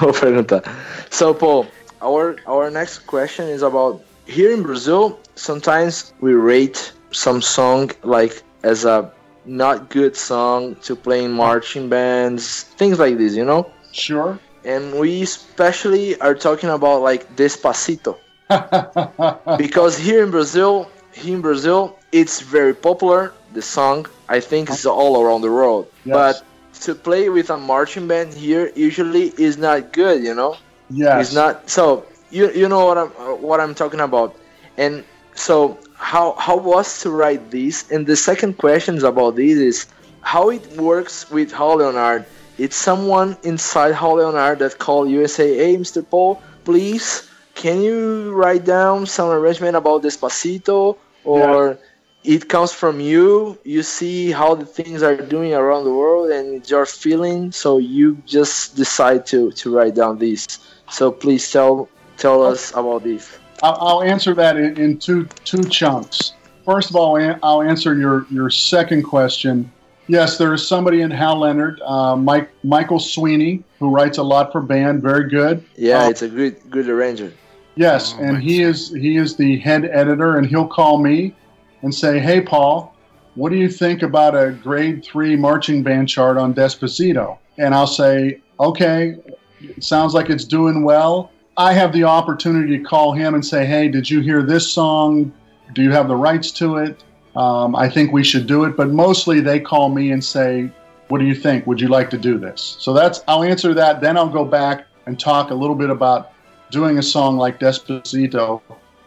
Vou 0.00 0.12
perguntar. 0.12 0.62
So, 1.10 1.34
Paul, 1.34 1.66
our 2.00 2.36
our 2.46 2.70
next 2.70 3.06
question 3.06 3.48
is 3.48 3.62
about 3.62 4.02
here 4.26 4.52
in 4.52 4.62
Brazil. 4.62 5.18
Sometimes 5.34 6.12
we 6.20 6.34
rate 6.34 6.92
some 7.10 7.40
song 7.40 7.90
like 8.02 8.42
as 8.62 8.84
a 8.84 9.12
not 9.44 9.88
good 9.90 10.16
song 10.16 10.74
to 10.82 10.96
play 10.96 11.24
in 11.24 11.32
marching 11.32 11.88
bands, 11.88 12.64
things 12.76 12.98
like 12.98 13.16
this, 13.16 13.34
you 13.34 13.44
know? 13.44 13.70
Sure. 13.92 14.38
And 14.64 14.98
we 14.98 15.22
especially 15.22 16.20
are 16.20 16.34
talking 16.34 16.70
about 16.70 17.02
like 17.02 17.36
Despacito. 17.36 18.18
because 19.58 19.96
here 19.96 20.22
in 20.24 20.30
Brazil, 20.30 20.90
here 21.12 21.36
in 21.36 21.42
Brazil, 21.42 21.98
it's 22.12 22.40
very 22.40 22.74
popular. 22.74 23.32
The 23.52 23.62
song, 23.62 24.06
I 24.28 24.40
think, 24.40 24.70
is 24.70 24.84
all 24.86 25.22
around 25.22 25.42
the 25.42 25.50
world. 25.50 25.86
Yes. 26.04 26.14
But 26.14 26.82
to 26.82 26.94
play 26.94 27.28
with 27.28 27.50
a 27.50 27.56
marching 27.56 28.06
band 28.06 28.34
here 28.34 28.70
usually 28.74 29.32
is 29.38 29.56
not 29.56 29.92
good, 29.92 30.22
you 30.22 30.34
know. 30.34 30.56
Yeah. 30.90 31.20
It's 31.20 31.34
not. 31.34 31.70
So 31.70 32.06
you 32.36 32.52
you 32.52 32.68
know 32.68 32.84
what 32.84 32.98
I'm 32.98 33.10
what 33.48 33.58
I'm 33.60 33.74
talking 33.74 34.00
about, 34.00 34.36
and 34.76 35.04
so 35.34 35.78
how 35.94 36.34
how 36.34 36.56
was 36.56 37.00
to 37.02 37.10
write 37.10 37.50
this? 37.50 37.90
And 37.90 38.06
the 38.06 38.16
second 38.16 38.58
question 38.58 39.02
about 39.04 39.36
this 39.36 39.56
is 39.58 39.86
how 40.20 40.50
it 40.50 40.64
works 40.76 41.30
with 41.30 41.50
Hall 41.50 41.76
Leonard. 41.76 42.26
It's 42.58 42.76
someone 42.76 43.36
inside 43.42 43.92
Hall 43.94 44.16
Leonard 44.16 44.58
that 44.60 44.78
called 44.78 45.08
you 45.08 45.20
and 45.20 45.30
say, 45.30 45.56
"Hey, 45.56 45.76
Mr. 45.76 46.04
Paul, 46.04 46.42
please, 46.64 47.28
can 47.54 47.80
you 47.80 48.32
write 48.32 48.64
down 48.64 49.06
some 49.06 49.30
arrangement 49.30 49.76
about 49.76 50.02
Despacito?" 50.02 50.96
Or 51.24 51.78
yeah. 52.22 52.34
it 52.36 52.48
comes 52.48 52.72
from 52.72 53.00
you. 53.00 53.58
You 53.64 53.82
see 53.82 54.30
how 54.30 54.54
the 54.54 54.66
things 54.66 55.02
are 55.02 55.16
doing 55.16 55.54
around 55.54 55.84
the 55.84 55.92
world, 56.02 56.30
and 56.30 56.54
it's 56.56 56.70
your 56.70 56.86
feeling. 56.86 57.52
So 57.52 57.78
you 57.78 58.20
just 58.26 58.76
decide 58.76 59.26
to 59.32 59.52
to 59.52 59.66
write 59.74 59.94
down 59.94 60.18
this. 60.18 60.46
So 60.90 61.10
please 61.10 61.50
tell 61.50 61.88
tell 62.16 62.42
us 62.42 62.70
about 62.72 63.04
this. 63.04 63.38
I'll, 63.62 63.76
I'll 63.80 64.02
answer 64.02 64.34
that 64.34 64.56
in, 64.56 64.76
in, 64.76 64.98
two 64.98 65.26
two 65.44 65.64
chunks. 65.64 66.34
First 66.64 66.90
of 66.90 66.96
all, 66.96 67.16
I'll 67.42 67.62
answer 67.62 67.96
your 67.96 68.26
your 68.30 68.50
second 68.50 69.02
question. 69.02 69.72
Yes, 70.08 70.38
there 70.38 70.54
is 70.54 70.66
somebody 70.66 71.00
in 71.00 71.10
Hal 71.10 71.40
Leonard, 71.40 71.80
uh, 71.80 72.16
Mike 72.16 72.50
Michael 72.62 73.00
Sweeney, 73.00 73.64
who 73.80 73.90
writes 73.90 74.18
a 74.18 74.22
lot 74.22 74.52
for 74.52 74.60
band. 74.60 75.02
Very 75.02 75.28
good. 75.28 75.64
Yeah, 75.76 76.04
uh, 76.04 76.10
it's 76.10 76.22
a 76.22 76.28
good 76.28 76.58
good 76.70 76.88
arranger. 76.88 77.32
Yes, 77.76 78.14
oh, 78.16 78.22
and 78.22 78.42
he 78.42 78.62
is 78.62 78.92
he 78.92 79.16
is 79.16 79.36
the 79.36 79.58
head 79.58 79.84
editor, 79.84 80.38
and 80.38 80.46
he'll 80.46 80.68
call 80.68 80.98
me 80.98 81.34
and 81.82 81.94
say, 81.94 82.18
"Hey, 82.18 82.40
Paul, 82.40 82.94
what 83.34 83.50
do 83.50 83.56
you 83.56 83.68
think 83.68 84.02
about 84.02 84.34
a 84.34 84.52
grade 84.52 85.04
three 85.04 85.36
marching 85.36 85.82
band 85.82 86.08
chart 86.08 86.36
on 86.36 86.54
Despacito?" 86.54 87.38
And 87.58 87.74
I'll 87.74 87.86
say, 87.86 88.40
"Okay, 88.60 89.16
it 89.60 89.82
sounds 89.82 90.14
like 90.14 90.30
it's 90.30 90.44
doing 90.44 90.84
well. 90.84 91.30
I 91.56 91.72
have 91.72 91.92
the 91.92 92.04
opportunity 92.04 92.76
to 92.76 92.84
call 92.84 93.12
him 93.12 93.34
and 93.34 93.44
say, 93.44 93.64
"Hey, 93.64 93.88
did 93.88 94.08
you 94.10 94.20
hear 94.20 94.42
this 94.42 94.68
song? 94.68 95.32
Do 95.74 95.82
you 95.82 95.90
have 95.92 96.08
the 96.08 96.16
rights 96.16 96.50
to 96.52 96.76
it? 96.76 97.02
Um, 97.34 97.74
I 97.74 97.88
think 97.88 98.12
we 98.12 98.22
should 98.22 98.46
do 98.46 98.64
it." 98.64 98.76
But 98.76 98.90
mostly, 98.90 99.40
they 99.40 99.60
call 99.60 99.88
me 99.88 100.12
and 100.12 100.22
say, 100.22 100.70
"What 101.08 101.18
do 101.18 101.24
you 101.24 101.34
think? 101.34 101.66
Would 101.66 101.80
you 101.80 101.88
like 101.88 102.10
to 102.10 102.18
do 102.18 102.38
this?" 102.38 102.76
So 102.78 102.92
that's 102.92 103.22
I'll 103.26 103.42
answer 103.42 103.72
that. 103.74 104.00
Then 104.00 104.16
I'll 104.16 104.28
go 104.28 104.44
back 104.44 104.86
and 105.06 105.18
talk 105.18 105.50
a 105.50 105.54
little 105.54 105.76
bit 105.76 105.90
about 105.90 106.32
doing 106.70 106.98
a 106.98 107.02
song 107.02 107.38
like 107.38 107.58
Despacito. 107.58 108.60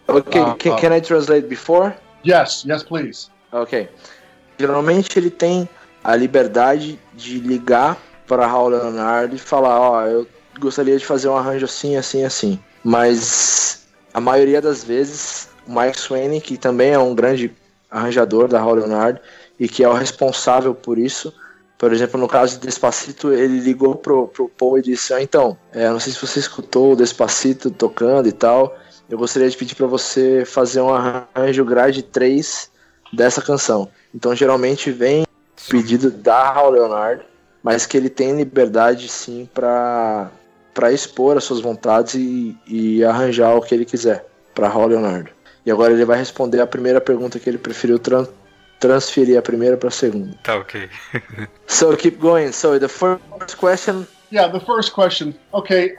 Okay, 0.07 0.39
uh, 0.39 0.55
can, 0.55 0.77
can 0.79 0.91
I 0.91 0.99
translate 0.99 1.49
before? 1.49 1.95
Yes, 2.23 2.65
yes, 2.65 2.83
please. 2.83 3.29
Ok. 3.53 3.88
Geralmente 4.57 5.17
ele 5.17 5.29
tem 5.29 5.69
a 6.03 6.15
liberdade 6.15 6.99
de 7.13 7.39
ligar 7.39 7.97
para 8.27 8.45
Raul 8.47 8.69
Leonardo 8.69 9.35
e 9.35 9.39
falar, 9.39 9.79
ó, 9.79 10.03
oh, 10.03 10.07
eu 10.07 10.27
gostaria 10.59 10.97
de 10.97 11.05
fazer 11.05 11.29
um 11.29 11.35
arranjo 11.35 11.65
assim, 11.65 11.95
assim, 11.95 12.23
assim. 12.23 12.59
Mas 12.83 13.87
a 14.13 14.19
maioria 14.19 14.61
das 14.61 14.83
vezes, 14.83 15.49
o 15.67 15.79
Mike 15.79 15.99
Swain, 15.99 16.39
que 16.39 16.57
também 16.57 16.91
é 16.91 16.99
um 16.99 17.15
grande 17.15 17.53
arranjador 17.89 18.47
da 18.47 18.60
Raul 18.60 18.75
Leonard 18.75 19.19
e 19.60 19.67
que 19.67 19.83
é 19.83 19.89
o 19.89 19.93
responsável 19.93 20.75
por 20.75 20.97
isso, 20.97 21.33
por 21.79 21.93
exemplo, 21.93 22.19
no 22.19 22.27
caso 22.27 22.60
de 22.60 22.67
Despacito, 22.67 23.31
ele 23.31 23.57
ligou 23.57 23.95
pro, 23.95 24.27
pro 24.27 24.49
Paul 24.49 24.77
e 24.77 24.81
disse: 24.81 25.13
ah, 25.13 25.23
então, 25.23 25.57
é, 25.71 25.89
não 25.89 25.99
sei 25.99 26.12
se 26.12 26.19
você 26.19 26.37
escutou 26.37 26.91
o 26.91 26.95
Despacito 26.95 27.71
tocando 27.71 28.27
e 28.27 28.33
tal. 28.33 28.77
Eu 29.10 29.17
gostaria 29.17 29.49
de 29.49 29.55
pedir 29.55 29.75
para 29.75 29.87
você 29.87 30.43
fazer 30.45 30.81
um 30.81 30.93
arranjo 30.93 31.63
grade 31.63 32.03
3 32.03 32.69
dessa 33.13 33.41
canção. 33.41 33.89
Então, 34.13 34.35
geralmente 34.35 34.91
vem 34.91 35.25
pedido 35.69 36.12
da 36.12 36.51
Raul 36.51 36.71
Leonard, 36.71 37.23
mas 37.63 37.85
que 37.85 37.95
ele 37.95 38.10
tem 38.10 38.35
liberdade 38.35 39.07
sim 39.07 39.49
para 39.53 40.29
para 40.80 40.94
expor 40.94 41.36
as 41.36 41.44
suas 41.44 41.60
vontades 41.60 42.13
e, 42.13 42.58
e, 42.65 43.04
arranjar 43.04 43.54
o 43.54 43.62
que 43.62 43.75
ele 43.75 43.84
quiser 43.84 44.25
para 44.56 44.69
Raul 44.69 44.88
Leonardo. 44.88 45.30
E 45.65 45.69
agora 45.69 45.92
ele 45.92 46.06
vai 46.06 46.17
responder 46.17 46.62
a 46.62 46.65
primeira 46.65 47.02
pergunta 47.02 47.38
que 47.38 47.50
ele 47.50 47.58
preferiu 47.58 48.00
tra 48.00 48.25
transferir 48.80 49.38
a 49.38 49.42
primeira 49.42 49.75
para 49.75 49.90
a 49.90 49.92
segunda. 49.92 50.34
Tá 50.42 50.56
ok. 50.56 50.90
so 51.67 51.98
keep 51.98 52.17
going. 52.21 52.54
So 52.54 52.80
the 52.80 52.88
first 52.88 53.58
question. 53.60 54.08
Yeah, 54.32 54.50
the 54.50 54.65
first 54.65 54.94
question. 54.94 55.36
Okay, 55.54 55.98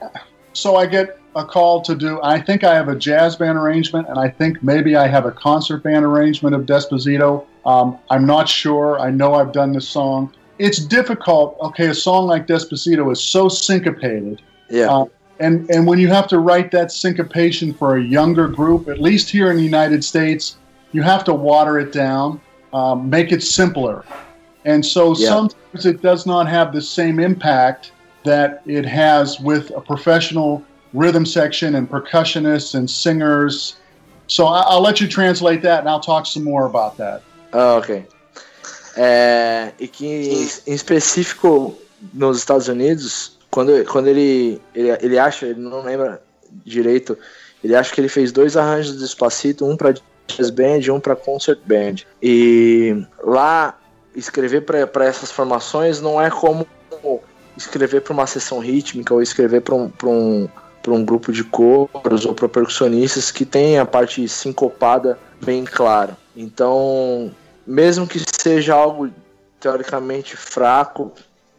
so 0.55 0.76
I 0.76 0.87
get 0.87 1.18
a 1.37 1.45
call 1.45 1.83
to 1.83 1.95
do. 1.95 2.18
I 2.22 2.41
think 2.41 2.64
I 2.64 2.74
have 2.74 2.89
a 2.89 2.97
jazz 2.97 3.37
band 3.37 3.59
arrangement, 3.59 4.09
and 4.09 4.18
I 4.18 4.31
think 4.31 4.62
maybe 4.62 4.97
I 4.97 5.09
have 5.09 5.26
a 5.26 5.33
concert 5.33 5.83
band 5.83 6.07
arrangement 6.07 6.55
of 6.55 6.62
Despacito. 6.62 7.45
Um, 7.66 7.99
I'm 8.09 8.24
not 8.24 8.49
sure. 8.49 8.99
I 8.99 9.11
know 9.11 9.35
I've 9.35 9.53
done 9.53 9.72
this 9.72 9.87
song. 9.87 10.33
It's 10.59 10.78
difficult. 10.78 11.59
Okay, 11.61 11.89
a 11.89 11.95
song 11.95 12.26
like 12.26 12.47
Despacito 12.47 13.12
is 13.12 13.20
so 13.20 13.51
syncopated. 13.51 14.41
Yeah. 14.70 14.86
Uh, 14.90 15.04
and 15.40 15.68
and 15.70 15.86
when 15.86 15.98
you 15.98 16.08
have 16.08 16.28
to 16.28 16.38
write 16.38 16.70
that 16.72 16.92
syncopation 16.92 17.72
for 17.74 17.96
a 17.96 18.02
younger 18.02 18.46
group, 18.48 18.88
at 18.88 19.00
least 19.00 19.30
here 19.30 19.50
in 19.50 19.56
the 19.56 19.62
United 19.64 20.04
States, 20.04 20.56
you 20.92 21.02
have 21.02 21.24
to 21.24 21.34
water 21.34 21.78
it 21.78 21.92
down, 21.92 22.40
um, 22.72 23.08
make 23.10 23.32
it 23.32 23.42
simpler, 23.42 24.04
and 24.64 24.84
so 24.84 25.14
Yeah. 25.16 25.28
sometimes 25.28 25.86
it 25.86 26.02
does 26.02 26.26
not 26.26 26.46
have 26.48 26.72
the 26.72 26.82
same 26.82 27.18
impact 27.18 27.92
that 28.24 28.60
it 28.66 28.84
has 28.84 29.40
with 29.40 29.70
a 29.74 29.80
professional 29.80 30.62
rhythm 30.92 31.24
section 31.24 31.74
and 31.74 31.90
percussionists 31.90 32.74
and 32.74 32.88
singers. 32.90 33.76
So 34.26 34.46
I- 34.46 34.62
I'll 34.68 34.82
let 34.82 35.00
you 35.00 35.08
translate 35.08 35.62
that, 35.62 35.80
and 35.80 35.88
I'll 35.88 36.00
talk 36.00 36.26
some 36.26 36.44
more 36.44 36.66
about 36.66 36.96
that. 36.98 37.22
Ah, 37.52 37.76
ok. 37.78 38.04
É, 38.96 39.72
e 39.78 39.86
que 39.88 40.06
em 40.66 40.72
específico 40.74 41.74
nos 42.12 42.38
Estados 42.38 42.68
Unidos, 42.68 43.32
quando, 43.51 43.84
quando 43.86 44.09
ele, 44.09 44.61
ele, 44.74 44.90
ele 45.01 45.18
acha, 45.18 45.46
ele 45.46 45.61
não 45.61 45.82
lembra 45.82 46.22
direito, 46.64 47.18
ele 47.62 47.74
acha 47.74 47.92
que 47.92 48.01
ele 48.01 48.09
fez 48.09 48.32
dois 48.32 48.57
arranjos 48.57 48.94
de 48.94 49.01
Despacito, 49.01 49.66
um 49.66 49.76
para 49.76 49.94
jazz 50.26 50.51
band 50.51 50.80
e 50.80 50.90
um 50.90 51.01
para 51.01 51.16
concert 51.16 51.59
band. 51.64 51.96
E 52.22 53.05
lá 53.22 53.76
escrever 54.14 54.62
para 54.62 55.05
essas 55.05 55.30
formações 55.30 56.01
não 56.01 56.20
é 56.20 56.30
como 56.30 56.66
escrever 57.57 58.01
para 58.01 58.12
uma 58.12 58.26
sessão 58.26 58.59
rítmica 58.59 59.12
ou 59.12 59.20
escrever 59.20 59.61
para 59.61 59.74
um, 59.74 59.92
um, 60.05 60.48
um 60.88 61.05
grupo 61.05 61.32
de 61.32 61.44
coros 61.44 62.24
ou 62.24 62.34
para 62.34 62.48
percussionistas 62.48 63.30
que 63.30 63.44
tem 63.44 63.78
a 63.78 63.84
parte 63.84 64.26
sincopada 64.28 65.18
bem 65.42 65.64
clara. 65.64 66.16
Então, 66.36 67.30
mesmo 67.66 68.07
que 68.07 68.20
seja 68.40 68.74
algo 68.74 69.11
teoricamente 69.59 70.36
fraco, 70.36 71.12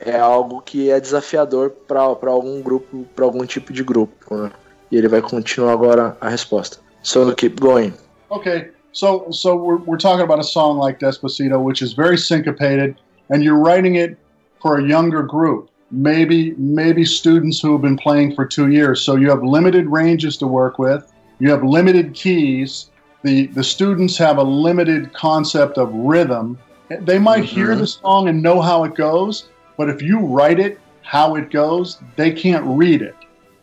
é 0.06 0.20
algo 0.20 0.62
que 0.62 0.90
é 0.90 1.00
desafiador 1.00 1.72
para 1.88 2.02
algum 2.02 2.62
grupo, 2.62 3.06
para 3.16 3.26
algum 3.26 3.46
tipo 3.46 3.72
de 3.72 3.84
grupo. 3.84 4.36
Né? 4.36 4.52
E 4.92 4.98
ele 4.98 5.08
vai 5.08 5.22
continuar 5.22 5.72
agora 5.74 6.18
a 6.20 6.30
resposta. 6.30 6.78
So 7.04 7.34
keep 7.36 7.60
going. 7.60 7.94
Okay, 8.30 8.70
so 8.92 9.26
so 9.32 9.56
we're, 9.56 9.78
we're 9.86 9.98
talking 9.98 10.24
about 10.24 10.40
a 10.40 10.44
song 10.44 10.78
like 10.78 11.00
Despacito, 11.00 11.60
which 11.62 11.82
is 11.82 11.94
very 11.94 12.18
syncopated, 12.18 12.96
and 13.30 13.44
you're 13.44 13.58
writing 13.60 13.96
it 13.96 14.18
for 14.62 14.78
a 14.78 14.84
younger 14.84 15.24
group, 15.24 15.70
maybe 15.90 16.54
maybe 16.58 17.04
students 17.06 17.60
who 17.60 17.72
have 17.74 17.82
been 17.82 17.98
playing 17.98 18.36
for 18.36 18.46
two 18.46 18.70
years. 18.70 19.02
So 19.02 19.16
you 19.16 19.30
have 19.30 19.44
limited 19.44 19.88
ranges 19.88 20.38
to 20.38 20.48
work 20.48 20.78
with, 20.80 21.12
you 21.40 21.50
have 21.52 21.64
limited 21.64 22.14
keys. 22.14 22.90
The 23.24 23.48
the 23.48 23.64
students 23.64 24.18
have 24.18 24.38
a 24.38 24.44
limited 24.44 25.14
concept 25.14 25.78
of 25.78 25.92
rhythm. 25.94 26.58
They 27.02 27.20
might 27.20 27.44
hear 27.46 27.70
Mhm. 27.76 27.80
the 27.80 27.88
song 27.88 28.28
and 28.28 28.42
know 28.44 28.62
how 28.62 28.84
it 28.84 28.96
goes, 28.96 29.50
but 29.82 29.90
if 29.90 30.00
you 30.00 30.20
write 30.20 30.60
it 30.60 30.80
how 31.02 31.34
it 31.38 31.50
goes, 31.50 31.98
they 32.16 32.32
can't 32.32 32.64
read 32.68 33.02
it. 33.02 33.16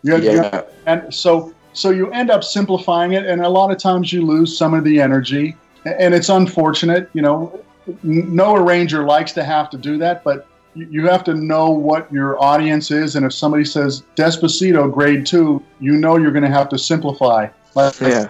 You're, 0.03 0.19
yeah. 0.19 0.33
You're, 0.33 0.67
and 0.87 1.15
so 1.15 1.55
so 1.75 1.91
you 1.91 2.11
end 2.11 2.29
up 2.29 2.43
simplifying 2.43 3.13
it, 3.13 3.25
and 3.25 3.41
a 3.41 3.49
lot 3.49 3.71
of 3.71 3.79
times 3.79 4.13
you 4.13 4.27
lose 4.27 4.59
some 4.59 4.75
of 4.75 4.83
the 4.83 5.01
energy, 5.01 5.55
and 5.85 6.13
it's 6.13 6.29
unfortunate. 6.29 7.09
You 7.13 7.23
know, 7.23 7.61
no 8.03 8.57
arranger 8.57 9.05
likes 9.05 9.31
to 9.35 9.45
have 9.45 9.71
to 9.71 9.79
do 9.79 9.97
that, 9.99 10.25
but 10.25 10.49
you 10.75 11.07
have 11.07 11.23
to 11.23 11.35
know 11.35 11.71
what 11.71 12.13
your 12.13 12.43
audience 12.43 12.91
is, 12.91 13.15
and 13.15 13.25
if 13.25 13.33
somebody 13.33 13.65
says 13.65 14.03
Despacito 14.17 14.93
Grade 14.93 15.25
Two, 15.25 15.63
you 15.79 15.93
know 15.93 16.17
you're 16.17 16.33
going 16.33 16.43
to 16.43 16.51
have 16.51 16.69
to 16.71 16.79
simplify. 16.81 17.47
Like, 17.77 17.95
yeah. 18.01 18.27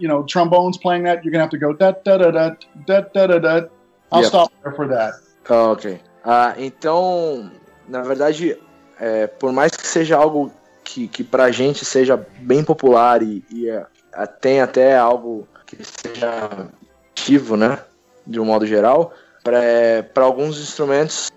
You 0.00 0.08
know, 0.08 0.22
trombones 0.22 0.78
playing 0.78 1.02
that, 1.02 1.22
you're 1.22 1.32
gonna 1.32 1.44
have 1.44 1.50
to 1.50 1.58
go 1.58 1.74
da 1.74 1.92
da 2.02 2.16
da 2.16 2.30
da 2.30 2.54
da 2.86 3.26
da 3.26 3.38
da. 3.38 3.66
I'll 4.10 4.24
stop 4.24 4.50
there 4.62 4.72
for 4.72 4.88
that. 4.88 5.12
Ah, 5.48 5.72
ok. 5.72 6.00
Ah, 6.24 6.54
então, 6.58 7.50
na 7.88 8.02
verdade, 8.02 8.56
é, 9.00 9.26
por 9.26 9.52
mais 9.52 9.72
que 9.72 9.86
seja 9.86 10.16
algo 10.16 10.52
que, 10.84 11.08
que 11.08 11.24
pra 11.24 11.50
gente 11.50 11.84
seja 11.84 12.16
bem 12.40 12.62
popular 12.64 13.22
e, 13.22 13.44
e 13.50 13.68
é, 13.68 13.86
a- 14.12 14.26
tem 14.26 14.60
até 14.60 14.96
algo 14.96 15.46
que 15.66 15.76
seja 15.84 16.68
ativo, 17.12 17.56
né? 17.56 17.78
De 18.26 18.38
um 18.38 18.44
modo 18.44 18.66
geral, 18.66 19.12
para 19.42 20.24
alguns 20.24 20.60
instrumentos 20.60 21.30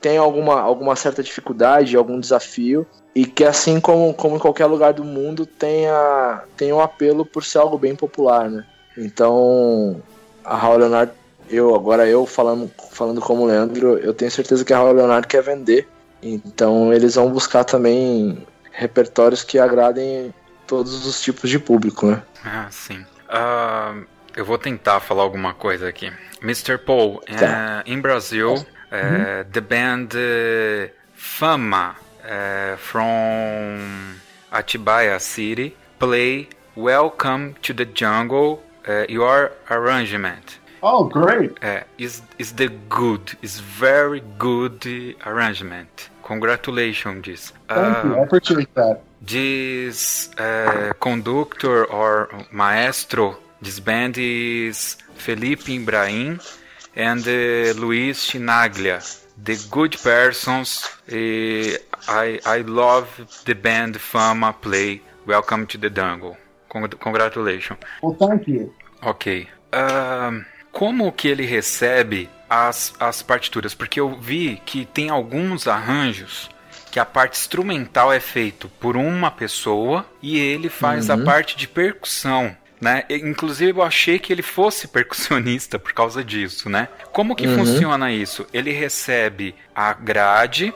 tem 0.00 0.18
alguma, 0.18 0.60
alguma 0.60 0.94
certa 0.94 1.22
dificuldade, 1.22 1.96
algum 1.96 2.20
desafio, 2.20 2.86
e 3.14 3.26
que 3.26 3.44
assim 3.44 3.80
como, 3.80 4.14
como 4.14 4.36
em 4.36 4.38
qualquer 4.38 4.66
lugar 4.66 4.92
do 4.92 5.02
mundo 5.02 5.44
tem, 5.44 5.88
a, 5.88 6.44
tem 6.56 6.72
um 6.72 6.80
apelo 6.80 7.24
por 7.26 7.44
ser 7.44 7.58
algo 7.58 7.76
bem 7.76 7.96
popular, 7.96 8.48
né? 8.48 8.64
Então, 8.96 10.00
a 10.44 10.54
Raul 10.56 10.78
Leonardo 10.78 11.12
eu 11.50 11.74
agora 11.74 12.06
eu 12.08 12.26
falando 12.26 12.70
falando 12.90 13.20
como 13.20 13.46
Leandro, 13.46 13.98
eu 13.98 14.14
tenho 14.14 14.30
certeza 14.30 14.64
que 14.64 14.72
a 14.72 14.78
Raul 14.78 14.92
Leonardo 14.92 15.26
quer 15.28 15.42
vender. 15.42 15.88
Então 16.22 16.92
eles 16.92 17.14
vão 17.14 17.30
buscar 17.30 17.64
também 17.64 18.46
repertórios 18.72 19.42
que 19.44 19.58
agradem 19.58 20.32
todos 20.66 21.06
os 21.06 21.20
tipos 21.20 21.48
de 21.50 21.58
público, 21.58 22.06
né? 22.06 22.22
Ah, 22.44 22.66
sim. 22.70 23.04
Ah, 23.28 23.94
eu 24.36 24.44
vou 24.44 24.58
tentar 24.58 25.00
falar 25.00 25.22
alguma 25.22 25.54
coisa 25.54 25.88
aqui. 25.88 26.12
Mr. 26.42 26.78
Paul, 26.78 27.20
Tá. 27.38 27.82
eh, 27.86 27.92
em 27.92 28.00
Brasil, 28.00 28.64
eh, 28.90 29.44
the 29.52 29.60
band 29.60 30.08
eh, 30.14 30.90
Fama 31.14 31.96
from 32.78 34.14
Atibaia 34.50 35.18
City 35.18 35.76
play 35.98 36.48
Welcome 36.76 37.54
to 37.62 37.72
the 37.72 37.86
Jungle, 37.94 38.60
your 39.08 39.52
arrangement. 39.70 40.58
Oh 40.82 41.04
great 41.04 41.52
Uh, 41.62 41.80
is 41.98 42.22
is 42.38 42.52
the 42.52 42.68
good 42.88 43.36
is 43.42 43.60
very 43.60 44.22
good 44.38 44.84
arrangement. 45.26 46.10
Congratulations, 46.22 47.24
this. 47.24 47.52
thank 47.68 48.04
you 48.04 48.14
I 48.14 48.18
Uh, 48.18 48.22
appreciate 48.24 48.74
that 48.74 49.00
this 49.22 50.28
uh, 50.38 50.92
conductor 51.00 51.84
or 51.86 52.28
maestro, 52.52 53.36
this 53.62 53.78
band 53.80 54.18
is 54.18 54.96
Felipe 55.14 55.68
Ibrahim 55.68 56.40
and 56.96 57.20
uh, 57.26 57.78
Luis 57.80 58.28
Chinaglia. 58.30 58.98
The 59.44 59.56
good 59.70 59.96
persons. 60.02 60.70
Uh, 61.10 61.76
I 62.08 62.40
I 62.56 62.58
love 62.66 63.08
the 63.44 63.54
band 63.54 64.00
Fama 64.00 64.52
play. 64.60 65.00
Welcome 65.26 65.66
to 65.68 65.78
the 65.78 65.90
Jungle. 65.90 66.36
Con- 66.68 66.88
congratulations. 67.06 67.78
well 68.02 68.16
thank 68.18 68.46
you 68.48 68.72
Ok. 69.02 69.46
Ahn, 69.72 70.46
como 70.76 71.10
que 71.10 71.26
ele 71.26 71.46
recebe 71.46 72.28
as, 72.50 72.92
as 73.00 73.22
partituras? 73.22 73.72
Porque 73.72 73.98
eu 73.98 74.14
vi 74.14 74.60
que 74.66 74.84
tem 74.84 75.08
alguns 75.08 75.66
arranjos 75.66 76.50
que 76.90 77.00
a 77.00 77.04
parte 77.06 77.40
instrumental 77.40 78.12
é 78.12 78.20
feito 78.20 78.68
por 78.78 78.94
uma 78.94 79.30
pessoa 79.30 80.04
e 80.20 80.38
ele 80.38 80.68
faz 80.68 81.08
a 81.08 81.16
parte 81.16 81.56
de 81.56 81.66
percussão. 81.66 82.54
Né? 82.78 83.04
Inclusive 83.08 83.78
eu 83.78 83.82
achei 83.82 84.18
que 84.18 84.30
ele 84.30 84.42
fosse 84.42 84.86
percussionista 84.92 85.78
por 85.78 85.94
causa 85.94 86.22
disso, 86.22 86.68
né? 86.68 86.88
Como 87.10 87.34
que 87.34 87.48
funciona 87.48 88.12
isso? 88.12 88.46
Ele 88.52 88.70
recebe 88.70 89.54
a 89.74 89.94
grade 89.94 90.74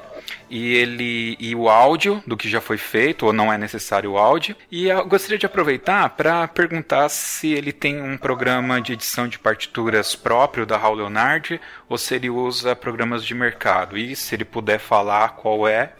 e 0.50 0.74
ele 0.74 1.36
e 1.38 1.54
o 1.54 1.68
áudio 1.68 2.22
do 2.26 2.36
que 2.36 2.48
já 2.48 2.60
foi 2.60 2.76
feito 2.76 3.26
ou 3.26 3.32
não 3.32 3.52
é 3.52 3.56
necessário 3.56 4.12
o 4.12 4.18
áudio. 4.18 4.56
E 4.70 4.88
eu 4.88 5.04
gostaria 5.06 5.38
de 5.38 5.46
aproveitar 5.46 6.10
para 6.10 6.46
perguntar 6.48 7.08
se 7.08 7.52
ele 7.52 7.72
tem 7.72 8.02
um 8.02 8.18
programa 8.18 8.80
de 8.80 8.92
edição 8.92 9.28
de 9.28 9.38
partituras 9.38 10.14
próprio 10.14 10.66
da 10.66 10.76
Raul 10.76 10.96
Leonardi 10.96 11.60
ou 11.88 11.96
se 11.96 12.14
ele 12.14 12.28
usa 12.28 12.74
programas 12.74 13.24
de 13.24 13.34
mercado. 13.34 13.96
E 13.96 14.16
se 14.16 14.34
ele 14.34 14.44
puder 14.44 14.78
falar 14.78 15.30
qual 15.30 15.66
é. 15.68 15.92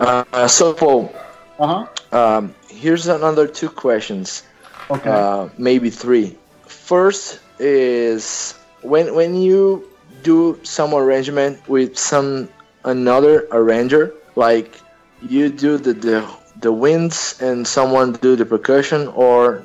Uh, 0.00 0.48
so 0.48 0.74
Paul, 0.74 1.14
uh-huh 1.58 1.86
um, 2.12 2.52
here's 2.68 3.08
another 3.08 3.46
two 3.46 3.70
questions. 3.70 4.42
okay 4.90 5.10
uh, 5.10 5.48
maybe 5.58 5.90
three. 5.90 6.36
First 6.66 7.40
is 7.58 8.54
when 8.82 9.14
when 9.14 9.40
you 9.40 9.88
do 10.22 10.58
some 10.62 10.94
arrangement 10.94 11.58
with 11.68 11.96
some 11.96 12.48
another 12.84 13.46
arranger, 13.52 14.14
like 14.36 14.80
you 15.22 15.48
do 15.48 15.76
the 15.78 15.92
the, 15.92 16.28
the 16.60 16.72
winds 16.72 17.40
and 17.40 17.66
someone 17.66 18.12
do 18.12 18.36
the 18.36 18.46
percussion, 18.46 19.08
or 19.08 19.64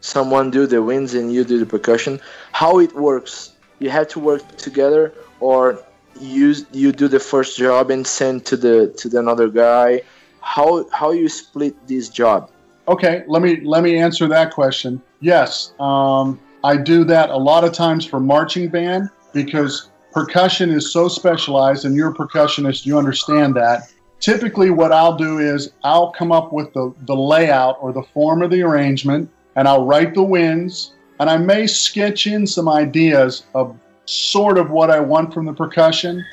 someone 0.00 0.50
do 0.50 0.66
the 0.66 0.82
winds 0.82 1.14
and 1.14 1.32
you 1.32 1.44
do 1.44 1.58
the 1.58 1.66
percussion. 1.66 2.20
How 2.52 2.78
it 2.78 2.94
works? 2.94 3.52
You 3.78 3.90
have 3.90 4.08
to 4.08 4.18
work 4.18 4.56
together, 4.56 5.14
or 5.40 5.82
you 6.20 6.54
you 6.72 6.92
do 6.92 7.08
the 7.08 7.20
first 7.20 7.56
job 7.56 7.90
and 7.90 8.06
send 8.06 8.44
to 8.46 8.56
the 8.56 8.88
to 8.98 9.08
the 9.08 9.18
another 9.18 9.48
guy. 9.48 10.02
How 10.40 10.88
how 10.90 11.12
you 11.12 11.28
split 11.28 11.74
this 11.86 12.08
job? 12.08 12.50
Okay, 12.88 13.24
let 13.28 13.42
me 13.42 13.60
let 13.62 13.82
me 13.82 13.98
answer 13.98 14.26
that 14.28 14.52
question. 14.52 15.00
Yes, 15.20 15.72
um, 15.78 16.40
I 16.64 16.76
do 16.76 17.04
that 17.04 17.30
a 17.30 17.36
lot 17.36 17.62
of 17.64 17.72
times 17.72 18.04
for 18.04 18.18
marching 18.20 18.68
band 18.68 19.10
because 19.32 19.89
percussion 20.12 20.70
is 20.70 20.92
so 20.92 21.08
specialized, 21.08 21.84
and 21.84 21.94
you're 21.94 22.10
a 22.10 22.14
percussionist, 22.14 22.86
you 22.86 22.98
understand 22.98 23.54
that. 23.54 23.92
typically 24.20 24.70
what 24.70 24.92
I'll 24.92 25.16
do 25.16 25.38
is 25.38 25.72
I'll 25.82 26.10
come 26.12 26.30
up 26.30 26.52
with 26.52 26.72
the, 26.74 26.94
the 27.06 27.16
layout 27.16 27.78
or 27.80 27.92
the 27.92 28.02
form 28.02 28.42
of 28.42 28.50
the 28.50 28.62
arrangement 28.62 29.30
and 29.56 29.66
I'll 29.66 29.86
write 29.86 30.14
the 30.14 30.22
winds 30.22 30.92
and 31.18 31.28
I 31.28 31.36
may 31.36 31.66
sketch 31.66 32.26
in 32.26 32.46
some 32.46 32.68
ideas 32.68 33.44
of 33.54 33.78
sort 34.06 34.58
of 34.58 34.70
what 34.70 34.90
I 34.90 35.00
want 35.00 35.32
from 35.32 35.46
the 35.46 35.52
percussion. 35.52 36.24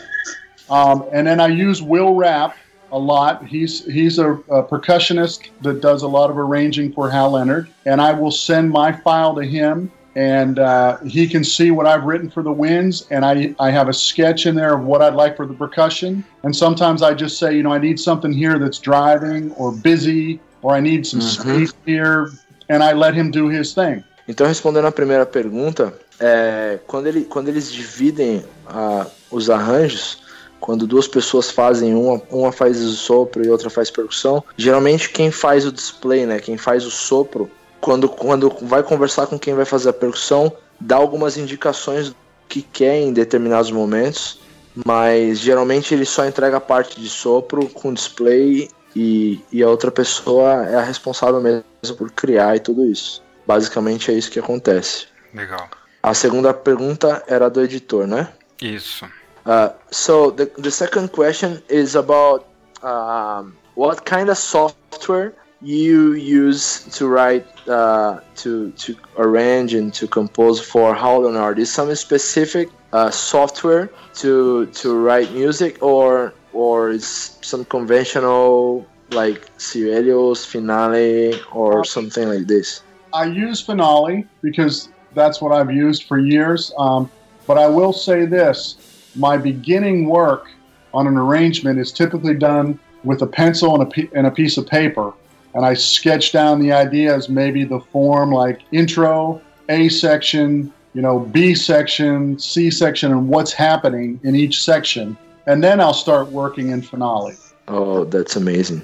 Um, 0.69 1.05
and 1.13 1.27
then 1.27 1.39
I 1.39 1.47
use 1.47 1.81
Will 1.81 2.15
Rapp 2.15 2.57
a 2.91 2.97
lot. 2.97 3.45
He's 3.45 3.85
he's 3.85 4.17
a, 4.17 4.31
a, 4.31 4.63
percussionist 4.63 5.49
that 5.61 5.81
does 5.81 6.03
a 6.03 6.07
lot 6.07 6.29
of 6.29 6.37
arranging 6.37 6.93
for 6.93 7.09
Hal 7.09 7.31
Leonard, 7.31 7.67
and 7.85 8.01
I 8.01 8.13
will 8.13 8.31
send 8.31 8.71
my 8.71 8.91
file 8.91 9.35
to 9.35 9.43
him, 9.43 9.91
and 10.17 10.57
uh, 10.57 10.97
he 11.05 11.27
can 11.27 11.43
see 11.43 11.69
what 11.69 11.85
I've 11.85 12.03
written 12.03 12.27
for 12.27 12.41
the 12.41 12.51
winds, 12.51 13.05
and 13.11 13.23
I 13.23 13.53
I 13.59 13.69
have 13.69 13.87
a 13.87 13.93
sketch 13.93 14.47
in 14.47 14.55
there 14.55 14.73
of 14.73 14.83
what 14.83 14.99
I'd 15.03 15.13
like 15.13 15.37
for 15.37 15.45
the 15.45 15.53
percussion, 15.53 16.23
and 16.43 16.55
sometimes 16.55 17.03
I 17.03 17.13
just 17.13 17.37
say, 17.37 17.55
you 17.55 17.61
know, 17.61 17.71
I 17.71 17.77
need 17.77 17.99
something 17.99 18.33
here 18.33 18.57
that's 18.57 18.79
driving 18.79 19.51
or 19.51 19.71
busy, 19.71 20.39
or 20.63 20.75
I 20.75 20.81
need 20.81 21.05
some 21.05 21.21
mm-hmm. 21.21 21.43
space 21.43 21.73
here, 21.85 22.31
and 22.67 22.81
I 22.81 22.93
let 22.93 23.13
him 23.13 23.29
do 23.29 23.47
his 23.47 23.75
thing. 23.75 24.03
Então, 24.27 24.47
respondendo 24.47 24.87
a 24.87 24.91
primeira 24.91 25.25
pergunta, 25.25 25.93
é, 26.19 26.79
quando, 26.87 27.07
ele, 27.07 27.23
quando 27.23 27.47
eles 27.47 27.71
dividem 27.71 28.43
uh, 28.67 29.05
os 29.31 29.49
arranjos, 29.49 30.17
quando 30.59 30.87
duas 30.87 31.07
pessoas 31.07 31.51
fazem, 31.51 31.93
uma, 31.93 32.21
uma 32.31 32.51
faz 32.51 32.81
o 32.81 32.91
sopro 32.91 33.45
e 33.45 33.49
outra 33.49 33.69
faz 33.69 33.91
percussão, 33.91 34.43
geralmente 34.57 35.09
quem 35.11 35.31
faz 35.31 35.65
o 35.65 35.71
display, 35.71 36.25
né, 36.25 36.39
quem 36.39 36.57
faz 36.57 36.85
o 36.85 36.91
sopro, 36.91 37.49
quando, 37.81 38.09
quando 38.09 38.49
vai 38.61 38.83
conversar 38.83 39.27
com 39.27 39.37
quem 39.37 39.53
vai 39.53 39.65
fazer 39.65 39.89
a 39.89 39.93
percussão, 39.93 40.51
dá 40.79 40.95
algumas 40.95 41.37
indicações 41.37 42.09
do 42.09 42.15
que 42.47 42.61
quer 42.61 42.97
em 42.97 43.13
determinados 43.13 43.71
momentos, 43.71 44.39
mas 44.85 45.39
geralmente 45.39 45.93
ele 45.93 46.05
só 46.05 46.25
entrega 46.25 46.57
a 46.57 46.61
parte 46.61 46.99
de 46.99 47.09
sopro 47.09 47.67
com 47.69 47.93
display 47.93 48.69
e, 48.95 49.41
e 49.51 49.63
a 49.63 49.69
outra 49.69 49.91
pessoa 49.91 50.65
é 50.65 50.75
a 50.75 50.81
responsável 50.81 51.41
mesmo 51.41 51.63
por 51.97 52.11
criar 52.11 52.55
e 52.55 52.59
tudo 52.59 52.85
isso. 52.85 53.21
Basicamente 53.45 54.11
é 54.11 54.13
isso 54.13 54.31
que 54.31 54.39
acontece. 54.39 55.07
Legal. 55.33 55.67
A 56.01 56.13
segunda 56.13 56.53
pergunta 56.53 57.23
era 57.27 57.49
do 57.49 57.61
editor, 57.61 58.07
né? 58.07 58.29
Isso. 58.61 59.05
Uh, 59.45 59.73
so 59.91 60.31
the, 60.31 60.45
the 60.61 60.71
second 60.71 61.09
question 61.09 61.61
is 61.69 61.95
about 61.95 62.45
um, 62.83 63.53
what 63.75 64.03
kind 64.03 64.29
of 64.29 64.37
software 64.37 65.33
you 65.61 66.13
use 66.13 66.83
to 66.97 67.07
write, 67.07 67.45
uh, 67.67 68.19
to 68.35 68.71
to 68.71 68.95
arrange 69.17 69.73
and 69.73 69.93
to 69.93 70.07
compose 70.07 70.59
for 70.59 70.93
Hal 70.95 71.21
Leonard. 71.21 71.59
Is 71.59 71.71
some 71.71 71.93
specific 71.95 72.69
uh, 72.93 73.09
software 73.09 73.89
to 74.15 74.67
to 74.67 74.97
write 74.97 75.31
music, 75.31 75.81
or 75.81 76.33
or 76.53 76.91
is 76.91 77.37
some 77.41 77.65
conventional 77.65 78.85
like 79.11 79.47
Sibelius, 79.57 80.45
Finale, 80.45 81.39
or 81.51 81.85
something 81.85 82.27
like 82.27 82.47
this? 82.47 82.81
I 83.13 83.25
use 83.25 83.61
Finale 83.61 84.27
because 84.41 84.89
that's 85.13 85.41
what 85.41 85.51
I've 85.51 85.71
used 85.71 86.03
for 86.03 86.19
years. 86.19 86.71
Um, 86.77 87.09
but 87.47 87.57
I 87.57 87.67
will 87.67 87.93
say 87.93 88.25
this 88.25 88.77
my 89.15 89.37
beginning 89.37 90.07
work 90.07 90.51
on 90.93 91.07
an 91.07 91.17
arrangement 91.17 91.79
is 91.79 91.91
typically 91.91 92.35
done 92.35 92.79
with 93.03 93.21
a 93.21 93.27
pencil 93.27 93.79
and 93.79 93.91
a, 93.91 94.17
and 94.17 94.27
a 94.27 94.31
piece 94.31 94.57
of 94.57 94.67
paper. 94.67 95.13
And 95.57 95.65
I 95.65 95.73
sketch 95.73 96.31
down 96.31 96.59
the 96.59 96.71
ideas, 96.71 97.29
maybe 97.29 97.63
the 97.63 97.79
form 97.79 98.31
like 98.31 98.61
intro, 98.71 99.41
A 99.69 99.89
section, 99.89 100.71
you 100.93 101.01
know, 101.01 101.19
B 101.19 101.55
section, 101.55 102.37
C 102.37 102.69
section, 102.69 103.11
and 103.11 103.27
what's 103.27 103.53
happening 103.53 104.19
in 104.23 104.35
each 104.35 104.63
section. 104.63 105.17
And 105.47 105.63
then 105.63 105.81
I'll 105.81 105.95
start 105.95 106.31
working 106.31 106.69
in 106.69 106.83
finale. 106.83 107.33
Oh, 107.67 108.05
that's 108.05 108.35
amazing. 108.35 108.83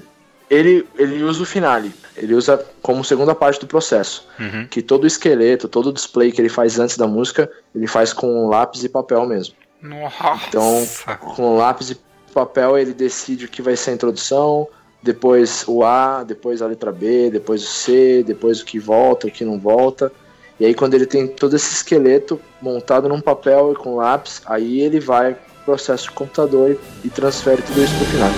Ele, 0.50 0.84
ele 0.98 1.22
usa 1.22 1.44
o 1.44 1.46
finale. 1.46 1.92
Ele 2.16 2.34
usa 2.34 2.66
como 2.82 3.04
segunda 3.04 3.36
parte 3.36 3.60
do 3.60 3.68
processo. 3.68 4.26
Uhum. 4.40 4.66
Que 4.66 4.82
todo 4.82 5.04
o 5.04 5.06
esqueleto, 5.06 5.68
todo 5.68 5.90
o 5.90 5.92
display 5.92 6.32
que 6.32 6.40
ele 6.40 6.48
faz 6.48 6.80
antes 6.80 6.96
da 6.96 7.06
música, 7.06 7.48
ele 7.72 7.86
faz 7.86 8.12
com 8.12 8.48
lápis 8.48 8.82
e 8.82 8.88
papel 8.88 9.24
mesmo. 9.26 9.54
Nossa. 9.80 10.48
Então, 10.48 10.84
com 11.36 11.56
lápis 11.56 11.92
e 11.92 12.00
papel, 12.32 12.76
ele 12.76 12.92
decide 12.92 13.44
o 13.44 13.48
que 13.48 13.62
vai 13.62 13.76
ser 13.76 13.92
a 13.92 13.94
introdução, 13.94 14.66
depois 15.04 15.64
o 15.68 15.84
A, 15.84 16.24
depois 16.24 16.62
a 16.62 16.66
letra 16.66 16.90
B, 16.90 17.30
depois 17.30 17.62
o 17.62 17.66
C, 17.66 18.24
depois 18.26 18.60
o 18.60 18.64
que 18.64 18.78
volta, 18.78 19.26
o 19.26 19.30
que 19.30 19.44
não 19.44 19.58
volta. 19.58 20.10
E 20.58 20.64
aí, 20.64 20.74
quando 20.74 20.94
ele 20.94 21.04
tem 21.04 21.28
todo 21.28 21.54
esse 21.54 21.74
esqueleto 21.74 22.40
montado 22.62 23.06
num 23.06 23.20
papel 23.20 23.72
e 23.72 23.76
com 23.76 23.96
lápis, 23.96 24.40
aí 24.46 24.80
ele 24.80 25.00
vai 25.00 25.34
pro 25.34 25.74
processo 25.76 26.04
de 26.04 26.12
computador 26.12 26.78
e 27.04 27.10
transfere 27.10 27.60
tudo 27.60 27.82
isso 27.82 27.94
pro 27.96 28.06
final. 28.06 28.30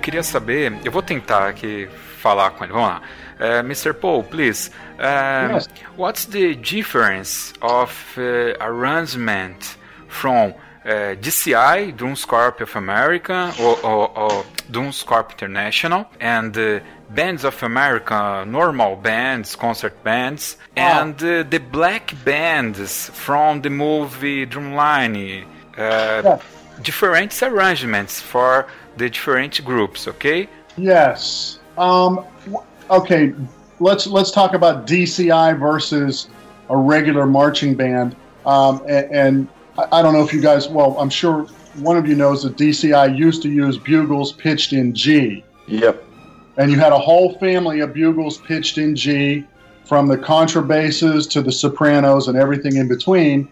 queria 0.00 0.22
saber, 0.22 0.76
eu 0.84 0.90
vou 0.90 1.02
tentar 1.02 1.48
aqui 1.48 1.88
falar 2.20 2.50
com 2.50 2.64
ele. 2.64 2.72
Vamos 2.72 2.88
lá. 2.88 3.02
Uh, 3.40 3.62
Mr. 3.64 3.94
Paul, 3.94 4.22
please. 4.24 4.70
Uh, 4.98 5.54
yes. 5.54 5.68
What's 5.96 6.26
the 6.26 6.54
difference 6.54 7.54
of 7.62 7.90
uh, 8.18 8.54
arrangement 8.60 9.76
from 10.08 10.54
uh, 10.84 11.14
DCI, 11.20 11.96
Drums 11.96 12.24
Corp 12.24 12.60
of 12.60 12.76
America, 12.76 13.52
or, 13.60 13.78
or, 13.84 14.18
or 14.18 14.44
International, 14.72 16.06
and 16.20 16.56
uh, 16.56 16.80
Bands 17.10 17.44
of 17.44 17.62
America, 17.62 18.44
normal 18.46 18.96
bands, 18.96 19.56
concert 19.56 20.04
bands, 20.04 20.56
oh. 20.76 20.80
and 20.80 21.22
uh, 21.22 21.42
the 21.42 21.58
black 21.58 22.14
bands 22.24 23.10
from 23.10 23.62
the 23.62 23.70
movie 23.70 24.46
Drumline. 24.46 25.44
Uh, 25.76 26.38
Different 26.82 27.42
arrangements 27.42 28.20
for 28.20 28.66
the 28.96 29.10
different 29.10 29.62
groups, 29.64 30.08
okay? 30.08 30.48
Yes. 30.78 31.59
Um, 31.78 32.24
okay, 32.90 33.34
let's 33.78 34.06
let's 34.06 34.30
talk 34.30 34.54
about 34.54 34.86
DCI 34.86 35.58
versus 35.58 36.28
a 36.68 36.76
regular 36.76 37.26
marching 37.26 37.74
band. 37.74 38.16
Um, 38.46 38.82
and, 38.88 39.10
and 39.10 39.48
I 39.92 40.02
don't 40.02 40.14
know 40.14 40.22
if 40.22 40.32
you 40.32 40.40
guys, 40.40 40.68
well, 40.68 40.98
I'm 40.98 41.10
sure 41.10 41.42
one 41.78 41.96
of 41.96 42.06
you 42.06 42.14
knows 42.14 42.42
that 42.42 42.56
DCI 42.56 43.16
used 43.16 43.42
to 43.42 43.48
use 43.48 43.78
bugles 43.78 44.32
pitched 44.32 44.72
in 44.72 44.94
G. 44.94 45.44
Yep. 45.66 46.04
And 46.56 46.70
you 46.70 46.78
had 46.78 46.92
a 46.92 46.98
whole 46.98 47.38
family 47.38 47.80
of 47.80 47.94
bugles 47.94 48.38
pitched 48.38 48.78
in 48.78 48.94
G, 48.94 49.46
from 49.90 50.06
the 50.06 50.16
contrabasses 50.16 51.28
to 51.28 51.42
the 51.42 51.50
sopranos 51.50 52.28
and 52.28 52.38
everything 52.38 52.76
in 52.76 52.86
between. 52.86 53.48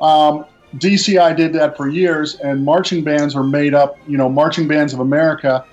Um, 0.00 0.44
DCI 0.78 1.36
did 1.36 1.52
that 1.52 1.76
for 1.76 1.88
years, 1.88 2.34
and 2.40 2.64
marching 2.64 3.04
bands 3.04 3.36
are 3.36 3.44
made 3.44 3.72
up. 3.72 3.96
You 4.08 4.18
know, 4.18 4.28
marching 4.28 4.66
bands 4.66 4.92
of 4.92 4.98
America, 4.98 5.64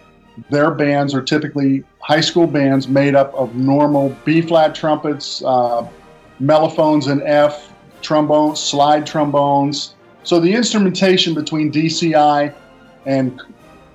their 0.49 0.71
bands 0.71 1.13
are 1.13 1.21
typically 1.21 1.83
high 1.99 2.21
school 2.21 2.47
bands 2.47 2.87
made 2.87 3.15
up 3.15 3.33
of 3.33 3.55
normal 3.55 4.15
B 4.25 4.41
flat 4.41 4.75
trumpets, 4.75 5.43
uh, 5.43 5.87
mellophones 6.39 7.07
in 7.07 7.21
F, 7.23 7.71
trombones, 8.01 8.59
slide 8.59 9.05
trombones. 9.05 9.95
So 10.23 10.39
the 10.39 10.53
instrumentation 10.53 11.33
between 11.33 11.71
DCI 11.71 12.53
and 13.05 13.41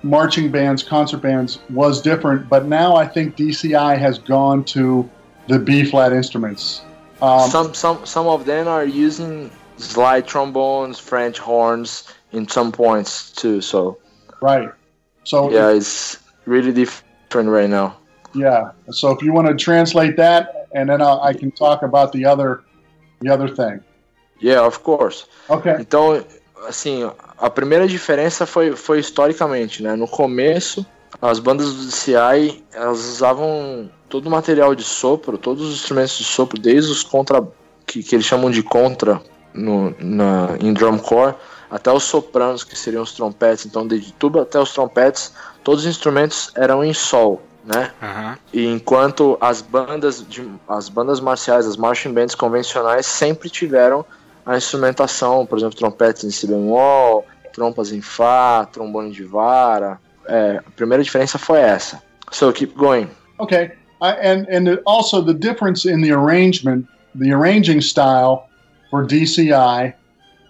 marching 0.03 0.51
bands, 0.51 0.83
concert 0.83 1.21
bands 1.21 1.59
was 1.69 2.01
different, 2.01 2.49
but 2.49 2.65
now 2.65 2.95
I 2.95 3.07
think 3.07 3.35
DCI 3.35 3.97
has 3.97 4.19
gone 4.19 4.63
to 4.65 5.09
the 5.47 5.59
B 5.59 5.83
flat 5.83 6.13
instruments. 6.13 6.81
Um, 7.21 7.49
some 7.49 7.73
some 7.73 8.05
some 8.05 8.27
of 8.27 8.45
them 8.45 8.67
are 8.67 8.85
using 8.85 9.51
slide 9.77 10.27
trombones, 10.27 10.99
French 10.99 11.37
horns 11.39 12.07
in 12.31 12.47
some 12.47 12.71
points 12.71 13.31
too. 13.31 13.59
So 13.61 13.97
right. 14.41 14.69
So 15.23 15.51
yeah, 15.51 15.69
it's 15.69 16.18
really 16.45 16.71
different 16.71 17.49
right 17.49 17.69
now. 17.69 17.97
Yeah. 18.33 18.71
So 18.91 19.11
if 19.11 19.21
you 19.21 19.33
want 19.33 19.47
to 19.47 19.55
translate 19.55 20.15
that, 20.17 20.67
and 20.73 20.89
then 20.89 21.01
I'll, 21.01 21.21
I 21.21 21.33
can 21.33 21.51
talk 21.51 21.83
about 21.83 22.11
the 22.11 22.25
other 22.25 22.63
the 23.21 23.29
other 23.29 23.47
thing. 23.47 23.81
Yeah, 24.39 24.65
of 24.65 24.83
course. 24.83 25.27
Okay. 25.49 25.75
Então, 25.79 26.23
assim, 26.67 27.09
a 27.37 27.49
primeira 27.49 27.87
diferença 27.87 28.45
foi, 28.45 28.75
foi 28.75 28.99
historicamente, 28.99 29.83
né? 29.83 29.95
No 29.95 30.07
começo, 30.07 30.85
as 31.21 31.39
bandas 31.39 31.73
do 31.73 31.85
DCI, 31.87 32.63
elas 32.73 32.99
usavam 32.99 33.89
todo 34.07 34.27
o 34.27 34.31
material 34.31 34.73
de 34.73 34.83
sopro, 34.83 35.37
todos 35.37 35.63
os 35.63 35.75
instrumentos 35.75 36.17
de 36.17 36.23
sopro, 36.23 36.59
desde 36.59 36.91
os 36.91 37.03
contra 37.03 37.45
que, 37.85 38.01
que 38.01 38.15
eles 38.15 38.25
chamam 38.25 38.49
de 38.49 38.63
contra 38.63 39.21
no, 39.53 39.93
na, 39.99 40.57
em 40.61 40.71
drum 40.73 40.97
corps, 40.97 41.35
até 41.69 41.91
os 41.91 42.03
sopranos, 42.03 42.63
que 42.63 42.77
seriam 42.77 43.03
os 43.03 43.13
trompetes. 43.13 43.65
Então, 43.65 43.87
de 43.87 44.11
tuba 44.13 44.41
até 44.41 44.59
os 44.59 44.73
trompetes, 44.73 45.33
todos 45.63 45.85
os 45.85 45.89
instrumentos 45.89 46.51
eram 46.55 46.83
em 46.83 46.93
sol, 46.93 47.41
né? 47.63 47.91
Uhum. 48.01 48.35
E 48.53 48.65
enquanto 48.65 49.37
as 49.39 49.61
bandas, 49.61 50.25
de, 50.27 50.49
as 50.67 50.89
bandas 50.89 51.19
marciais, 51.19 51.67
as 51.67 51.77
marching 51.77 52.13
bands 52.13 52.33
convencionais 52.35 53.05
sempre 53.05 53.49
tiveram 53.49 54.05
a 54.45 54.57
instrumentação, 54.57 55.45
por 55.45 55.57
exemplo, 55.59 55.77
trompetes 55.77 56.23
em 56.23 56.31
si 56.31 56.47
bemol, 56.47 57.25
trompas 57.53 57.91
em 57.91 58.01
fá, 58.01 58.65
trombone 58.65 59.11
de 59.11 59.23
vara. 59.23 59.99
É, 60.27 60.61
a 60.65 60.71
primeira 60.71 61.03
diferença 61.03 61.37
foi 61.37 61.59
essa. 61.59 62.01
So 62.31 62.51
keep 62.51 62.75
going. 62.75 63.09
Okay. 63.39 63.71
I, 64.01 64.11
and 64.21 64.47
and 64.49 64.79
also 64.85 65.21
the 65.21 65.33
difference 65.33 65.85
in 65.85 66.01
the 66.01 66.11
arrangement, 66.11 66.87
the 67.15 67.33
arranging 67.33 67.81
style 67.81 68.47
for 68.89 69.05
DCI 69.05 69.93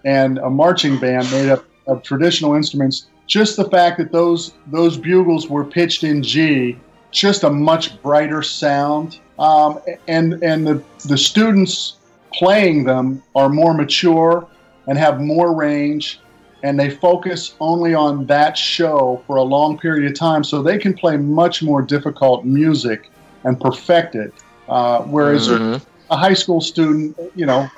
and 0.06 0.38
a 0.40 0.50
marching 0.50 0.98
band 0.98 1.30
made 1.32 1.50
up 1.50 1.66
of 1.88 2.04
traditional 2.04 2.56
instruments. 2.56 3.08
Just 3.28 3.58
the 3.58 3.70
fact 3.70 3.98
that 3.98 4.12
those 4.12 4.54
those 4.68 4.98
bugles 4.98 5.48
were 5.48 5.64
pitched 5.64 6.04
in 6.04 6.24
G, 6.24 6.78
just 7.12 7.44
a 7.44 7.50
much 7.50 8.02
brighter 8.02 8.42
sound, 8.42 9.20
um, 9.38 9.80
and 10.08 10.42
and 10.44 10.66
the 10.66 10.84
the 11.06 11.18
students 11.18 11.98
playing 12.34 12.84
them 12.84 13.22
are 13.36 13.50
more 13.50 13.74
mature 13.74 14.48
and 14.88 14.98
have 14.98 15.20
more 15.20 15.56
range 15.56 16.20
and 16.64 16.80
they 16.80 16.90
focus 16.90 17.56
only 17.60 17.94
on 17.94 18.26
that 18.26 18.58
show 18.58 19.22
for 19.26 19.38
a 19.38 19.42
long 19.42 19.78
period 19.78 20.10
of 20.10 20.18
time 20.18 20.44
so 20.44 20.62
they 20.62 20.78
can 20.78 20.94
play 20.94 21.18
much 21.18 21.64
more 21.64 21.82
difficult 21.82 22.46
music 22.46 23.10
and 23.44 23.60
perfect 23.60 24.16
it 24.16 24.34
uh, 24.68 25.02
whereas 25.04 25.48
mm-hmm. 25.48 25.84
A 26.10 26.18
high 26.18 26.36
school 26.36 26.62
student 26.62 27.16
you 27.36 27.46
know 27.46 27.70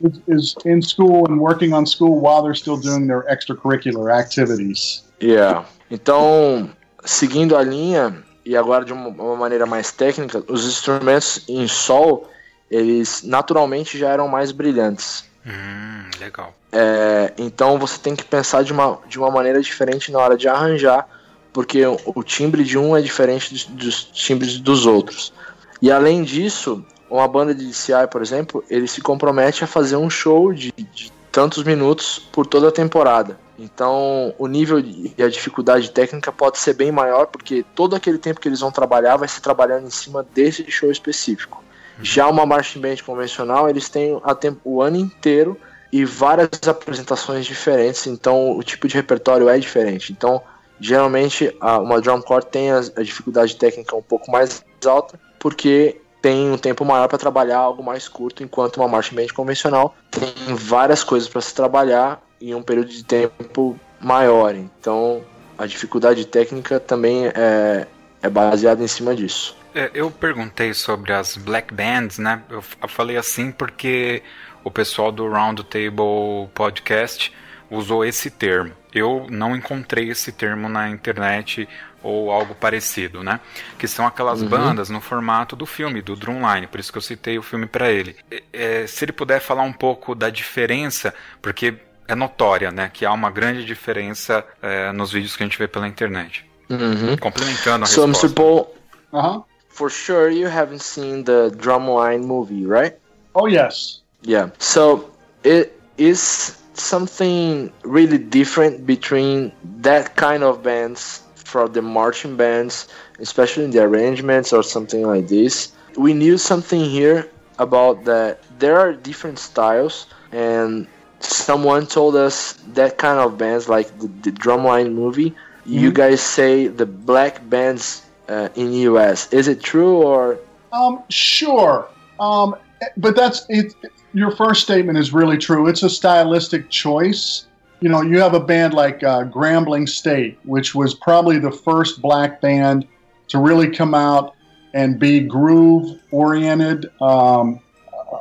is, 0.00 0.20
is, 0.28 0.54
in 0.64 0.82
school 0.82 1.24
and 1.28 1.38
working 1.40 1.72
on 1.72 1.86
school 1.86 2.20
while 2.20 2.42
they're 2.42 2.54
still 2.54 2.76
doing 2.76 3.06
their 3.06 3.24
extracurricular 3.30 4.12
activities 4.12 5.04
yeah 5.20 5.64
então 5.90 6.70
seguindo 7.04 7.56
a 7.56 7.62
linha 7.62 8.22
e 8.44 8.56
agora 8.56 8.84
de 8.84 8.92
uma, 8.92 9.08
uma 9.08 9.36
maneira 9.36 9.66
mais 9.66 9.92
técnica 9.92 10.42
os 10.48 10.64
instrumentos 10.64 11.44
em 11.48 11.66
sol 11.68 12.30
eles 12.70 13.22
naturalmente 13.22 13.98
já 13.98 14.10
eram 14.10 14.28
mais 14.28 14.52
brilhantes 14.52 15.24
Hum, 15.46 16.10
legal. 16.18 16.52
É, 16.72 17.32
então 17.38 17.78
você 17.78 17.98
tem 17.98 18.16
que 18.16 18.24
pensar 18.24 18.64
de 18.64 18.72
uma, 18.72 18.98
de 19.08 19.16
uma 19.16 19.30
maneira 19.30 19.60
diferente 19.60 20.10
na 20.10 20.18
hora 20.18 20.36
de 20.36 20.48
arranjar, 20.48 21.08
porque 21.52 21.86
o, 21.86 21.96
o 22.06 22.22
timbre 22.24 22.64
de 22.64 22.76
um 22.76 22.96
é 22.96 23.00
diferente 23.00 23.52
dos, 23.52 23.64
dos, 23.66 24.04
timbres 24.04 24.58
dos 24.58 24.86
outros. 24.86 25.32
E 25.80 25.90
além 25.90 26.24
disso, 26.24 26.84
uma 27.10 27.26
banda 27.28 27.54
de 27.54 27.66
DCI, 27.66 28.08
por 28.10 28.22
exemplo, 28.22 28.64
ele 28.68 28.86
se 28.86 29.00
compromete 29.00 29.64
a 29.64 29.66
fazer 29.66 29.96
um 29.96 30.10
show 30.10 30.52
de, 30.52 30.72
de 30.72 31.12
tantos 31.30 31.62
minutos 31.62 32.18
por 32.32 32.46
toda 32.46 32.68
a 32.68 32.72
temporada. 32.72 33.38
Então, 33.58 34.34
o 34.38 34.46
nível 34.46 34.78
e 34.78 35.14
a 35.22 35.28
dificuldade 35.28 35.90
técnica 35.90 36.30
pode 36.30 36.58
ser 36.58 36.74
bem 36.74 36.92
maior, 36.92 37.26
porque 37.26 37.64
todo 37.74 37.96
aquele 37.96 38.18
tempo 38.18 38.40
que 38.40 38.48
eles 38.48 38.60
vão 38.60 38.70
trabalhar 38.70 39.16
vai 39.16 39.28
ser 39.28 39.40
trabalhando 39.40 39.86
em 39.86 39.90
cima 39.90 40.26
desse 40.34 40.70
show 40.70 40.90
específico. 40.90 41.62
Já 42.02 42.28
uma 42.28 42.44
marching 42.44 42.80
band 42.80 42.96
convencional, 43.04 43.70
eles 43.70 43.88
têm 43.88 44.20
tempo, 44.38 44.60
o 44.64 44.82
ano 44.82 44.96
inteiro 44.96 45.58
e 45.90 46.04
várias 46.04 46.50
apresentações 46.66 47.46
diferentes, 47.46 48.06
então 48.06 48.56
o 48.56 48.62
tipo 48.62 48.86
de 48.86 48.94
repertório 48.94 49.48
é 49.48 49.58
diferente. 49.58 50.12
Então, 50.12 50.42
geralmente, 50.78 51.56
a, 51.58 51.78
uma 51.78 52.00
drum 52.00 52.20
corps 52.20 52.46
tem 52.50 52.70
a, 52.70 52.78
a 52.78 53.02
dificuldade 53.02 53.56
técnica 53.56 53.96
um 53.96 54.02
pouco 54.02 54.30
mais 54.30 54.62
alta, 54.84 55.18
porque 55.38 56.00
tem 56.26 56.50
um 56.50 56.58
tempo 56.58 56.84
maior 56.84 57.06
para 57.06 57.18
trabalhar 57.18 57.58
algo 57.58 57.84
mais 57.84 58.08
curto, 58.08 58.42
enquanto 58.42 58.78
uma 58.78 58.88
marching 58.88 59.14
band 59.14 59.28
convencional 59.28 59.94
tem 60.10 60.56
várias 60.56 61.04
coisas 61.04 61.28
para 61.28 61.40
se 61.40 61.54
trabalhar 61.54 62.20
em 62.40 62.52
um 62.52 62.62
período 62.62 62.88
de 62.88 63.04
tempo 63.04 63.78
maior. 64.00 64.52
Então, 64.56 65.22
a 65.56 65.66
dificuldade 65.66 66.24
técnica 66.24 66.80
também 66.80 67.28
é, 67.28 67.86
é 68.20 68.28
baseada 68.28 68.82
em 68.82 68.88
cima 68.88 69.14
disso. 69.14 69.56
É, 69.72 69.88
eu 69.94 70.10
perguntei 70.10 70.74
sobre 70.74 71.12
as 71.12 71.36
black 71.36 71.72
bands, 71.72 72.18
né? 72.18 72.42
Eu 72.50 72.88
falei 72.88 73.16
assim 73.16 73.52
porque 73.52 74.20
o 74.64 74.70
pessoal 74.70 75.12
do 75.12 75.28
Round 75.30 75.62
Table 75.62 76.48
Podcast 76.54 77.32
usou 77.70 78.04
esse 78.04 78.32
termo. 78.32 78.72
Eu 78.92 79.28
não 79.30 79.54
encontrei 79.54 80.10
esse 80.10 80.32
termo 80.32 80.68
na 80.68 80.90
internet 80.90 81.68
ou 82.06 82.30
algo 82.30 82.54
parecido, 82.54 83.22
né? 83.22 83.40
Que 83.78 83.88
são 83.88 84.06
aquelas 84.06 84.42
uhum. 84.42 84.48
bandas 84.48 84.88
no 84.88 85.00
formato 85.00 85.56
do 85.56 85.66
filme, 85.66 86.00
do 86.02 86.14
Drumline, 86.14 86.66
por 86.66 86.80
isso 86.80 86.92
que 86.92 86.98
eu 86.98 87.02
citei 87.02 87.38
o 87.38 87.42
filme 87.42 87.66
para 87.66 87.90
ele. 87.90 88.16
É, 88.52 88.86
se 88.86 89.04
ele 89.04 89.12
puder 89.12 89.40
falar 89.40 89.62
um 89.62 89.72
pouco 89.72 90.14
da 90.14 90.30
diferença, 90.30 91.14
porque 91.42 91.74
é 92.08 92.14
notória, 92.14 92.70
né? 92.70 92.90
Que 92.92 93.04
há 93.04 93.12
uma 93.12 93.30
grande 93.30 93.64
diferença 93.64 94.44
é, 94.62 94.92
nos 94.92 95.12
vídeos 95.12 95.36
que 95.36 95.42
a 95.42 95.46
gente 95.46 95.58
vê 95.58 95.66
pela 95.66 95.88
internet. 95.88 96.44
Uhum. 96.68 97.16
Complementando 97.16 97.84
a 97.84 97.86
so, 97.86 98.06
resposta. 98.06 98.26
Mr. 98.26 98.34
Paul, 98.34 98.74
uh 99.12 99.18
-huh 99.20 99.44
for 99.76 99.90
sure 99.90 100.30
you 100.30 100.46
haven't 100.48 100.80
seen 100.80 101.24
the 101.24 101.52
Drumline 101.58 102.24
movie, 102.24 102.64
right? 102.64 102.98
Oh 103.34 103.46
yes. 103.46 104.00
Yeah. 104.22 104.48
So 104.58 105.12
it 105.44 105.78
is 105.98 106.56
something 106.72 107.70
really 107.84 108.18
different 108.18 108.86
between 108.86 109.52
that 109.82 110.16
kind 110.16 110.42
of 110.42 110.62
bands 110.62 111.22
from 111.46 111.72
the 111.72 111.82
marching 111.82 112.36
bands, 112.36 112.88
especially 113.20 113.64
in 113.64 113.70
the 113.70 113.82
arrangements 113.82 114.52
or 114.52 114.62
something 114.62 115.02
like 115.06 115.28
this. 115.28 115.72
We 115.96 116.12
knew 116.12 116.36
something 116.36 116.82
here 116.84 117.30
about 117.58 118.04
that 118.04 118.42
there 118.58 118.78
are 118.78 118.92
different 118.92 119.38
styles 119.38 120.06
and 120.32 120.86
someone 121.20 121.86
told 121.86 122.14
us 122.16 122.52
that 122.74 122.98
kind 122.98 123.18
of 123.18 123.38
bands 123.38 123.68
like 123.68 123.88
the, 123.98 124.08
the 124.24 124.30
drumline 124.30 124.92
movie 124.92 125.30
mm-hmm. 125.30 125.72
you 125.72 125.90
guys 125.90 126.20
say 126.20 126.66
the 126.66 126.84
black 126.84 127.48
bands 127.48 128.06
uh, 128.28 128.48
in 128.54 128.72
US. 128.72 129.32
Is 129.32 129.48
it 129.48 129.62
true 129.62 129.96
or? 130.02 130.38
Um, 130.72 131.02
sure. 131.08 131.88
Um, 132.20 132.56
but 132.96 133.16
that's 133.16 133.46
it. 133.48 133.74
Your 134.12 134.30
first 134.30 134.62
statement 134.62 134.98
is 134.98 135.12
really 135.12 135.38
true. 135.38 135.68
It's 135.68 135.82
a 135.82 135.90
stylistic 135.90 136.70
choice. 136.70 137.45
You 137.80 137.88
know, 137.88 138.02
you 138.02 138.20
have 138.20 138.34
a 138.34 138.40
band 138.40 138.74
like 138.74 139.02
uh, 139.02 139.24
Grambling 139.24 139.88
State, 139.88 140.38
which 140.44 140.74
was 140.74 140.94
probably 140.94 141.38
the 141.38 141.50
first 141.50 142.00
black 142.00 142.40
band 142.40 142.86
to 143.28 143.38
really 143.38 143.70
come 143.70 143.94
out 143.94 144.34
and 144.72 144.98
be 144.98 145.20
groove 145.20 146.00
oriented, 146.10 146.90
um, 147.00 147.60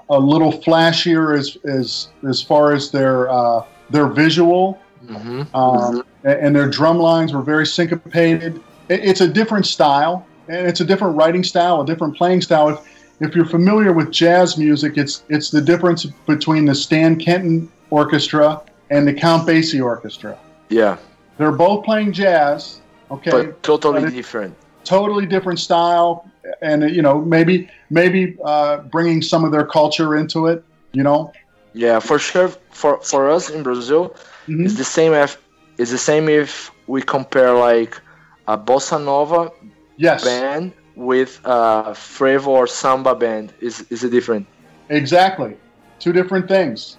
a 0.09 0.19
little 0.19 0.51
flashier 0.51 1.37
as 1.37 1.57
as 1.65 2.09
as 2.27 2.41
far 2.41 2.73
as 2.73 2.91
their 2.91 3.29
uh, 3.29 3.65
their 3.89 4.07
visual, 4.07 4.79
mm-hmm. 5.05 5.41
Um, 5.55 6.01
mm-hmm. 6.01 6.27
and 6.27 6.55
their 6.55 6.69
drum 6.69 6.97
lines 6.97 7.33
were 7.33 7.43
very 7.43 7.65
syncopated 7.65 8.61
it's 8.89 9.21
a 9.21 9.27
different 9.27 9.65
style 9.65 10.25
and 10.47 10.67
it's 10.67 10.79
a 10.79 10.85
different 10.85 11.15
writing 11.15 11.43
style, 11.43 11.81
a 11.81 11.85
different 11.85 12.15
playing 12.15 12.41
style. 12.41 12.69
If, 12.69 12.79
if 13.19 13.35
you're 13.35 13.45
familiar 13.45 13.93
with 13.93 14.11
jazz 14.11 14.57
music, 14.57 14.97
it's 14.97 15.23
it's 15.29 15.49
the 15.49 15.61
difference 15.61 16.05
between 16.27 16.65
the 16.65 16.75
Stan 16.75 17.17
Kenton 17.17 17.71
Orchestra 17.89 18.61
and 18.89 19.07
the 19.07 19.13
Count 19.13 19.47
Basie 19.47 19.83
Orchestra. 19.83 20.37
Yeah, 20.69 20.97
they're 21.37 21.51
both 21.51 21.85
playing 21.85 22.13
jazz. 22.13 22.81
Okay, 23.11 23.31
but 23.31 23.63
totally 23.63 24.01
but 24.01 24.13
different. 24.13 24.55
Totally 24.83 25.25
different 25.25 25.59
style, 25.59 26.29
and 26.61 26.89
you 26.95 27.01
know 27.01 27.21
maybe 27.21 27.69
maybe 27.89 28.37
uh, 28.43 28.77
bringing 28.77 29.21
some 29.21 29.43
of 29.43 29.51
their 29.51 29.65
culture 29.65 30.15
into 30.15 30.47
it. 30.47 30.63
You 30.93 31.03
know. 31.03 31.31
Yeah, 31.73 31.99
for 31.99 32.19
sure. 32.19 32.49
For 32.71 32.99
for 33.01 33.29
us 33.29 33.49
in 33.49 33.63
Brazil, 33.63 34.09
mm-hmm. 34.47 34.65
it's 34.65 34.75
the 34.75 34.83
same. 34.83 35.13
If 35.13 35.37
it's 35.77 35.91
the 35.91 35.97
same 35.97 36.29
if 36.29 36.71
we 36.87 37.01
compare 37.01 37.53
like 37.53 37.99
a 38.47 38.57
bossa 38.57 39.03
nova 39.03 39.51
yes. 39.97 40.23
band 40.23 40.73
with 40.95 41.41
a 41.43 41.91
frevo 41.93 42.47
or 42.47 42.67
samba 42.67 43.15
band 43.15 43.53
is 43.59 43.85
is 43.89 44.03
it 44.03 44.09
different? 44.09 44.47
Exactly, 44.89 45.57
two 45.99 46.13
different 46.13 46.47
things. 46.47 46.97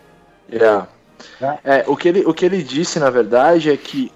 Yeah. 0.49 0.87
É, 1.65 1.85
o 1.87 1.97
que 1.97 2.09
ele 2.09 2.25
o 2.27 2.35
que 2.35 2.45
ele 2.45 2.63
disse 2.63 2.99
na 2.99 3.11
verdade 3.11 3.71
é 3.71 3.77
que 3.77 4.13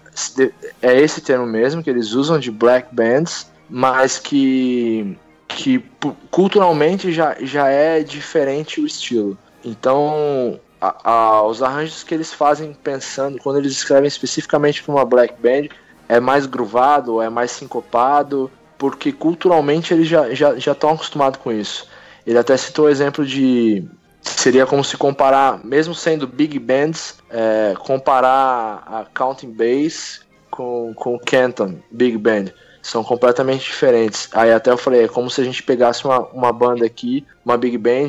é 0.83 1.01
esse 1.01 1.21
termo 1.21 1.47
mesmo 1.47 1.83
que 1.83 1.91
eles 1.91 2.13
usam 2.13 2.39
de 2.39 2.51
black 2.51 2.95
bands, 2.95 3.51
mas 3.69 4.19
que 4.19 5.17
que 5.49 5.85
culturalmente 6.31 7.13
já, 7.13 7.37
já 7.41 7.69
é 7.69 8.03
diferente 8.03 8.81
o 8.81 8.87
estilo. 8.87 9.37
Então, 9.65 10.59
a, 10.81 11.11
a, 11.11 11.47
os 11.47 11.63
arranjos 11.63 12.03
que 12.03 12.15
eles 12.15 12.33
fazem 12.33 12.73
pensando, 12.73 13.39
quando 13.39 13.59
eles 13.59 13.73
escrevem 13.73 14.07
especificamente 14.07 14.83
para 14.83 14.95
uma 14.95 15.05
black 15.05 15.35
band, 15.41 15.69
é 16.09 16.21
mais 16.21 16.47
gruvado, 16.47 17.21
é 17.21 17.29
mais 17.29 17.51
sincopado, 17.51 18.51
porque 18.79 19.13
culturalmente 19.13 19.93
eles 19.93 20.09
já 20.09 20.33
já 20.33 20.57
já 20.57 20.73
estão 20.73 20.91
acostumados 20.91 21.41
com 21.41 21.53
isso. 21.53 21.87
Ele 22.27 22.39
até 22.39 22.57
citou 22.57 22.87
o 22.87 22.89
exemplo 22.89 23.27
de 23.27 23.85
seria 24.23 24.67
como 24.67 24.85
se 24.85 24.97
comparar, 24.97 25.65
mesmo 25.65 25.95
sendo 25.95 26.27
big 26.27 26.59
bands, 26.59 27.19
é, 27.31 27.75
comparar 27.79 28.83
a 28.87 29.07
Counting 29.15 29.53
Bass 29.53 30.21
com 30.51 30.93
com 30.95 31.19
Canton 31.19 31.77
Big 31.91 32.17
Band 32.19 32.47
são 32.83 33.05
completamente 33.05 33.65
diferentes. 33.65 34.29
Aí 34.33 34.53
até 34.53 34.71
eu 34.71 34.79
falei, 34.79 35.05
é 35.05 35.09
como 35.09 35.31
se 35.31 35.41
a 35.41 35.45
gente 35.45 35.63
pegasse 35.63 36.05
uma, 36.05 36.21
uma 36.29 36.53
banda 36.53 36.85
aqui, 36.85 37.27
uma 37.45 37.57
big 37.57 37.77
band 37.77 38.09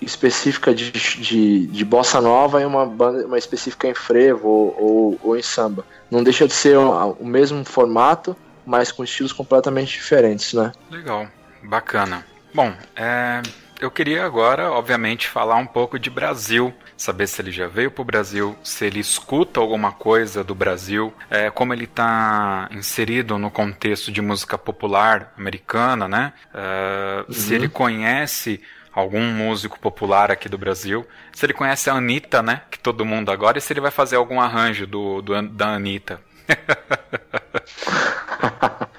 específica 0.00 0.74
de, 0.74 0.90
de, 0.90 1.66
de, 1.66 1.84
bossa 1.84 2.20
nova 2.20 2.60
e 2.60 2.64
uma 2.64 2.84
banda 2.84 3.24
uma 3.24 3.38
específica 3.38 3.86
em 3.86 3.94
frevo 3.94 4.48
ou, 4.48 4.76
ou, 4.78 5.20
ou 5.22 5.36
em 5.36 5.42
samba. 5.42 5.84
Não 6.10 6.22
deixa 6.22 6.46
de 6.46 6.52
ser 6.52 6.76
o, 6.76 7.12
o, 7.12 7.26
mesmo 7.26 7.64
formato, 7.64 8.36
mas 8.66 8.90
com 8.90 9.04
estilos 9.04 9.32
completamente 9.32 9.92
diferentes, 9.92 10.52
né? 10.52 10.72
Legal, 10.90 11.28
bacana. 11.62 12.26
Bom, 12.52 12.72
é, 12.96 13.40
eu 13.82 13.90
queria 13.90 14.24
agora, 14.24 14.70
obviamente, 14.70 15.28
falar 15.28 15.56
um 15.56 15.66
pouco 15.66 15.98
de 15.98 16.08
Brasil. 16.08 16.72
Saber 16.96 17.26
se 17.26 17.42
ele 17.42 17.50
já 17.50 17.66
veio 17.66 17.90
para 17.90 18.02
o 18.02 18.04
Brasil, 18.04 18.56
se 18.62 18.86
ele 18.86 19.00
escuta 19.00 19.58
alguma 19.58 19.90
coisa 19.92 20.44
do 20.44 20.54
Brasil, 20.54 21.12
é, 21.28 21.50
como 21.50 21.74
ele 21.74 21.84
está 21.84 22.68
inserido 22.70 23.36
no 23.38 23.50
contexto 23.50 24.12
de 24.12 24.22
música 24.22 24.56
popular 24.56 25.32
americana, 25.36 26.06
né? 26.06 26.32
É, 26.54 27.24
uhum. 27.26 27.34
Se 27.34 27.54
ele 27.54 27.68
conhece 27.68 28.60
algum 28.92 29.24
músico 29.32 29.78
popular 29.80 30.30
aqui 30.30 30.48
do 30.48 30.58
Brasil, 30.58 31.06
se 31.32 31.44
ele 31.44 31.54
conhece 31.54 31.90
a 31.90 31.94
Anitta, 31.94 32.42
né? 32.42 32.62
Que 32.70 32.78
todo 32.78 33.04
mundo 33.04 33.32
agora, 33.32 33.58
e 33.58 33.60
se 33.60 33.72
ele 33.72 33.80
vai 33.80 33.90
fazer 33.90 34.16
algum 34.16 34.40
arranjo 34.40 34.86
do, 34.86 35.20
do 35.22 35.42
da 35.42 35.74
Anitta. 35.74 36.20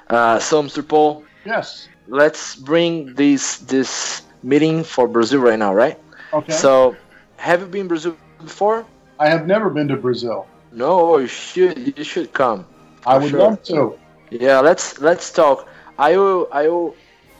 uh, 0.09 0.41
so, 0.41 0.59
Mr. 0.59 0.83
Paul. 0.83 1.23
Yes. 1.45 1.89
Let's 2.07 2.55
bring 2.55 3.13
this 3.13 3.59
this 3.59 4.23
meeting 4.43 4.83
for 4.83 5.07
Brazil 5.07 5.41
right 5.41 5.57
now, 5.57 5.73
right? 5.73 5.97
Okay. 6.33 6.51
So, 6.51 6.95
have 7.37 7.61
you 7.61 7.67
been 7.67 7.87
Brazil 7.87 8.17
before? 8.41 8.85
I 9.19 9.29
have 9.29 9.47
never 9.47 9.69
been 9.69 9.87
to 9.87 9.97
Brazil. 9.97 10.47
No, 10.71 11.17
you 11.17 11.27
should. 11.27 11.97
You 11.97 12.03
should 12.03 12.33
come. 12.33 12.65
I 13.05 13.17
would 13.17 13.29
sure. 13.29 13.39
love 13.39 13.63
to. 13.63 13.97
Yeah, 14.29 14.59
let's 14.59 14.99
let's 14.99 15.31
talk. 15.31 15.67
I 15.97 16.17
will 16.17 16.47
I 16.51 16.67
will 16.67 16.95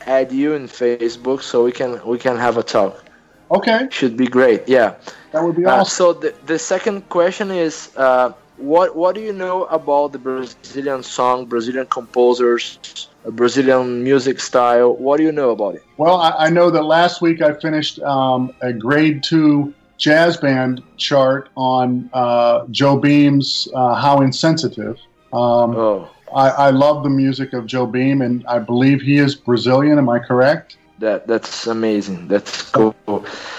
add 0.06 0.30
you 0.32 0.54
in 0.54 0.68
Facebook 0.68 1.42
so 1.42 1.64
we 1.64 1.72
can 1.72 2.00
we 2.06 2.18
can 2.18 2.36
have 2.36 2.56
a 2.58 2.62
talk. 2.62 3.04
Okay. 3.50 3.88
Should 3.90 4.16
be 4.16 4.26
great. 4.26 4.68
Yeah. 4.68 4.94
That 5.32 5.42
would 5.42 5.56
be 5.56 5.64
uh, 5.64 5.80
awesome. 5.80 5.90
so 5.90 6.12
the 6.12 6.34
the 6.46 6.58
second 6.58 7.08
question 7.08 7.50
is 7.50 7.90
uh, 7.96 8.32
what 8.56 8.94
what 8.94 9.14
do 9.14 9.20
you 9.20 9.32
know 9.32 9.64
about 9.64 10.12
the 10.12 10.18
Brazilian 10.18 11.02
song, 11.02 11.46
Brazilian 11.46 11.86
composers, 11.86 13.08
Brazilian 13.30 14.02
music 14.02 14.40
style? 14.40 14.96
What 14.96 15.16
do 15.16 15.22
you 15.22 15.32
know 15.32 15.50
about 15.50 15.76
it? 15.76 15.82
Well, 15.96 16.16
I, 16.16 16.46
I 16.46 16.50
know 16.50 16.70
that 16.70 16.82
last 16.82 17.22
week 17.22 17.40
I 17.42 17.54
finished 17.54 17.98
um, 18.00 18.54
a 18.60 18.72
grade 18.72 19.22
two 19.22 19.72
jazz 19.96 20.36
band 20.36 20.82
chart 20.96 21.48
on 21.56 22.10
uh, 22.12 22.66
Joe 22.70 22.96
Beam's 22.98 23.68
uh, 23.74 23.94
"How 23.94 24.20
Insensitive." 24.20 24.98
Um, 25.32 25.76
oh. 25.76 26.08
I, 26.34 26.48
I 26.48 26.70
love 26.70 27.04
the 27.04 27.10
music 27.10 27.52
of 27.52 27.66
Joe 27.66 27.86
Beam, 27.86 28.20
and 28.20 28.44
I 28.46 28.58
believe 28.58 29.00
he 29.00 29.18
is 29.18 29.34
Brazilian. 29.34 29.98
Am 29.98 30.08
I 30.08 30.18
correct? 30.18 30.76
That 30.98 31.26
that's 31.26 31.66
amazing. 31.66 32.28
That's 32.28 32.70
cool. 32.70 32.94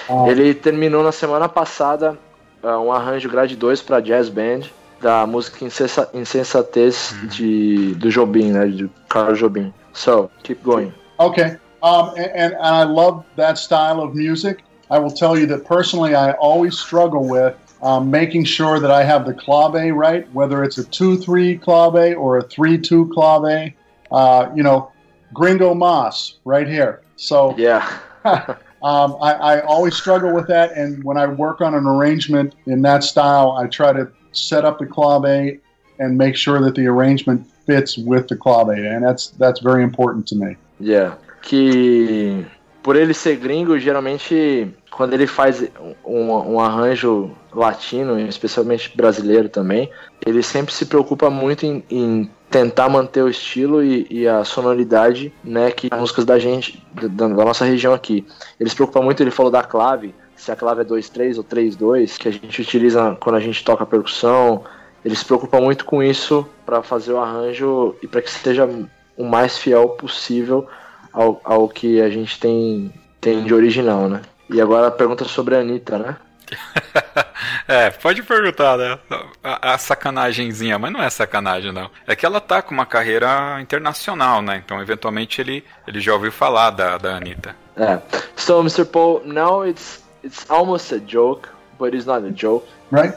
Um, 0.10 0.30
Ele 0.30 0.54
terminou 0.54 1.04
na 1.04 1.12
semana 1.12 1.50
passada 1.50 2.18
uh, 2.64 2.80
um 2.80 2.92
arranjo 2.92 3.30
grade 3.30 3.56
2 3.56 3.82
para 3.82 4.02
jazz 4.02 4.30
band 4.30 4.70
da 5.02 5.26
música 5.26 5.64
Insensa 5.64 6.10
Insensatez 6.14 7.14
de, 7.30 7.94
do 7.96 8.10
Jobim, 8.10 8.52
né? 8.52 8.68
De 8.68 8.90
Carlos 9.10 9.40
Jobim. 9.40 9.74
So, 9.94 10.30
keep 10.44 10.64
going. 10.64 10.94
Okay. 11.20 11.58
Um, 11.82 12.10
and, 12.18 12.32
and 12.34 12.56
I 12.56 12.84
love 12.84 13.24
that 13.36 13.58
style 13.58 14.02
of 14.02 14.16
music. 14.16 14.64
I 14.90 15.00
will 15.00 15.12
tell 15.12 15.38
you 15.38 15.46
that 15.48 15.66
personally, 15.66 16.16
I 16.16 16.32
always 16.34 16.78
struggle 16.78 17.28
with 17.28 17.56
um, 17.82 18.10
making 18.10 18.46
sure 18.46 18.80
that 18.80 18.92
I 18.92 19.04
have 19.04 19.26
the 19.26 19.34
clave 19.34 19.94
right, 19.94 20.32
whether 20.34 20.64
it's 20.64 20.78
a 20.78 20.84
2 20.84 21.18
3 21.18 21.58
clave 21.58 22.18
or 22.18 22.38
a 22.38 22.44
3 22.44 22.78
2 22.78 23.12
clave. 23.14 23.74
Uh, 24.12 24.50
you 24.56 24.64
know, 24.64 24.92
Gringo 25.34 25.74
Moss 25.74 26.38
right 26.46 26.68
here. 26.68 27.02
So, 27.16 27.56
yeah. 27.58 28.00
um, 28.26 29.18
I, 29.22 29.34
I 29.34 29.62
always 29.62 29.96
struggle 29.96 30.34
with 30.34 30.48
that. 30.48 30.72
And 30.74 31.04
when 31.04 31.18
I 31.18 31.28
work 31.28 31.62
on 31.62 31.74
an 31.76 31.86
arrangement 31.86 32.56
in 32.66 32.82
that 32.84 33.04
style, 33.04 33.52
I 33.52 33.68
try 33.68 33.94
to 33.94 34.12
set 34.36 34.66
up 34.66 34.80
the 34.80 34.86
clave 34.86 35.60
and 36.00 36.18
make 36.18 36.36
sure 36.36 36.60
that 36.62 36.76
the 36.76 36.88
arrangement 36.88 37.46
fits 37.66 37.98
with 37.98 38.28
the 38.28 38.36
clave, 38.36 38.70
and 38.70 39.04
that's 39.04 39.28
that's 39.40 39.60
very 39.62 39.84
important 39.84 40.28
to 40.28 40.36
me. 40.36 40.58
Yeah, 40.80 41.18
que 41.42 42.46
por 42.84 42.96
ele 42.96 43.14
ser 43.14 43.38
gringo, 43.38 43.80
geralmente 43.80 44.72
quando 44.92 45.14
ele 45.14 45.28
faz 45.28 45.64
um, 46.06 46.32
um, 46.32 46.60
arranjo 46.60 47.32
latino, 47.54 48.20
especialmente 48.20 48.96
brasileiro 48.96 49.50
também, 49.50 49.90
ele 50.26 50.42
sempre 50.42 50.74
se 50.74 50.86
preocupa 50.86 51.30
muito 51.30 51.66
em, 51.66 51.84
em 51.90 52.30
tentar 52.50 52.88
manter 52.88 53.22
o 53.22 53.28
estilo 53.28 53.84
e, 53.84 54.08
e, 54.10 54.28
a 54.28 54.46
sonoridade, 54.46 55.34
né, 55.44 55.72
que 55.72 55.90
as 55.92 56.00
músicas 56.00 56.24
da 56.24 56.40
gente, 56.40 56.82
da, 56.94 57.28
da, 57.28 57.28
nossa 57.28 57.66
região 57.66 57.94
aqui. 57.94 58.26
Ele 58.58 58.70
se 58.70 58.76
preocupa 58.76 59.02
muito, 59.02 59.22
ele 59.22 59.32
falou 59.32 59.52
da 59.52 59.64
clave, 59.64 60.16
se 60.36 60.52
a 60.52 60.56
clave 60.56 60.82
é 60.82 60.86
2-3 60.86 61.38
ou 61.38 61.44
3-2, 61.44 62.18
que 62.18 62.28
a 62.28 62.32
gente 62.32 62.62
utiliza 62.62 63.18
quando 63.20 63.36
a 63.36 63.40
gente 63.40 63.64
toca 63.64 63.86
percussão. 63.86 64.64
Ele 65.04 65.16
se 65.16 65.24
preocupa 65.24 65.62
muito 65.62 65.86
com 65.86 66.02
isso 66.02 66.48
para 66.66 66.82
fazer 66.82 67.14
o 67.14 67.20
arranjo 67.20 67.96
e 68.02 68.08
para 68.08 68.22
que 68.22 68.30
seja 68.30 68.68
o 69.16 69.24
mais 69.24 69.58
fiel 69.58 69.90
possível 69.90 70.68
ao, 71.14 71.40
ao 71.44 71.70
que 71.70 72.02
a 72.02 72.10
gente 72.10 72.40
tem, 72.40 72.92
tem 73.22 73.44
de 73.44 73.54
original, 73.54 74.10
né? 74.10 74.22
E 74.50 74.62
agora 74.62 74.88
a 74.88 74.92
pergunta 74.92 75.24
sobre 75.26 75.56
a 75.56 75.60
Anitta, 75.60 75.98
né? 75.98 76.18
é, 77.68 77.90
pode 77.90 78.22
perguntar, 78.22 78.78
né? 78.78 79.00
A, 79.44 79.74
a, 79.74 79.78
sacanagemzinha, 79.78 80.78
mas 80.78 80.92
não 80.92 81.02
é 81.02 81.10
sacanagem, 81.10 81.72
não. 81.72 81.90
É 82.06 82.16
que 82.16 82.26
ela 82.26 82.40
tá 82.40 82.62
com 82.62 82.74
uma 82.74 82.86
carreira 82.86 83.60
internacional, 83.62 84.42
né? 84.42 84.62
Então, 84.64 84.80
eventualmente, 84.82 85.42
ele, 85.42 85.64
ele 85.88 86.00
já 86.00 86.14
ouviu 86.14 86.32
falar 86.32 86.70
da, 86.72 86.98
da 86.98 87.16
Anitta. 87.16 87.56
É. 87.76 88.00
So, 88.36 88.60
Mr. 88.60 88.86
Paul, 88.86 89.22
now 89.26 89.66
it's 89.68 90.05
it's 90.26 90.50
almost 90.50 90.92
a 90.92 91.00
joke, 91.00 91.50
but 91.78 91.94
it's 91.94 92.08
not 92.08 92.24
a 92.24 92.32
joke. 92.32 92.68
Right. 92.90 93.14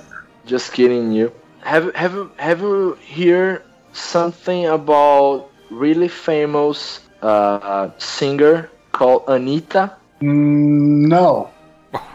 Just 0.47 0.73
kidding 0.73 1.11
you. 1.11 1.33
Have 1.61 1.95
have 1.95 2.13
you 2.13 2.31
have 2.37 2.61
you 2.61 2.99
heard 3.17 3.63
something 3.93 4.67
about 4.67 5.51
really 5.71 6.09
famous 6.09 7.01
uh, 7.23 7.91
singer 7.99 8.71
called 8.93 9.25
Anita? 9.27 9.97
Mm, 10.21 11.09
no. 11.09 11.51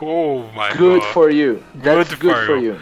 Oh 0.02 0.44
my 0.56 0.72
good 0.78 1.02
god. 1.02 1.14
for 1.14 1.30
you. 1.30 1.64
That's 1.76 2.10
good, 2.12 2.20
good 2.20 2.36
for, 2.36 2.46
for 2.46 2.58
you. 2.58 2.80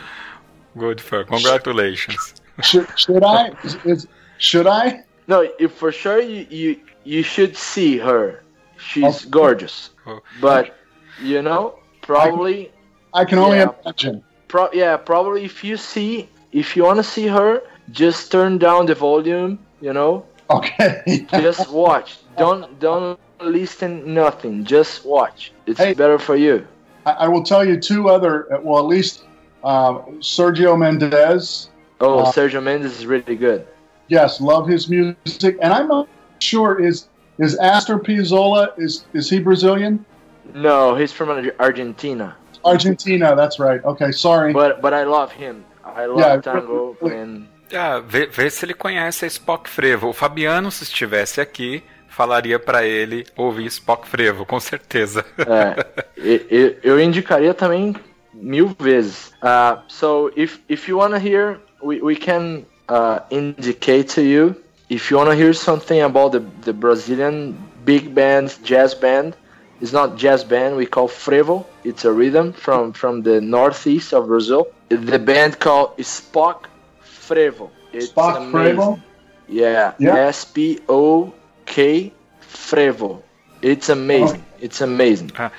Good 0.78 1.00
for 1.00 1.24
congratulations. 1.24 2.36
Should, 2.62 2.88
should 3.00 3.24
I? 3.24 3.52
Is, 3.86 4.08
should 4.38 4.68
I? 4.68 5.04
No, 5.28 5.48
if 5.58 5.72
for 5.72 5.92
sure 5.92 6.22
you, 6.22 6.46
you 6.50 6.80
you 7.04 7.24
should 7.24 7.56
see 7.56 7.98
her. 7.98 8.44
She's 8.78 9.26
gorgeous. 9.26 9.92
Oh. 10.06 10.20
But 10.42 10.76
you 11.22 11.42
know, 11.42 11.81
Probably. 12.02 12.72
I, 13.14 13.26
can 13.26 13.38
only 13.38 13.58
yeah, 13.58 13.70
imagine. 13.86 14.24
Pro- 14.48 14.72
yeah, 14.74 14.98
probably 14.98 15.46
if 15.46 15.64
you 15.64 15.78
see, 15.78 16.30
if 16.52 16.76
you 16.76 16.84
want 16.84 16.98
to 16.98 17.04
see 17.04 17.28
her, 17.28 17.62
just 17.92 18.32
turn 18.32 18.58
down 18.58 18.86
the 18.86 18.96
volume. 18.96 19.60
You 19.82 19.94
know. 19.94 20.26
Okay. 20.50 21.26
just 21.32 21.70
watch. 21.72 22.20
Don't 22.38 22.80
don't 22.80 23.20
listen 23.42 24.14
nothing. 24.14 24.64
Just 24.66 25.06
watch. 25.06 25.52
It's 25.66 25.80
hey, 25.80 25.94
better 25.94 26.20
for 26.20 26.36
you. 26.36 26.68
I, 27.06 27.12
I, 27.12 27.28
will 27.28 27.44
tell 27.44 27.66
you 27.66 27.80
two 27.80 28.10
other. 28.10 28.48
Well, 28.62 28.80
at 28.80 28.86
least 28.86 29.24
uh, 29.64 30.00
Sergio 30.20 30.78
Mendes. 30.78 31.70
Oh, 32.00 32.20
uh, 32.20 32.32
Sergio 32.32 32.62
Mendes 32.62 33.00
is 33.00 33.06
really 33.06 33.36
good. 33.36 33.68
Yes, 34.08 34.42
love 34.42 34.68
his 34.68 34.90
music, 34.90 35.58
and 35.62 35.74
I'm 35.74 35.88
not 35.88 36.08
sure 36.40 36.84
is 36.84 37.08
is 37.38 37.56
Astor 37.58 37.98
Piazzolla 37.98 38.78
is 38.78 39.06
is 39.14 39.30
he 39.30 39.40
Brazilian? 39.40 40.06
No, 40.54 40.96
he's 40.96 41.12
from 41.12 41.30
Argentina. 41.60 42.36
Argentina, 42.64 43.36
that's 43.36 43.60
right. 43.60 43.84
Okay, 43.84 44.12
sorry. 44.12 44.54
But 44.54 44.82
but 44.82 44.94
I 44.94 45.04
love 45.04 45.32
him. 45.32 45.66
I 45.84 46.06
love 46.06 46.20
yeah, 46.20 46.38
tango 46.38 46.96
and 47.02 47.48
ah, 47.74 48.00
vê, 48.00 48.28
vê 48.28 48.50
se 48.50 48.66
ele 48.66 48.74
conhece 48.74 49.26
a 49.26 49.28
Spock 49.28 49.70
Frevo. 49.70 50.10
O 50.10 50.14
Fabiano, 50.14 50.72
se 50.72 50.84
estivesse 50.84 51.42
aqui, 51.42 51.84
falaria 52.08 52.60
para 52.60 52.86
ele 52.86 53.26
ouvir 53.36 53.66
Spock 53.68 54.08
Frevo, 54.08 54.46
com 54.46 54.60
certeza. 54.60 55.26
É, 55.38 56.46
eu, 56.50 56.76
eu 56.84 57.00
indicaria 57.00 57.54
também 57.54 57.96
mil 58.34 58.76
vezes. 58.80 59.32
Uh, 59.42 59.82
so 59.88 60.32
if 60.36 60.60
if 60.70 60.88
you 60.88 60.98
wanna 60.98 61.18
hear, 61.18 61.60
we 61.82 62.02
we 62.02 62.16
can 62.16 62.64
uh, 62.90 63.22
indicate 63.30 64.06
to 64.06 64.22
you. 64.22 64.56
If 64.90 65.10
you 65.10 65.18
wanna 65.18 65.36
hear 65.36 65.54
something 65.54 66.02
about 66.02 66.32
the 66.32 66.44
the 66.64 66.74
Brazilian 66.74 67.56
big 67.86 68.10
band, 68.10 68.60
jazz 68.64 68.94
band, 68.94 69.34
It's 69.82 69.92
not 69.92 70.16
jazz 70.16 70.44
band. 70.44 70.76
We 70.76 70.86
call 70.86 71.08
frevo. 71.08 71.66
It's 71.84 72.06
a 72.06 72.12
rhythm 72.12 72.54
from 72.54 72.94
from 72.94 73.24
the 73.24 73.42
northeast 73.42 74.14
of 74.14 74.28
Brazil. 74.28 74.68
The 74.90 75.18
band 75.18 75.60
called 75.60 75.98
Spock 75.98 76.66
Frevo. 77.04 77.72
It's 77.92 78.10
Spock 78.10 78.38
amazing. 78.38 78.78
Frevo. 78.78 79.02
Yeah. 79.48 79.94
yeah. 79.98 80.16
S 80.28 80.46
P 80.46 80.80
O 80.88 81.34
K 81.66 82.14
Frevo. 82.42 83.24
It's 83.62 83.90
amazing. 83.90 84.44
Oh. 84.48 84.58
It's 84.60 84.82
amazing. 84.82 85.32
Uh, 85.36 85.50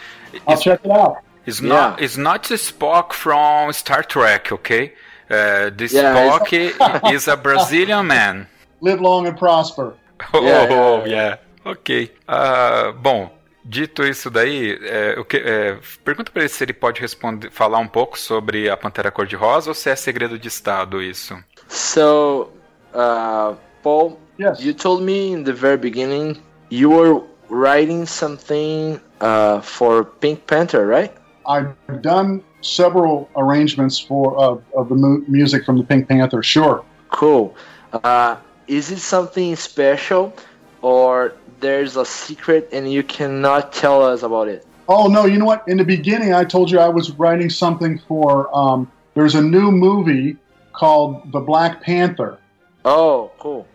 I'll 0.46 0.56
check 0.56 0.80
it 0.84 0.90
out. 0.90 1.18
It's 1.44 1.60
not. 1.60 1.98
Yeah. 1.98 2.04
It's 2.04 2.16
not 2.16 2.44
Spock 2.44 3.12
from 3.12 3.72
Star 3.72 4.02
Trek. 4.04 4.52
Okay. 4.52 4.92
Uh, 5.28 5.70
this 5.70 5.92
yeah, 5.92 6.14
Spock 6.14 7.12
is 7.12 7.26
a 7.26 7.36
Brazilian 7.36 8.06
man. 8.06 8.46
Live 8.80 9.00
long 9.00 9.26
and 9.26 9.36
prosper. 9.36 9.94
Oh, 10.34 11.04
yeah. 11.04 11.04
yeah. 11.06 11.36
Ok. 11.64 12.10
Uh, 12.28 12.92
bom, 12.92 13.30
Dito 13.64 14.02
isso 14.04 14.28
daí, 14.28 14.78
é, 14.82 15.14
o 15.18 15.24
que, 15.24 15.36
é, 15.36 15.78
pergunta 16.04 16.32
para 16.32 16.42
ele 16.42 16.48
se 16.48 16.64
ele 16.64 16.72
pode 16.72 17.00
responder, 17.00 17.50
falar 17.50 17.78
um 17.78 17.86
pouco 17.86 18.18
sobre 18.18 18.68
a 18.68 18.76
Pantera 18.76 19.10
Cor-de-Rosa 19.10 19.70
ou 19.70 19.74
se 19.74 19.88
é 19.88 19.94
segredo 19.94 20.36
de 20.38 20.48
Estado 20.48 21.00
isso. 21.00 21.36
So, 21.68 22.50
uh, 22.92 23.56
Paul, 23.82 24.18
yes. 24.38 24.58
you 24.60 24.74
told 24.74 25.04
me 25.04 25.32
in 25.32 25.44
the 25.44 25.52
very 25.52 25.76
beginning 25.76 26.36
you 26.70 26.90
were 26.90 27.22
writing 27.48 28.06
something 28.06 28.98
uh, 29.20 29.60
for 29.60 30.04
Pink 30.04 30.46
Panther, 30.46 30.86
right? 30.86 31.12
I've 31.46 31.74
done 32.00 32.42
several 32.62 33.28
arrangements 33.36 33.98
for 33.98 34.38
uh, 34.38 34.58
of 34.74 34.88
the 34.88 34.94
mu- 34.94 35.24
music 35.28 35.64
from 35.64 35.76
the 35.76 35.84
Pink 35.84 36.08
Panther. 36.08 36.42
Sure. 36.42 36.84
Cool. 37.10 37.54
Uh, 37.92 38.36
is 38.66 38.90
it 38.90 39.00
something 39.00 39.54
special, 39.56 40.32
or 40.80 41.34
there's 41.62 41.96
a 41.96 42.04
secret 42.04 42.68
and 42.72 42.92
you 42.92 43.02
cannot 43.02 43.72
tell 43.72 44.02
us 44.04 44.22
about 44.22 44.48
it? 44.48 44.66
Oh 44.88 45.06
no! 45.06 45.24
You 45.24 45.38
know 45.38 45.46
what? 45.46 45.66
In 45.68 45.78
the 45.78 45.84
beginning, 45.84 46.34
I 46.34 46.44
told 46.44 46.70
you 46.70 46.78
I 46.78 46.88
was 46.88 47.12
writing 47.12 47.48
something 47.48 47.98
for. 48.06 48.54
Um, 48.54 48.90
there's 49.14 49.34
a 49.34 49.40
new 49.42 49.70
movie 49.70 50.36
called 50.72 51.30
The 51.32 51.40
Black 51.40 51.80
Panther, 51.82 52.38
Oh, 52.84 53.30
cool. 53.38 53.66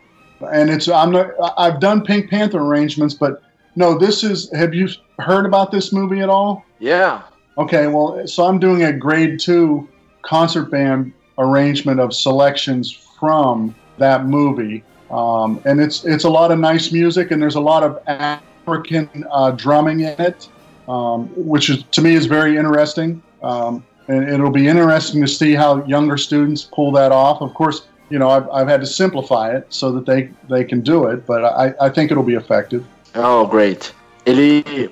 and 0.52 0.70
it's 0.70 0.88
I'm 0.88 1.12
not. 1.12 1.32
I've 1.58 1.80
done 1.80 2.04
Pink 2.04 2.30
Panther 2.30 2.60
arrangements, 2.60 3.14
but 3.16 3.42
no, 3.76 3.98
this 3.98 4.24
is. 4.24 4.52
Have 4.54 4.74
you 4.76 4.90
heard 5.20 5.46
about 5.46 5.72
this 5.72 5.92
movie 5.94 6.20
at 6.20 6.30
all? 6.30 6.64
Yeah. 6.80 7.22
Okay, 7.58 7.88
well, 7.88 8.28
so 8.28 8.46
I'm 8.46 8.60
doing 8.60 8.84
a 8.84 8.94
grade 8.94 9.40
two 9.40 9.88
concert 10.22 10.66
band 10.70 11.14
arrangement 11.40 12.00
of 12.00 12.14
selections 12.14 12.92
from 12.92 13.74
that 13.98 14.26
movie, 14.26 14.84
um, 15.12 15.62
and 15.66 15.80
it's 15.80 16.04
it's 16.06 16.24
a 16.26 16.30
lot 16.30 16.52
of 16.52 16.60
nice 16.60 16.92
music, 16.92 17.32
and 17.32 17.42
there's 17.42 17.56
a 17.56 17.62
lot 17.62 17.84
of 17.84 18.00
African 18.08 19.10
uh, 19.32 19.52
drumming 19.52 20.02
in 20.02 20.20
it, 20.20 20.50
um, 20.88 21.28
which 21.36 21.70
is 21.70 21.84
to 21.92 22.02
me 22.02 22.14
is 22.14 22.26
very 22.26 22.58
interesting, 22.58 23.22
um, 23.42 23.86
and 24.08 24.30
it'll 24.30 24.52
be 24.52 24.68
interesting 24.68 25.22
to 25.22 25.28
see 25.28 25.54
how 25.54 25.84
younger 25.86 26.18
students 26.18 26.64
pull 26.64 26.92
that 26.92 27.12
off. 27.12 27.42
Of 27.42 27.54
course, 27.54 27.88
you 28.10 28.20
know 28.20 28.30
I've, 28.30 28.50
I've 28.50 28.68
had 28.68 28.82
to 28.82 28.88
simplify 28.88 29.56
it 29.56 29.66
so 29.70 29.92
that 29.92 30.06
they 30.06 30.30
they 30.50 30.64
can 30.66 30.82
do 30.82 31.06
it, 31.06 31.26
but 31.26 31.46
I, 31.46 31.74
I 31.80 31.90
think 31.90 32.12
it'll 32.12 32.24
be 32.24 32.36
effective. 32.36 32.86
Oh, 33.16 33.46
great. 33.46 33.94
Ele. 34.26 34.90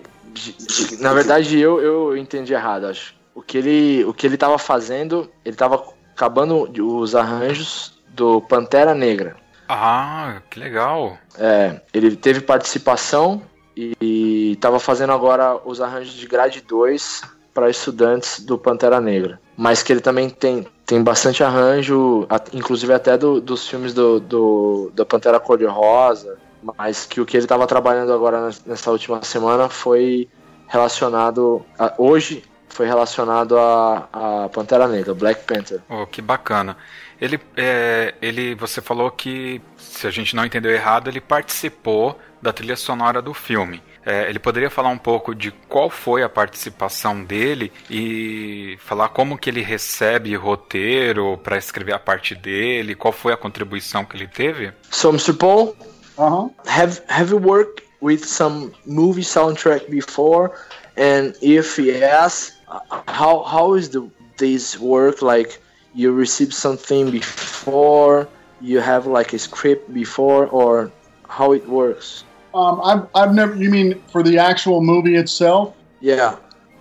Na 0.99 1.13
verdade, 1.13 1.57
eu, 1.57 1.81
eu 1.81 2.17
entendi 2.17 2.53
errado, 2.53 2.87
acho. 2.87 3.15
O 3.33 3.41
que 3.41 3.57
ele 3.57 4.05
o 4.05 4.13
que 4.13 4.27
ele 4.27 4.35
estava 4.35 4.57
fazendo, 4.57 5.29
ele 5.45 5.55
estava 5.55 5.81
acabando 6.13 6.69
os 6.85 7.15
arranjos 7.15 7.93
do 8.13 8.41
Pantera 8.41 8.93
Negra. 8.93 9.35
Ah, 9.67 10.41
que 10.49 10.59
legal. 10.59 11.17
É, 11.37 11.81
ele 11.93 12.15
teve 12.15 12.41
participação 12.41 13.41
e 13.75 14.51
estava 14.53 14.79
fazendo 14.79 15.11
agora 15.13 15.59
os 15.65 15.81
arranjos 15.81 16.13
de 16.13 16.27
grade 16.27 16.61
2 16.61 17.21
para 17.53 17.69
estudantes 17.69 18.39
do 18.41 18.57
Pantera 18.57 18.99
Negra. 19.01 19.39
Mas 19.57 19.81
que 19.81 19.91
ele 19.93 20.01
também 20.01 20.29
tem, 20.29 20.67
tem 20.85 21.01
bastante 21.01 21.43
arranjo, 21.43 22.27
inclusive 22.53 22.93
até 22.93 23.17
do- 23.17 23.39
dos 23.41 23.67
filmes 23.67 23.93
do, 23.93 24.19
do, 24.19 24.91
da 24.93 25.05
Pantera 25.05 25.39
Cor-de-Rosa. 25.39 26.37
Mas 26.77 27.05
que 27.05 27.21
o 27.21 27.25
que 27.25 27.37
ele 27.37 27.45
estava 27.45 27.65
trabalhando 27.67 28.11
agora 28.11 28.45
nes- 28.47 28.63
nessa 28.65 28.91
última 28.91 29.23
semana 29.23 29.69
foi 29.69 30.27
relacionado. 30.67 31.65
A, 31.79 31.93
hoje 31.97 32.43
foi 32.67 32.85
relacionado 32.87 33.57
a, 33.57 34.09
a 34.11 34.49
Pantera 34.49 34.87
Negra, 34.87 35.13
Black 35.13 35.43
Panther. 35.45 35.79
Oh, 35.89 36.05
que 36.05 36.21
bacana. 36.21 36.75
Ele, 37.19 37.39
é, 37.55 38.13
ele, 38.21 38.55
você 38.55 38.81
falou 38.81 39.09
que, 39.09 39.61
se 39.77 40.05
a 40.05 40.11
gente 40.11 40.35
não 40.35 40.45
entendeu 40.45 40.71
errado, 40.71 41.09
ele 41.09 41.21
participou 41.21 42.19
da 42.41 42.51
trilha 42.51 42.75
sonora 42.75 43.21
do 43.21 43.33
filme. 43.33 43.81
É, 44.05 44.29
ele 44.29 44.37
poderia 44.37 44.69
falar 44.69 44.89
um 44.89 44.97
pouco 44.97 45.33
de 45.33 45.51
qual 45.67 45.89
foi 45.89 46.21
a 46.21 46.29
participação 46.29 47.23
dele 47.23 47.71
e 47.89 48.77
falar 48.79 49.09
como 49.09 49.37
que 49.37 49.49
ele 49.49 49.61
recebe 49.61 50.35
roteiro 50.35 51.39
para 51.43 51.57
escrever 51.57 51.93
a 51.93 51.99
parte 51.99 52.35
dele, 52.35 52.93
qual 52.93 53.11
foi 53.11 53.33
a 53.33 53.37
contribuição 53.37 54.05
que 54.05 54.15
ele 54.15 54.27
teve? 54.27 54.71
So, 54.91 55.09
Mr. 55.09 55.33
Paul, 55.33 55.75
Uh 56.17 56.29
huh. 56.29 56.49
have 56.65 57.01
have 57.09 57.29
you 57.29 57.37
worked 57.37 57.83
with 57.99 58.23
some 58.23 58.71
movie 58.85 59.21
soundtrack 59.21 59.89
before 59.89 60.51
and 60.95 61.33
if 61.41 61.77
yes 61.77 62.53
uh, 62.69 62.79
how 63.05 63.43
how 63.43 63.75
is 63.75 63.89
the 63.89 64.09
this 64.37 64.79
work 64.79 65.21
like 65.21 65.59
you 65.95 66.11
receive 66.11 66.53
something 66.53 67.09
before 67.09 68.27
you 68.61 68.79
have 68.79 69.07
like 69.07 69.33
a 69.33 69.39
script 69.39 69.93
before 69.93 70.47
or 70.47 70.91
how 71.27 71.53
it 71.53 71.67
works 71.67 72.23
Um, 72.53 72.79
I've 72.83 73.07
I've 73.15 73.33
never. 73.33 73.53
You 73.55 73.69
mean 73.69 74.01
for 74.11 74.21
the 74.23 74.37
actual 74.37 74.79
movie 74.81 75.15
itself? 75.15 75.73
yeah 76.01 76.35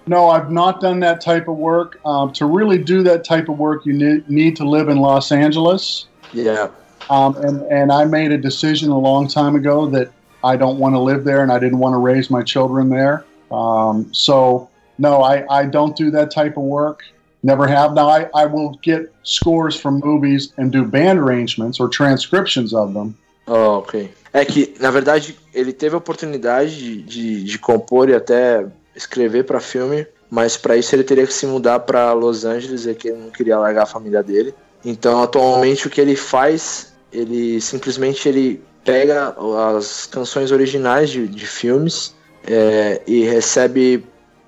No, 0.06 0.28
I've 0.30 0.50
not 0.50 0.80
done 0.80 1.00
that 1.00 1.20
type 1.20 1.48
of 1.48 1.56
work. 1.56 1.98
Um, 2.04 2.32
to 2.38 2.44
really 2.46 2.78
do 2.78 3.02
that 3.04 3.24
type 3.24 3.48
of 3.48 3.58
work, 3.58 3.86
you 3.86 3.92
need, 3.92 4.28
need 4.28 4.54
to 4.56 4.64
live 4.76 4.88
in 4.88 4.98
Los 4.98 5.32
Angeles. 5.32 6.06
yeah 6.32 6.68
Um, 7.10 7.36
and, 7.46 7.62
and 7.78 7.90
I 7.92 8.04
made 8.04 8.30
a 8.32 8.38
decision 8.38 8.90
a 8.90 8.98
long 8.98 9.28
time 9.28 9.54
ago 9.56 9.86
that 9.96 10.08
I 10.42 10.56
don't 10.56 10.78
want 10.78 10.94
to 10.94 11.00
live 11.10 11.24
there 11.24 11.42
and 11.42 11.50
I 11.50 11.58
didn't 11.58 11.78
want 11.78 11.94
to 11.94 11.98
raise 11.98 12.30
my 12.30 12.42
children 12.42 12.88
there. 12.90 13.24
Um, 13.50 14.12
so, 14.12 14.68
no, 14.98 15.22
I, 15.22 15.44
I 15.60 15.66
don't 15.66 15.96
do 15.96 16.10
that 16.12 16.30
type 16.30 16.56
of 16.56 16.64
work. 16.64 17.00
Never 17.44 17.68
have. 17.68 17.92
Now, 17.92 18.08
I, 18.08 18.26
I 18.34 18.46
will 18.46 18.78
get 18.82 19.12
scores 19.22 19.76
from 19.76 20.00
movies 20.02 20.54
and 20.56 20.70
do 20.70 20.82
band 20.82 21.18
arrangements 21.18 21.78
or 21.78 21.90
transcriptions 21.90 22.72
of 22.72 22.94
them. 22.94 23.14
Oh, 23.46 23.80
ok. 23.80 24.10
É 24.32 24.46
que, 24.46 24.74
na 24.80 24.90
verdade, 24.90 25.36
ele 25.52 25.74
teve 25.74 25.94
a 25.94 25.98
oportunidade 25.98 27.02
de, 27.02 27.44
de, 27.44 27.58
compor 27.58 28.08
e 28.08 28.14
até 28.14 28.66
escrever 28.96 29.44
para 29.44 29.60
filme, 29.60 30.06
mas 30.30 30.56
para 30.56 30.74
isso 30.74 30.94
ele 30.94 31.04
teria 31.04 31.26
que 31.26 31.34
se 31.34 31.46
mudar 31.46 31.80
para 31.80 32.14
Los 32.14 32.46
Angeles, 32.46 32.86
e 32.86 32.94
que 32.94 33.08
ele 33.08 33.18
não 33.18 33.30
queria 33.30 33.58
largar 33.58 33.82
a 33.82 33.86
família 33.86 34.22
dele. 34.22 34.54
Então, 34.82 35.22
atualmente, 35.22 35.86
o 35.86 35.90
que 35.90 36.00
ele 36.00 36.16
faz, 36.16 36.94
ele 37.12 37.60
simplesmente 37.60 38.26
ele 38.26 38.62
pega 38.82 39.36
as 39.76 40.06
canções 40.06 40.50
originais 40.50 41.10
de, 41.10 41.28
de 41.28 41.46
filmes 41.46 42.14
é, 42.46 43.02
e 43.06 43.24
recebe 43.24 44.04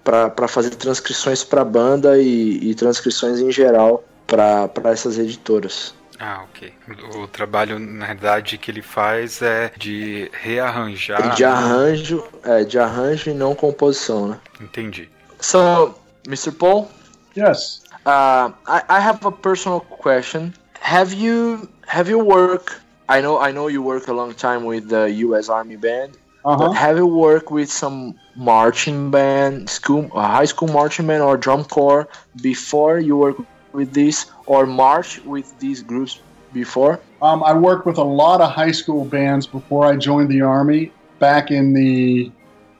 para 0.06 0.46
fazer 0.46 0.70
transcrições 0.70 1.42
para 1.42 1.64
banda 1.64 2.16
e, 2.16 2.70
e 2.70 2.74
transcrições 2.76 3.40
em 3.40 3.50
geral 3.50 4.04
para 4.26 4.70
essas 4.92 5.18
editoras. 5.18 5.92
Ah, 6.18 6.44
ok. 6.44 6.72
O 7.16 7.26
trabalho, 7.26 7.78
na 7.78 8.06
verdade, 8.06 8.56
que 8.56 8.70
ele 8.70 8.80
faz 8.82 9.42
é 9.42 9.70
de 9.76 10.30
rearranjar. 10.32 11.34
de 11.34 11.44
arranjo, 11.44 12.24
é, 12.44 12.64
de 12.64 12.78
arranjo 12.78 13.30
e 13.30 13.34
não 13.34 13.54
composição, 13.54 14.28
né? 14.28 14.40
Entendi. 14.60 15.10
So, 15.40 15.94
Mr. 16.26 16.52
Paul, 16.52 16.88
Yes. 17.36 17.82
uh, 18.06 18.50
I, 18.66 18.82
I 18.88 18.98
have 19.00 19.26
a 19.26 19.32
personal 19.32 19.80
question. 19.80 20.52
Have 20.80 21.12
you 21.14 21.68
have 21.86 22.08
you 22.08 22.18
worked? 22.20 22.80
I 23.08 23.20
know 23.20 23.38
I 23.38 23.52
know 23.52 23.68
you 23.68 23.82
work 23.82 24.08
a 24.08 24.14
long 24.14 24.32
time 24.32 24.64
with 24.64 24.88
the 24.88 25.10
U.S. 25.26 25.50
Army 25.50 25.76
band. 25.76 26.12
Uh 26.46 26.56
huh. 26.56 26.68
But 26.68 26.72
have 26.74 26.96
you 26.96 27.06
worked 27.08 27.50
with 27.50 27.70
some 27.70 28.14
marching 28.36 29.10
band, 29.10 29.68
school, 29.68 30.08
uh, 30.14 30.28
high 30.28 30.44
school 30.44 30.68
marching 30.68 31.08
band, 31.08 31.22
or 31.22 31.36
drum 31.36 31.64
corps 31.64 32.08
before 32.40 33.00
you 33.00 33.16
work 33.16 33.36
with 33.72 33.92
this, 33.92 34.26
or 34.46 34.64
march 34.64 35.20
with 35.24 35.58
these 35.58 35.82
groups 35.82 36.20
before? 36.52 37.00
Um, 37.20 37.42
I 37.42 37.52
worked 37.52 37.84
with 37.84 37.98
a 37.98 38.04
lot 38.04 38.40
of 38.40 38.52
high 38.52 38.70
school 38.70 39.04
bands 39.04 39.44
before 39.44 39.86
I 39.86 39.96
joined 39.96 40.30
the 40.30 40.42
Army 40.42 40.92
back 41.18 41.50
in 41.50 41.74
the 41.74 42.30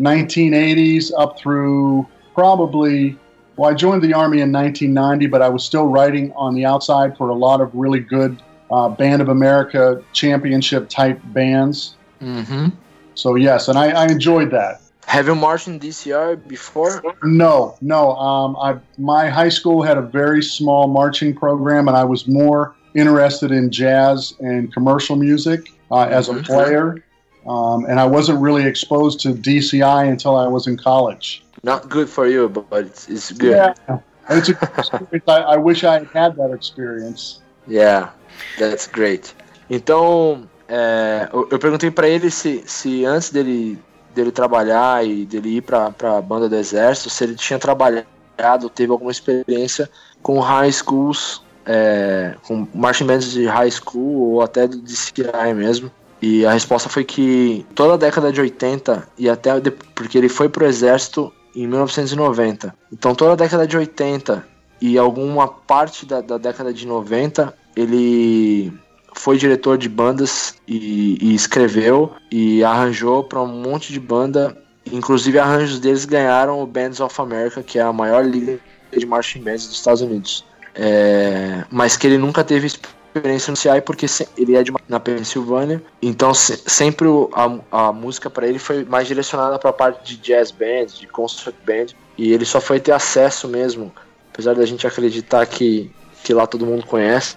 1980s 0.01 1.11
up 1.19 1.37
through 1.37 2.07
probably, 2.35 3.19
well, 3.57 3.71
I 3.71 3.75
joined 3.75 4.03
the 4.03 4.15
Army 4.15 4.43
in 4.43 4.53
1990, 4.53 5.27
but 5.27 5.43
I 5.43 5.49
was 5.49 5.65
still 5.65 5.87
writing 5.87 6.33
on 6.37 6.55
the 6.55 6.65
outside 6.65 7.17
for 7.17 7.31
a 7.31 7.35
lot 7.35 7.61
of 7.61 7.75
really 7.75 8.01
good 8.01 8.41
uh, 8.71 8.89
Band 8.91 9.23
of 9.23 9.29
America 9.29 10.01
championship 10.13 10.89
type 10.89 11.21
bands. 11.33 11.97
Mm-hmm. 12.21 12.69
So, 13.17 13.35
yes, 13.35 13.69
and 13.69 13.79
I, 13.79 13.89
I 13.91 14.07
enjoyed 14.07 14.51
that. 14.53 14.83
Have 15.07 15.27
you 15.27 15.35
marched 15.35 15.69
in 15.69 15.81
DCR 15.81 16.47
before? 16.49 17.03
No, 17.23 17.77
no. 17.81 18.13
Um, 18.17 18.57
I, 18.57 18.77
my 18.99 19.29
high 19.29 19.49
school 19.49 19.83
had 19.83 19.97
a 19.97 20.03
very 20.03 20.43
small 20.43 20.87
marching 20.89 21.35
program, 21.35 21.89
and 21.89 21.97
I 21.97 22.05
was 22.05 22.27
more 22.29 22.75
interested 22.95 23.53
in 23.53 23.71
jazz 23.71 24.35
and 24.41 24.73
commercial 24.73 25.17
music 25.17 25.61
uh, 25.91 26.03
as 26.19 26.29
a 26.29 26.35
Mhm. 26.35 26.45
player. 26.45 27.05
Um, 27.47 27.85
and 27.87 28.01
I 28.01 28.05
wasn't 28.05 28.41
really 28.41 28.65
exposed 28.67 29.21
to 29.21 29.29
DCI 29.33 30.09
until 30.11 30.35
I 30.37 30.49
was 30.49 30.67
in 30.67 30.77
college. 30.77 31.45
Not 31.63 31.89
good 31.89 32.09
for 32.09 32.27
you, 32.27 32.49
but, 32.49 32.67
it's, 32.87 33.09
it's 33.09 33.31
good. 33.33 33.53
Yeah. 33.89 33.99
It's 34.29 34.49
a 34.49 34.55
good 34.55 34.69
experience. 34.77 35.29
I, 35.29 35.39
I 35.55 35.57
wish 35.57 35.85
I 35.85 36.01
had 36.01 36.07
had 36.09 36.37
that 36.37 36.51
experience. 36.51 37.41
Yeah, 37.69 38.11
that's 38.59 38.89
great. 38.89 39.33
Então, 39.71 40.49
é, 40.69 41.29
eu, 41.33 41.49
eu 41.51 41.59
perguntei 41.59 41.91
pra 41.91 42.09
ele 42.09 42.31
se, 42.31 42.63
se 42.67 43.05
antes 43.05 43.31
dele, 43.31 43.79
dele 44.15 44.31
trabalhar 44.33 45.07
e 45.07 45.25
dele 45.25 45.57
ir 45.59 45.63
pra, 45.63 45.91
pra 45.91 46.21
banda 46.21 46.49
do 46.49 46.57
exército, 46.57 47.11
se 47.11 47.25
ele 47.25 47.35
tinha 47.35 47.59
trabalhado, 47.59 48.69
teve 48.75 48.91
alguma 48.93 49.11
experiência 49.11 49.89
com 50.23 50.41
high 50.41 50.71
schools, 50.73 51.43
é, 51.65 52.35
com 52.47 52.67
marching 52.75 53.07
bands 53.07 53.31
de 53.31 53.47
high 53.47 53.71
school 53.71 54.33
ou 54.35 54.43
até 54.43 54.67
do 54.67 54.79
DCI 54.79 55.55
mesmo. 55.55 55.91
E 56.21 56.47
a 56.47 56.53
resposta 56.53 56.89
foi 56.89 57.05
que 57.05 57.67
toda 57.75 57.95
a 57.95 57.97
década 57.97 58.33
de 58.33 58.41
80 58.41 59.07
e 59.19 59.29
até 59.29 59.61
de- 59.61 59.71
porque 59.71 60.17
ele 60.17 60.29
foi 60.29 60.49
pro 60.49 60.65
exército 60.65 61.33
em 61.55 61.67
1990. 61.67 62.75
Então 62.93 63.15
toda 63.15 63.33
a 63.33 63.37
década 63.37 63.67
de 63.67 63.77
80 63.77 64.47
e 64.81 64.97
alguma 64.99 65.47
parte 65.47 66.07
da, 66.07 66.21
da 66.21 66.39
década 66.39 66.73
de 66.73 66.87
90 66.87 67.55
ele 67.75 68.73
foi 69.17 69.37
diretor 69.37 69.77
de 69.77 69.89
bandas 69.89 70.55
e, 70.69 71.19
e 71.21 71.35
escreveu 71.35 72.13
e 72.31 72.63
arranjou 72.63 73.25
para 73.25 73.43
um 73.43 73.49
monte 73.49 73.93
de 73.93 73.99
banda 73.99 74.57
Inclusive, 74.93 75.39
arranjos 75.39 75.81
deles 75.81 76.05
ganharam 76.05 76.63
o 76.63 76.67
Bands 76.67 77.01
of 77.01 77.21
America, 77.21 77.63
que 77.63 77.79
é 77.79 77.83
a 77.83 77.93
maior 77.93 78.25
liga 78.25 78.59
de 78.97 79.05
marching 79.05 79.43
bands 79.43 79.67
dos 79.67 79.77
Estados 79.77 80.01
Unidos. 80.01 80.45
É, 80.75 81.65
mas 81.71 81.97
que 81.97 82.07
ele 82.07 82.19
nunca 82.19 82.45
teve 82.45 82.67
experiência 82.67 83.51
no 83.51 83.57
CI 83.57 83.81
porque 83.85 84.07
ele 84.37 84.55
é 84.55 84.63
de 84.63 84.73
na 84.89 85.01
Pensilvânia, 85.01 85.83
então 86.03 86.35
se, 86.35 86.63
sempre 86.67 87.09
a, 87.33 87.87
a 87.89 87.93
música 87.93 88.29
para 88.29 88.47
ele 88.47 88.59
foi 88.59 88.85
mais 88.85 89.09
direcionada 89.09 89.59
para 89.59 89.71
a 89.71 89.73
parte 89.73 90.05
de 90.05 90.17
jazz 90.19 90.51
band, 90.51 90.87
de 90.99 91.07
concert 91.07 91.55
band, 91.65 91.87
e 92.19 92.33
ele 92.33 92.45
só 92.45 92.61
foi 92.61 92.79
ter 92.79 92.93
acesso 92.93 93.49
mesmo, 93.49 93.91
apesar 94.33 94.55
da 94.55 94.67
gente 94.67 94.87
acreditar 94.87 95.47
que, 95.47 95.91
que 96.23 96.35
lá 96.35 96.47
todo 96.47 96.67
mundo 96.67 96.85
conhece, 96.87 97.37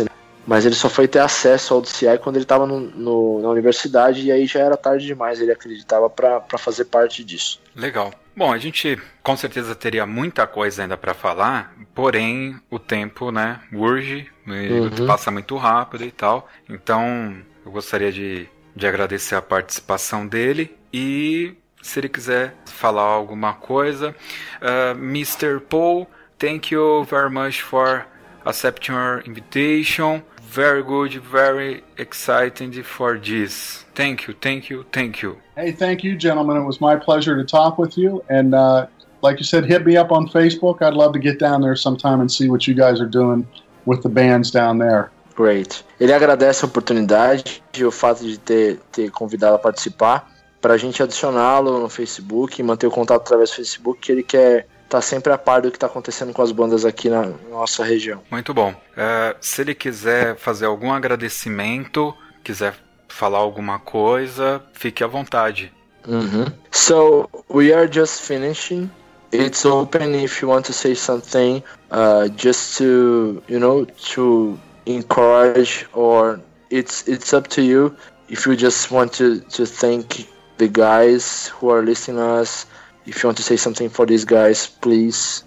né? 0.00 0.06
Mas 0.48 0.64
ele 0.64 0.74
só 0.74 0.88
foi 0.88 1.06
ter 1.06 1.18
acesso 1.18 1.74
ao 1.74 1.82
DCI 1.82 2.18
quando 2.18 2.36
ele 2.36 2.44
estava 2.46 2.66
na 2.66 3.50
universidade 3.50 4.22
e 4.22 4.32
aí 4.32 4.46
já 4.46 4.60
era 4.60 4.78
tarde 4.78 5.04
demais, 5.04 5.42
ele 5.42 5.52
acreditava 5.52 6.08
para 6.08 6.56
fazer 6.56 6.86
parte 6.86 7.22
disso. 7.22 7.60
Legal. 7.76 8.14
Bom, 8.34 8.50
a 8.50 8.56
gente 8.56 8.98
com 9.22 9.36
certeza 9.36 9.74
teria 9.74 10.06
muita 10.06 10.46
coisa 10.46 10.80
ainda 10.80 10.96
para 10.96 11.12
falar, 11.12 11.76
porém 11.94 12.58
o 12.70 12.78
tempo, 12.78 13.30
né, 13.30 13.60
urge, 13.74 14.26
uhum. 14.46 15.06
passa 15.06 15.30
muito 15.30 15.54
rápido 15.58 16.04
e 16.04 16.10
tal. 16.10 16.48
Então, 16.66 17.36
eu 17.62 17.70
gostaria 17.70 18.10
de, 18.10 18.48
de 18.74 18.86
agradecer 18.86 19.34
a 19.34 19.42
participação 19.42 20.26
dele 20.26 20.74
e 20.90 21.54
se 21.82 22.00
ele 22.00 22.08
quiser 22.08 22.54
falar 22.64 23.02
alguma 23.02 23.52
coisa, 23.52 24.16
uh, 24.62 24.96
Mr. 24.98 25.60
Paul, 25.68 26.08
thank 26.38 26.72
you 26.72 27.04
very 27.04 27.30
much 27.30 27.60
for 27.60 28.06
accepting 28.46 28.94
our 28.94 29.22
invitation. 29.26 30.22
Very 30.50 30.82
good, 30.82 31.12
very 31.12 31.84
exciting 31.98 32.72
for 32.82 33.18
this. 33.18 33.84
Thank 33.94 34.26
you, 34.26 34.34
thank 34.40 34.70
you, 34.70 34.86
thank 34.92 35.20
you. 35.20 35.36
Hey, 35.56 35.72
thank 35.72 36.02
you, 36.02 36.16
gentlemen. 36.16 36.56
It 36.56 36.64
was 36.64 36.80
my 36.80 36.96
pleasure 36.96 37.36
to 37.36 37.44
talk 37.44 37.76
with 37.76 37.98
you. 37.98 38.24
And 38.30 38.54
uh, 38.54 38.86
like 39.20 39.38
you 39.38 39.44
said, 39.44 39.66
hit 39.66 39.84
me 39.84 39.98
up 39.98 40.10
on 40.10 40.26
Facebook. 40.26 40.80
I'd 40.80 40.94
love 40.94 41.12
to 41.12 41.18
get 41.18 41.38
down 41.38 41.60
there 41.60 41.76
sometime 41.76 42.20
and 42.20 42.32
see 42.32 42.48
what 42.48 42.66
you 42.66 42.74
guys 42.74 42.98
are 42.98 43.06
doing 43.06 43.46
with 43.84 44.02
the 44.02 44.08
bands 44.08 44.50
down 44.50 44.78
there. 44.78 45.10
Great. 45.36 45.84
Ele 46.00 46.12
agradece 46.12 46.64
a 46.64 46.66
oportunidade 46.66 47.62
e 47.76 47.84
o 47.84 47.90
fato 47.90 48.24
de 48.24 48.38
ter, 48.38 48.78
ter 48.90 49.10
convidado 49.10 49.56
a 49.56 49.58
participar 49.58 50.32
para 50.62 50.74
a 50.74 50.78
gente 50.78 51.02
adicioná-lo 51.02 51.78
no 51.78 51.88
Facebook 51.90 52.58
e 52.58 52.64
manter 52.64 52.86
o 52.86 52.90
contato 52.90 53.20
através 53.20 53.50
do 53.50 53.56
Facebook, 53.56 54.00
que 54.00 54.10
ele 54.10 54.22
quer 54.22 54.66
tá 54.88 55.00
sempre 55.00 55.32
a 55.32 55.38
par 55.38 55.60
do 55.62 55.70
que 55.70 55.76
está 55.76 55.86
acontecendo 55.86 56.32
com 56.32 56.42
as 56.42 56.52
bandas 56.52 56.84
aqui 56.84 57.10
na 57.10 57.26
nossa 57.50 57.84
região. 57.84 58.22
Muito 58.30 58.54
bom. 58.54 58.70
Uh, 58.70 59.36
se 59.40 59.60
ele 59.60 59.74
quiser 59.74 60.36
fazer 60.36 60.66
algum 60.66 60.92
agradecimento, 60.92 62.14
quiser 62.42 62.74
falar 63.08 63.38
alguma 63.38 63.78
coisa, 63.78 64.62
fique 64.72 65.04
à 65.04 65.06
vontade. 65.06 65.72
-hmm. 66.08 66.52
So 66.70 67.28
we 67.48 67.72
are 67.72 67.86
just 67.86 68.22
finishing. 68.22 68.90
It's 69.30 69.66
open 69.66 70.14
if 70.14 70.40
you 70.40 70.48
want 70.48 70.64
to 70.66 70.72
say 70.72 70.94
something, 70.94 71.62
uh, 71.90 72.28
just 72.28 72.78
to 72.78 73.42
you 73.46 73.58
know 73.58 73.84
to 74.14 74.58
encourage, 74.86 75.86
or 75.92 76.40
it's 76.70 77.06
it's 77.06 77.32
up 77.34 77.48
to 77.48 77.62
you. 77.62 77.94
If 78.28 78.46
you 78.46 78.56
just 78.56 78.90
want 78.90 79.12
to 79.18 79.40
to 79.40 79.66
thank 79.66 80.26
the 80.56 80.68
guys 80.68 81.48
who 81.48 81.70
are 81.70 81.82
listening 81.82 82.18
to 82.18 82.40
us, 82.40 82.66
if 83.08 83.22
you 83.22 83.28
want 83.28 83.36
to 83.38 83.42
say 83.42 83.56
something 83.56 83.88
for 83.88 84.06
these 84.06 84.24
guys, 84.24 84.66
please. 84.66 85.44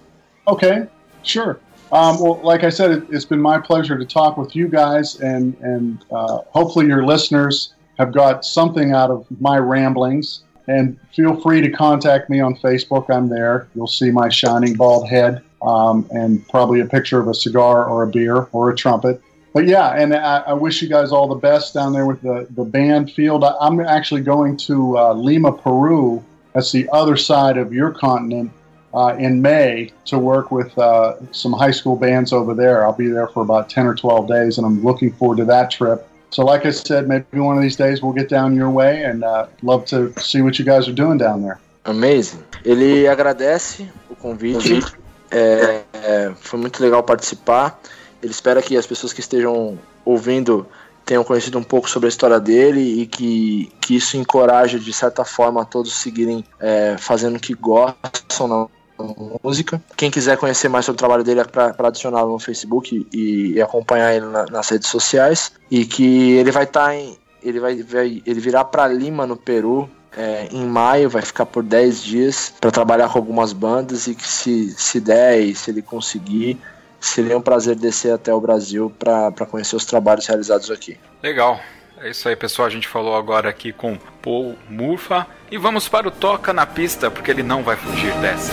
Okay, 0.47 0.87
sure. 1.23 1.59
Um, 1.91 2.19
well, 2.19 2.39
like 2.43 2.63
I 2.63 2.69
said, 2.69 2.91
it, 2.91 3.09
has 3.11 3.25
been 3.25 3.41
my 3.41 3.59
pleasure 3.59 3.97
to 3.97 4.05
talk 4.05 4.37
with 4.37 4.55
you 4.55 4.67
guys, 4.67 5.19
and 5.19 5.55
and 5.61 6.03
uh, 6.11 6.39
hopefully 6.49 6.87
your 6.87 7.05
listeners 7.05 7.73
have 7.99 8.13
got 8.13 8.45
something 8.45 8.93
out 8.93 9.11
of 9.11 9.25
my 9.39 9.57
ramblings. 9.57 10.43
And 10.67 10.97
feel 11.13 11.39
free 11.41 11.59
to 11.61 11.69
contact 11.69 12.29
me 12.29 12.39
on 12.39 12.55
Facebook. 12.55 13.09
I'm 13.09 13.27
there. 13.27 13.67
You'll 13.75 13.87
see 13.87 14.11
my 14.11 14.29
shining 14.29 14.75
bald 14.75 15.09
head 15.09 15.41
um, 15.61 16.07
and 16.11 16.47
probably 16.47 16.79
a 16.79 16.85
picture 16.85 17.19
of 17.19 17.27
a 17.27 17.33
cigar 17.33 17.85
or 17.85 18.03
a 18.03 18.07
beer 18.07 18.47
or 18.51 18.69
a 18.69 18.75
trumpet. 18.75 19.21
But 19.53 19.67
yeah, 19.67 19.89
and 19.89 20.13
I, 20.13 20.37
I, 20.39 20.53
wish 20.53 20.81
you 20.81 20.87
guys 20.87 21.11
all 21.11 21.27
the 21.27 21.35
best 21.35 21.73
down 21.73 21.91
there 21.91 22.05
with 22.05 22.21
the, 22.21 22.47
the 22.51 22.63
band 22.63 23.11
field. 23.11 23.43
I, 23.43 23.53
am 23.67 23.81
actually 23.81 24.21
going 24.21 24.55
to 24.57 24.97
uh, 24.97 25.13
Lima, 25.13 25.51
Peru 25.51 26.23
that's 26.53 26.71
the 26.71 26.87
other 26.91 27.17
side 27.17 27.57
of 27.57 27.73
your 27.73 27.91
continent 27.91 28.51
uh, 28.93 29.15
in 29.17 29.41
May 29.41 29.91
to 30.05 30.19
work 30.19 30.51
with 30.51 30.77
uh, 30.77 31.15
some 31.31 31.53
high 31.53 31.71
school 31.71 31.95
bands 31.95 32.33
over 32.33 32.53
there. 32.53 32.85
I'll 32.85 32.93
be 32.93 33.07
there 33.07 33.27
for 33.27 33.41
about 33.41 33.69
10 33.69 33.85
or 33.85 33.95
12 33.95 34.27
days, 34.27 34.57
and 34.57 34.67
I'm 34.67 34.83
looking 34.83 35.11
forward 35.13 35.37
to 35.37 35.45
that 35.45 35.71
trip. 35.71 36.07
So, 36.29 36.45
like 36.45 36.65
I 36.65 36.71
said, 36.71 37.07
maybe 37.07 37.39
one 37.39 37.57
of 37.57 37.61
these 37.61 37.75
days 37.75 38.01
we'll 38.01 38.13
get 38.13 38.29
down 38.29 38.55
your 38.55 38.69
way 38.69 39.03
and 39.03 39.23
uh, 39.23 39.47
love 39.63 39.85
to 39.87 40.13
see 40.19 40.41
what 40.41 40.57
you 40.59 40.65
guys 40.65 40.87
are 40.87 40.93
doing 40.93 41.17
down 41.17 41.41
there. 41.41 41.59
Amazing. 41.85 42.43
Ele 42.63 43.07
agradece 43.07 43.89
o 44.09 44.15
convite. 44.15 44.81
É, 45.29 45.81
é, 45.93 46.31
foi 46.35 46.59
muito 46.59 46.81
legal 46.81 47.03
participar. 47.03 47.79
Ele 48.21 48.31
espera 48.31 48.61
que 48.61 48.77
as 48.77 48.85
pessoas 48.85 49.11
que 49.11 49.19
estejam 49.19 49.77
ouvindo 50.05 50.67
tenham 51.05 51.23
conhecido 51.23 51.57
um 51.57 51.63
pouco 51.63 51.89
sobre 51.89 52.07
a 52.07 52.09
história 52.09 52.39
dele 52.39 53.01
e 53.01 53.05
que, 53.05 53.71
que 53.81 53.95
isso 53.95 54.17
encoraje 54.17 54.79
de 54.79 54.93
certa 54.93 55.25
forma 55.25 55.61
a 55.61 55.65
todos 55.65 55.93
seguirem 55.93 56.43
é, 56.59 56.95
fazendo 56.97 57.37
o 57.37 57.39
que 57.39 57.53
gostam 57.53 58.47
na 58.47 58.67
música. 59.43 59.81
Quem 59.97 60.11
quiser 60.11 60.37
conhecer 60.37 60.69
mais 60.69 60.85
sobre 60.85 60.97
o 60.97 60.99
trabalho 60.99 61.23
dele 61.23 61.41
é 61.41 61.43
para 61.43 61.87
adicioná-lo 61.87 62.33
no 62.33 62.39
Facebook 62.39 63.07
e, 63.11 63.53
e 63.53 63.61
acompanhar 63.61 64.13
ele 64.13 64.27
na, 64.27 64.45
nas 64.45 64.69
redes 64.69 64.89
sociais 64.89 65.51
e 65.69 65.85
que 65.85 66.31
ele 66.33 66.51
vai 66.51 66.63
estar 66.63 66.85
tá 66.85 66.95
em 66.95 67.19
ele 67.43 67.59
vai, 67.59 67.81
vai 67.81 68.21
ele 68.23 68.39
virá 68.39 68.63
para 68.63 68.87
Lima 68.87 69.25
no 69.25 69.35
Peru 69.35 69.89
é, 70.15 70.47
em 70.51 70.65
maio, 70.65 71.09
vai 71.09 71.21
ficar 71.21 71.45
por 71.45 71.63
10 71.63 72.03
dias 72.03 72.53
para 72.59 72.71
trabalhar 72.71 73.09
com 73.09 73.17
algumas 73.17 73.53
bandas 73.53 74.07
e 74.07 74.15
que 74.15 74.27
se, 74.27 74.71
se 74.71 74.99
der 74.99 75.39
e 75.39 75.55
se 75.55 75.71
ele 75.71 75.81
conseguir, 75.81 76.59
seria 77.01 77.37
um 77.37 77.41
prazer 77.41 77.75
descer 77.75 78.13
até 78.13 78.33
o 78.33 78.39
Brasil 78.39 78.93
para 78.97 79.45
conhecer 79.47 79.75
os 79.75 79.85
trabalhos 79.85 80.27
realizados 80.27 80.69
aqui. 80.71 80.97
Legal. 81.21 81.59
É 81.97 82.09
isso 82.09 82.29
aí, 82.29 82.35
pessoal. 82.35 82.67
A 82.67 82.71
gente 82.71 82.87
falou 82.87 83.15
agora 83.15 83.49
aqui 83.49 83.73
com 83.73 83.97
Paul 84.21 84.55
Murfa. 84.69 85.27
E 85.51 85.57
vamos 85.57 85.89
para 85.89 86.07
o 86.07 86.11
Toca 86.11 86.53
na 86.53 86.65
Pista, 86.65 87.11
porque 87.11 87.29
ele 87.29 87.43
não 87.43 87.61
vai 87.61 87.75
fugir 87.75 88.13
dessa. 88.15 88.51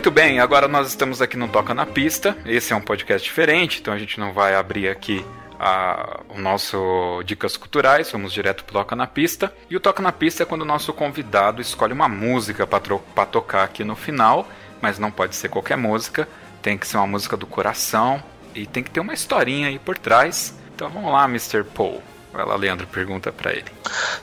Muito 0.00 0.10
bem, 0.10 0.40
agora 0.40 0.66
nós 0.66 0.88
estamos 0.88 1.20
aqui 1.20 1.36
no 1.36 1.46
Toca 1.46 1.74
na 1.74 1.84
Pista. 1.84 2.34
Esse 2.46 2.72
é 2.72 2.76
um 2.76 2.80
podcast 2.80 3.22
diferente, 3.22 3.80
então 3.80 3.92
a 3.92 3.98
gente 3.98 4.18
não 4.18 4.32
vai 4.32 4.54
abrir 4.54 4.88
aqui 4.88 5.22
a, 5.58 6.20
o 6.30 6.40
nosso 6.40 7.22
Dicas 7.26 7.54
Culturais, 7.58 8.10
vamos 8.10 8.32
direto 8.32 8.64
pro 8.64 8.72
Toca 8.72 8.96
na 8.96 9.06
Pista. 9.06 9.52
E 9.68 9.76
o 9.76 9.80
Toca 9.80 10.02
na 10.02 10.10
Pista 10.10 10.42
é 10.42 10.46
quando 10.46 10.62
o 10.62 10.64
nosso 10.64 10.90
convidado 10.94 11.60
escolhe 11.60 11.92
uma 11.92 12.08
música 12.08 12.66
para 12.66 13.26
tocar 13.26 13.64
aqui 13.64 13.84
no 13.84 13.94
final, 13.94 14.48
mas 14.80 14.98
não 14.98 15.10
pode 15.10 15.36
ser 15.36 15.50
qualquer 15.50 15.76
música, 15.76 16.26
tem 16.62 16.78
que 16.78 16.88
ser 16.88 16.96
uma 16.96 17.06
música 17.06 17.36
do 17.36 17.46
coração 17.46 18.22
e 18.54 18.66
tem 18.66 18.82
que 18.82 18.90
ter 18.90 19.00
uma 19.00 19.12
historinha 19.12 19.68
aí 19.68 19.78
por 19.78 19.98
trás. 19.98 20.58
Então 20.74 20.88
vamos 20.88 21.12
lá, 21.12 21.26
Mr. 21.26 21.62
Paul. 21.62 22.02
Vai 22.32 22.46
lá, 22.46 22.56
Leandro, 22.56 22.86
pergunta 22.86 23.30
para 23.30 23.52
ele. 23.52 23.70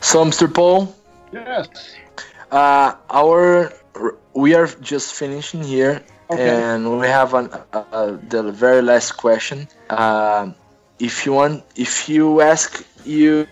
So, 0.02 0.24
Mr. 0.24 0.48
Paul. 0.48 0.92
Yes. 1.32 1.70
Uh, 2.52 2.96
our 3.14 3.72
we 4.34 4.54
are 4.56 4.68
just 4.82 5.14
finishing 5.14 5.64
here, 5.64 6.04
okay. 6.30 6.50
and 6.50 7.00
we 7.00 7.08
have 7.08 7.34
an, 7.34 7.50
uh, 7.74 8.18
the 8.30 8.52
very 8.52 8.82
last 8.82 9.14
question. 9.14 9.68
Uh, 9.90 10.52
if 11.00 11.26
you 11.26 11.34
want, 11.34 11.64
if 11.76 12.10
you 12.10 12.42
ask 12.42 12.86
you 13.06 13.48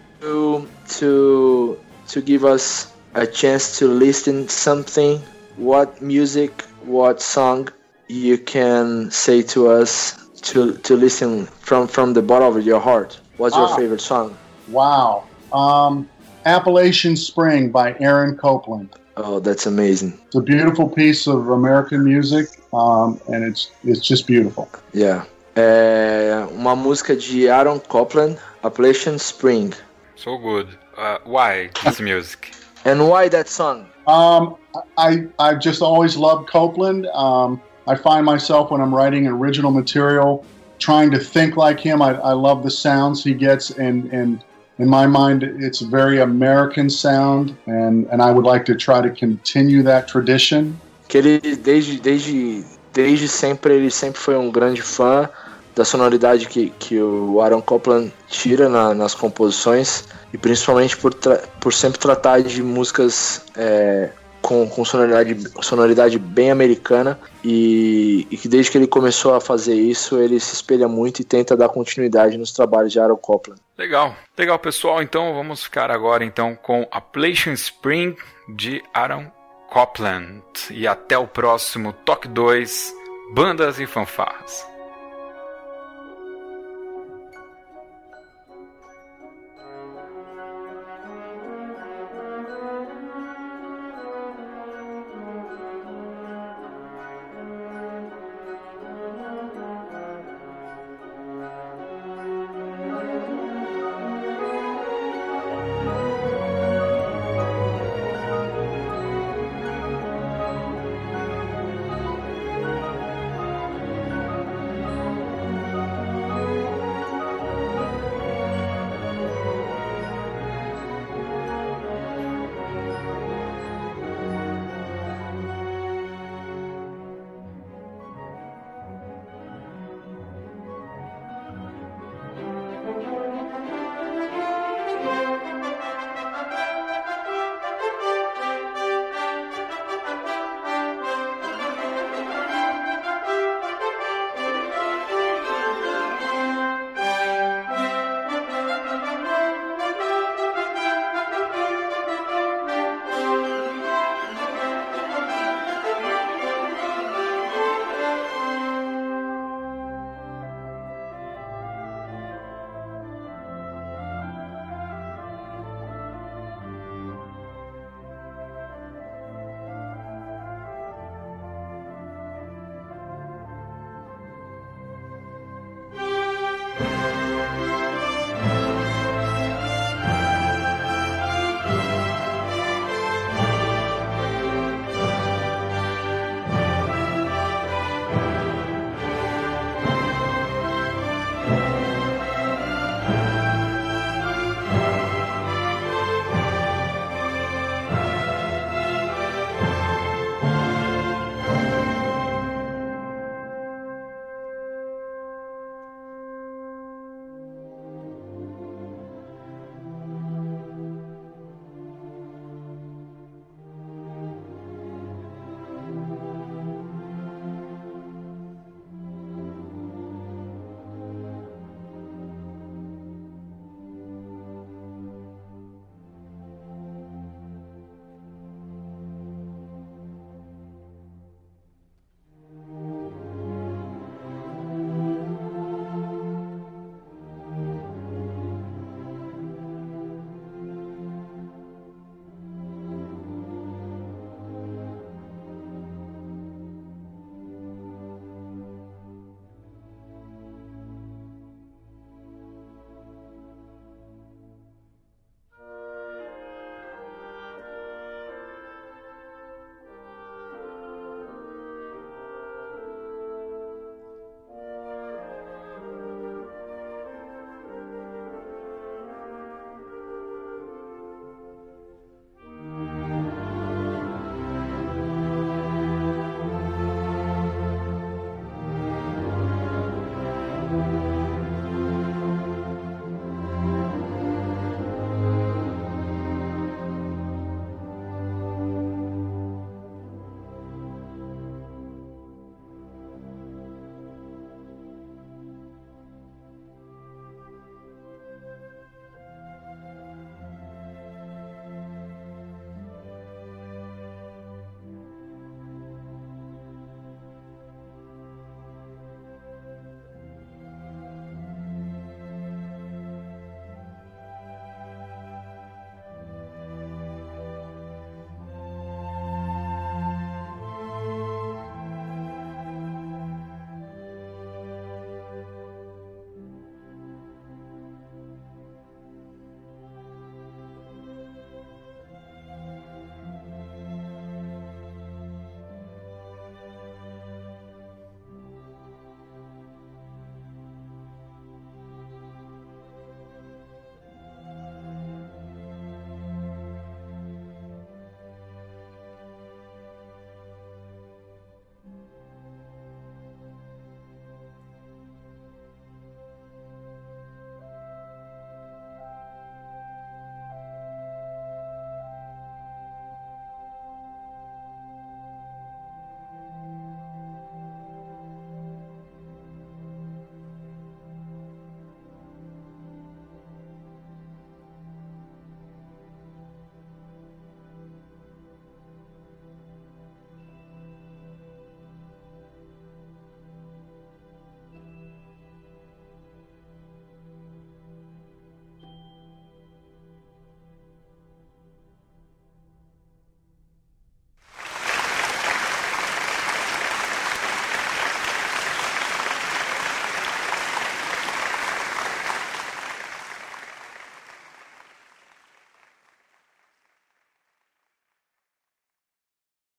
to 1.00 1.80
to 2.08 2.22
give 2.22 2.46
us 2.46 2.94
a 3.14 3.26
chance 3.26 3.78
to 3.80 3.88
listen 3.88 4.48
something, 4.48 5.20
what 5.58 6.02
music, 6.02 6.64
what 6.84 7.22
song 7.22 7.70
you 8.08 8.38
can 8.38 9.10
say 9.12 9.42
to 9.42 9.68
us 9.68 10.26
to 10.42 10.74
to 10.78 10.96
listen 10.96 11.46
from 11.46 11.88
from 11.88 12.14
the 12.14 12.22
bottom 12.22 12.56
of 12.56 12.66
your 12.66 12.80
heart. 12.80 13.20
What's 13.38 13.56
your 13.56 13.68
ah. 13.68 13.76
favorite 13.76 14.02
song? 14.02 14.38
Wow. 14.70 15.26
Um, 15.52 16.10
Appalachian 16.46 17.16
Spring 17.16 17.72
by 17.72 17.96
Aaron 18.00 18.38
Copland. 18.38 18.90
Oh, 19.18 19.40
that's 19.40 19.66
amazing. 19.66 20.20
It's 20.26 20.36
a 20.36 20.42
beautiful 20.42 20.90
piece 20.90 21.28
of 21.28 21.50
American 21.50 22.04
music, 22.04 22.48
um, 22.74 23.20
and 23.32 23.44
it's 23.44 23.72
it's 23.84 24.02
just 24.02 24.28
beautiful. 24.28 24.70
Yeah. 24.94 25.26
É 25.56 26.46
uma 26.52 26.76
música 26.76 27.16
de 27.16 27.48
Aaron 27.48 27.80
Copland, 27.80 28.38
Appalachian 28.62 29.18
Spring. 29.18 29.74
So 30.18 30.38
good. 30.38 30.68
Uh, 30.98 31.18
why 31.24 31.70
this 31.84 32.00
music? 32.00 32.52
And 32.84 33.08
why 33.08 33.30
that 33.30 33.48
song? 33.48 33.86
Um, 34.06 34.58
I 34.98 35.28
I've 35.40 35.60
just 35.60 35.82
always 35.82 36.18
loved 36.18 36.50
Copeland. 36.50 37.06
Um, 37.14 37.62
I 37.88 37.96
find 37.96 38.26
myself 38.26 38.72
when 38.72 38.82
I'm 38.82 38.94
writing 38.94 39.28
original 39.28 39.72
material, 39.72 40.46
trying 40.80 41.10
to 41.12 41.20
think 41.20 41.56
like 41.56 41.80
him. 41.80 42.02
I, 42.02 42.16
I 42.16 42.34
love 42.34 42.64
the 42.64 42.72
sounds 42.72 43.24
he 43.24 43.34
gets, 43.34 43.72
and 43.72 44.12
and 44.12 44.44
in 44.78 44.90
my 44.90 45.08
mind, 45.08 45.44
it's 45.44 45.82
a 45.82 45.88
very 45.88 46.20
American 46.20 46.90
sound, 46.90 47.56
and, 47.66 48.08
and 48.12 48.22
I 48.22 48.32
would 48.32 48.46
like 48.46 48.66
to 48.66 48.76
try 48.76 49.02
to 49.02 49.10
continue 49.10 49.84
that 49.84 50.08
tradition. 50.08 50.78
que 51.08 51.18
ele 51.18 51.40
desde, 51.40 52.00
desde, 52.00 52.66
desde 52.94 53.28
sempre 53.28 53.76
ele 53.76 53.92
sempre 53.92 54.20
foi 54.20 54.36
um 54.36 54.52
grande 54.52 54.82
fã 54.82 55.30
da 55.76 55.84
sonoridade 55.84 56.48
que, 56.48 56.72
que 56.80 57.00
o 57.00 57.42
Aaron 57.42 57.62
Copland 57.62 58.12
tira 58.28 58.70
na, 58.70 58.94
nas 58.94 59.14
composições 59.14 60.06
e 60.34 60.38
principalmente 60.38 60.96
por, 60.98 61.14
por 61.60 61.74
sempre 61.74 62.00
tratar 62.00 62.42
de 62.42 62.64
músicas 62.64 63.44
é, 63.56 64.10
com, 64.46 64.70
com 64.70 64.86
sonoridade, 64.86 65.36
sonoridade 65.64 66.20
bem 66.20 66.52
americana 66.52 67.20
e, 67.44 68.28
e, 68.30 68.38
que 68.38 68.48
desde 68.48 68.72
que 68.72 68.78
ele 68.78 68.86
começou 68.86 69.34
a 69.34 69.42
fazer 69.42 69.74
isso 69.74 70.20
ele 70.20 70.40
se 70.40 70.54
espelha 70.54 70.88
muito 70.88 71.20
e 71.20 71.26
tenta 71.26 71.58
dar 71.58 71.68
continuidade 71.68 72.38
nos 72.38 72.52
trabalhos 72.52 72.94
de 72.94 73.00
Aaron 73.00 73.18
Copland. 73.18 73.60
Legal, 73.76 74.16
legal 74.38 74.60
pessoal. 74.60 75.02
Então 75.02 75.34
vamos 75.34 75.64
ficar 75.64 75.90
agora 75.90 76.24
então 76.24 76.56
com 76.56 76.88
Appalachian 76.92 77.54
Spring 77.54 78.16
de 78.48 78.84
Aaron 78.94 79.32
Copland 79.68 80.44
e 80.70 80.88
até 80.88 81.18
o 81.18 81.26
próximo 81.26 81.92
Toque 81.92 82.28
2 82.28 82.94
Bandas 83.34 83.80
e 83.80 83.88
Fanfarras. 83.88 84.75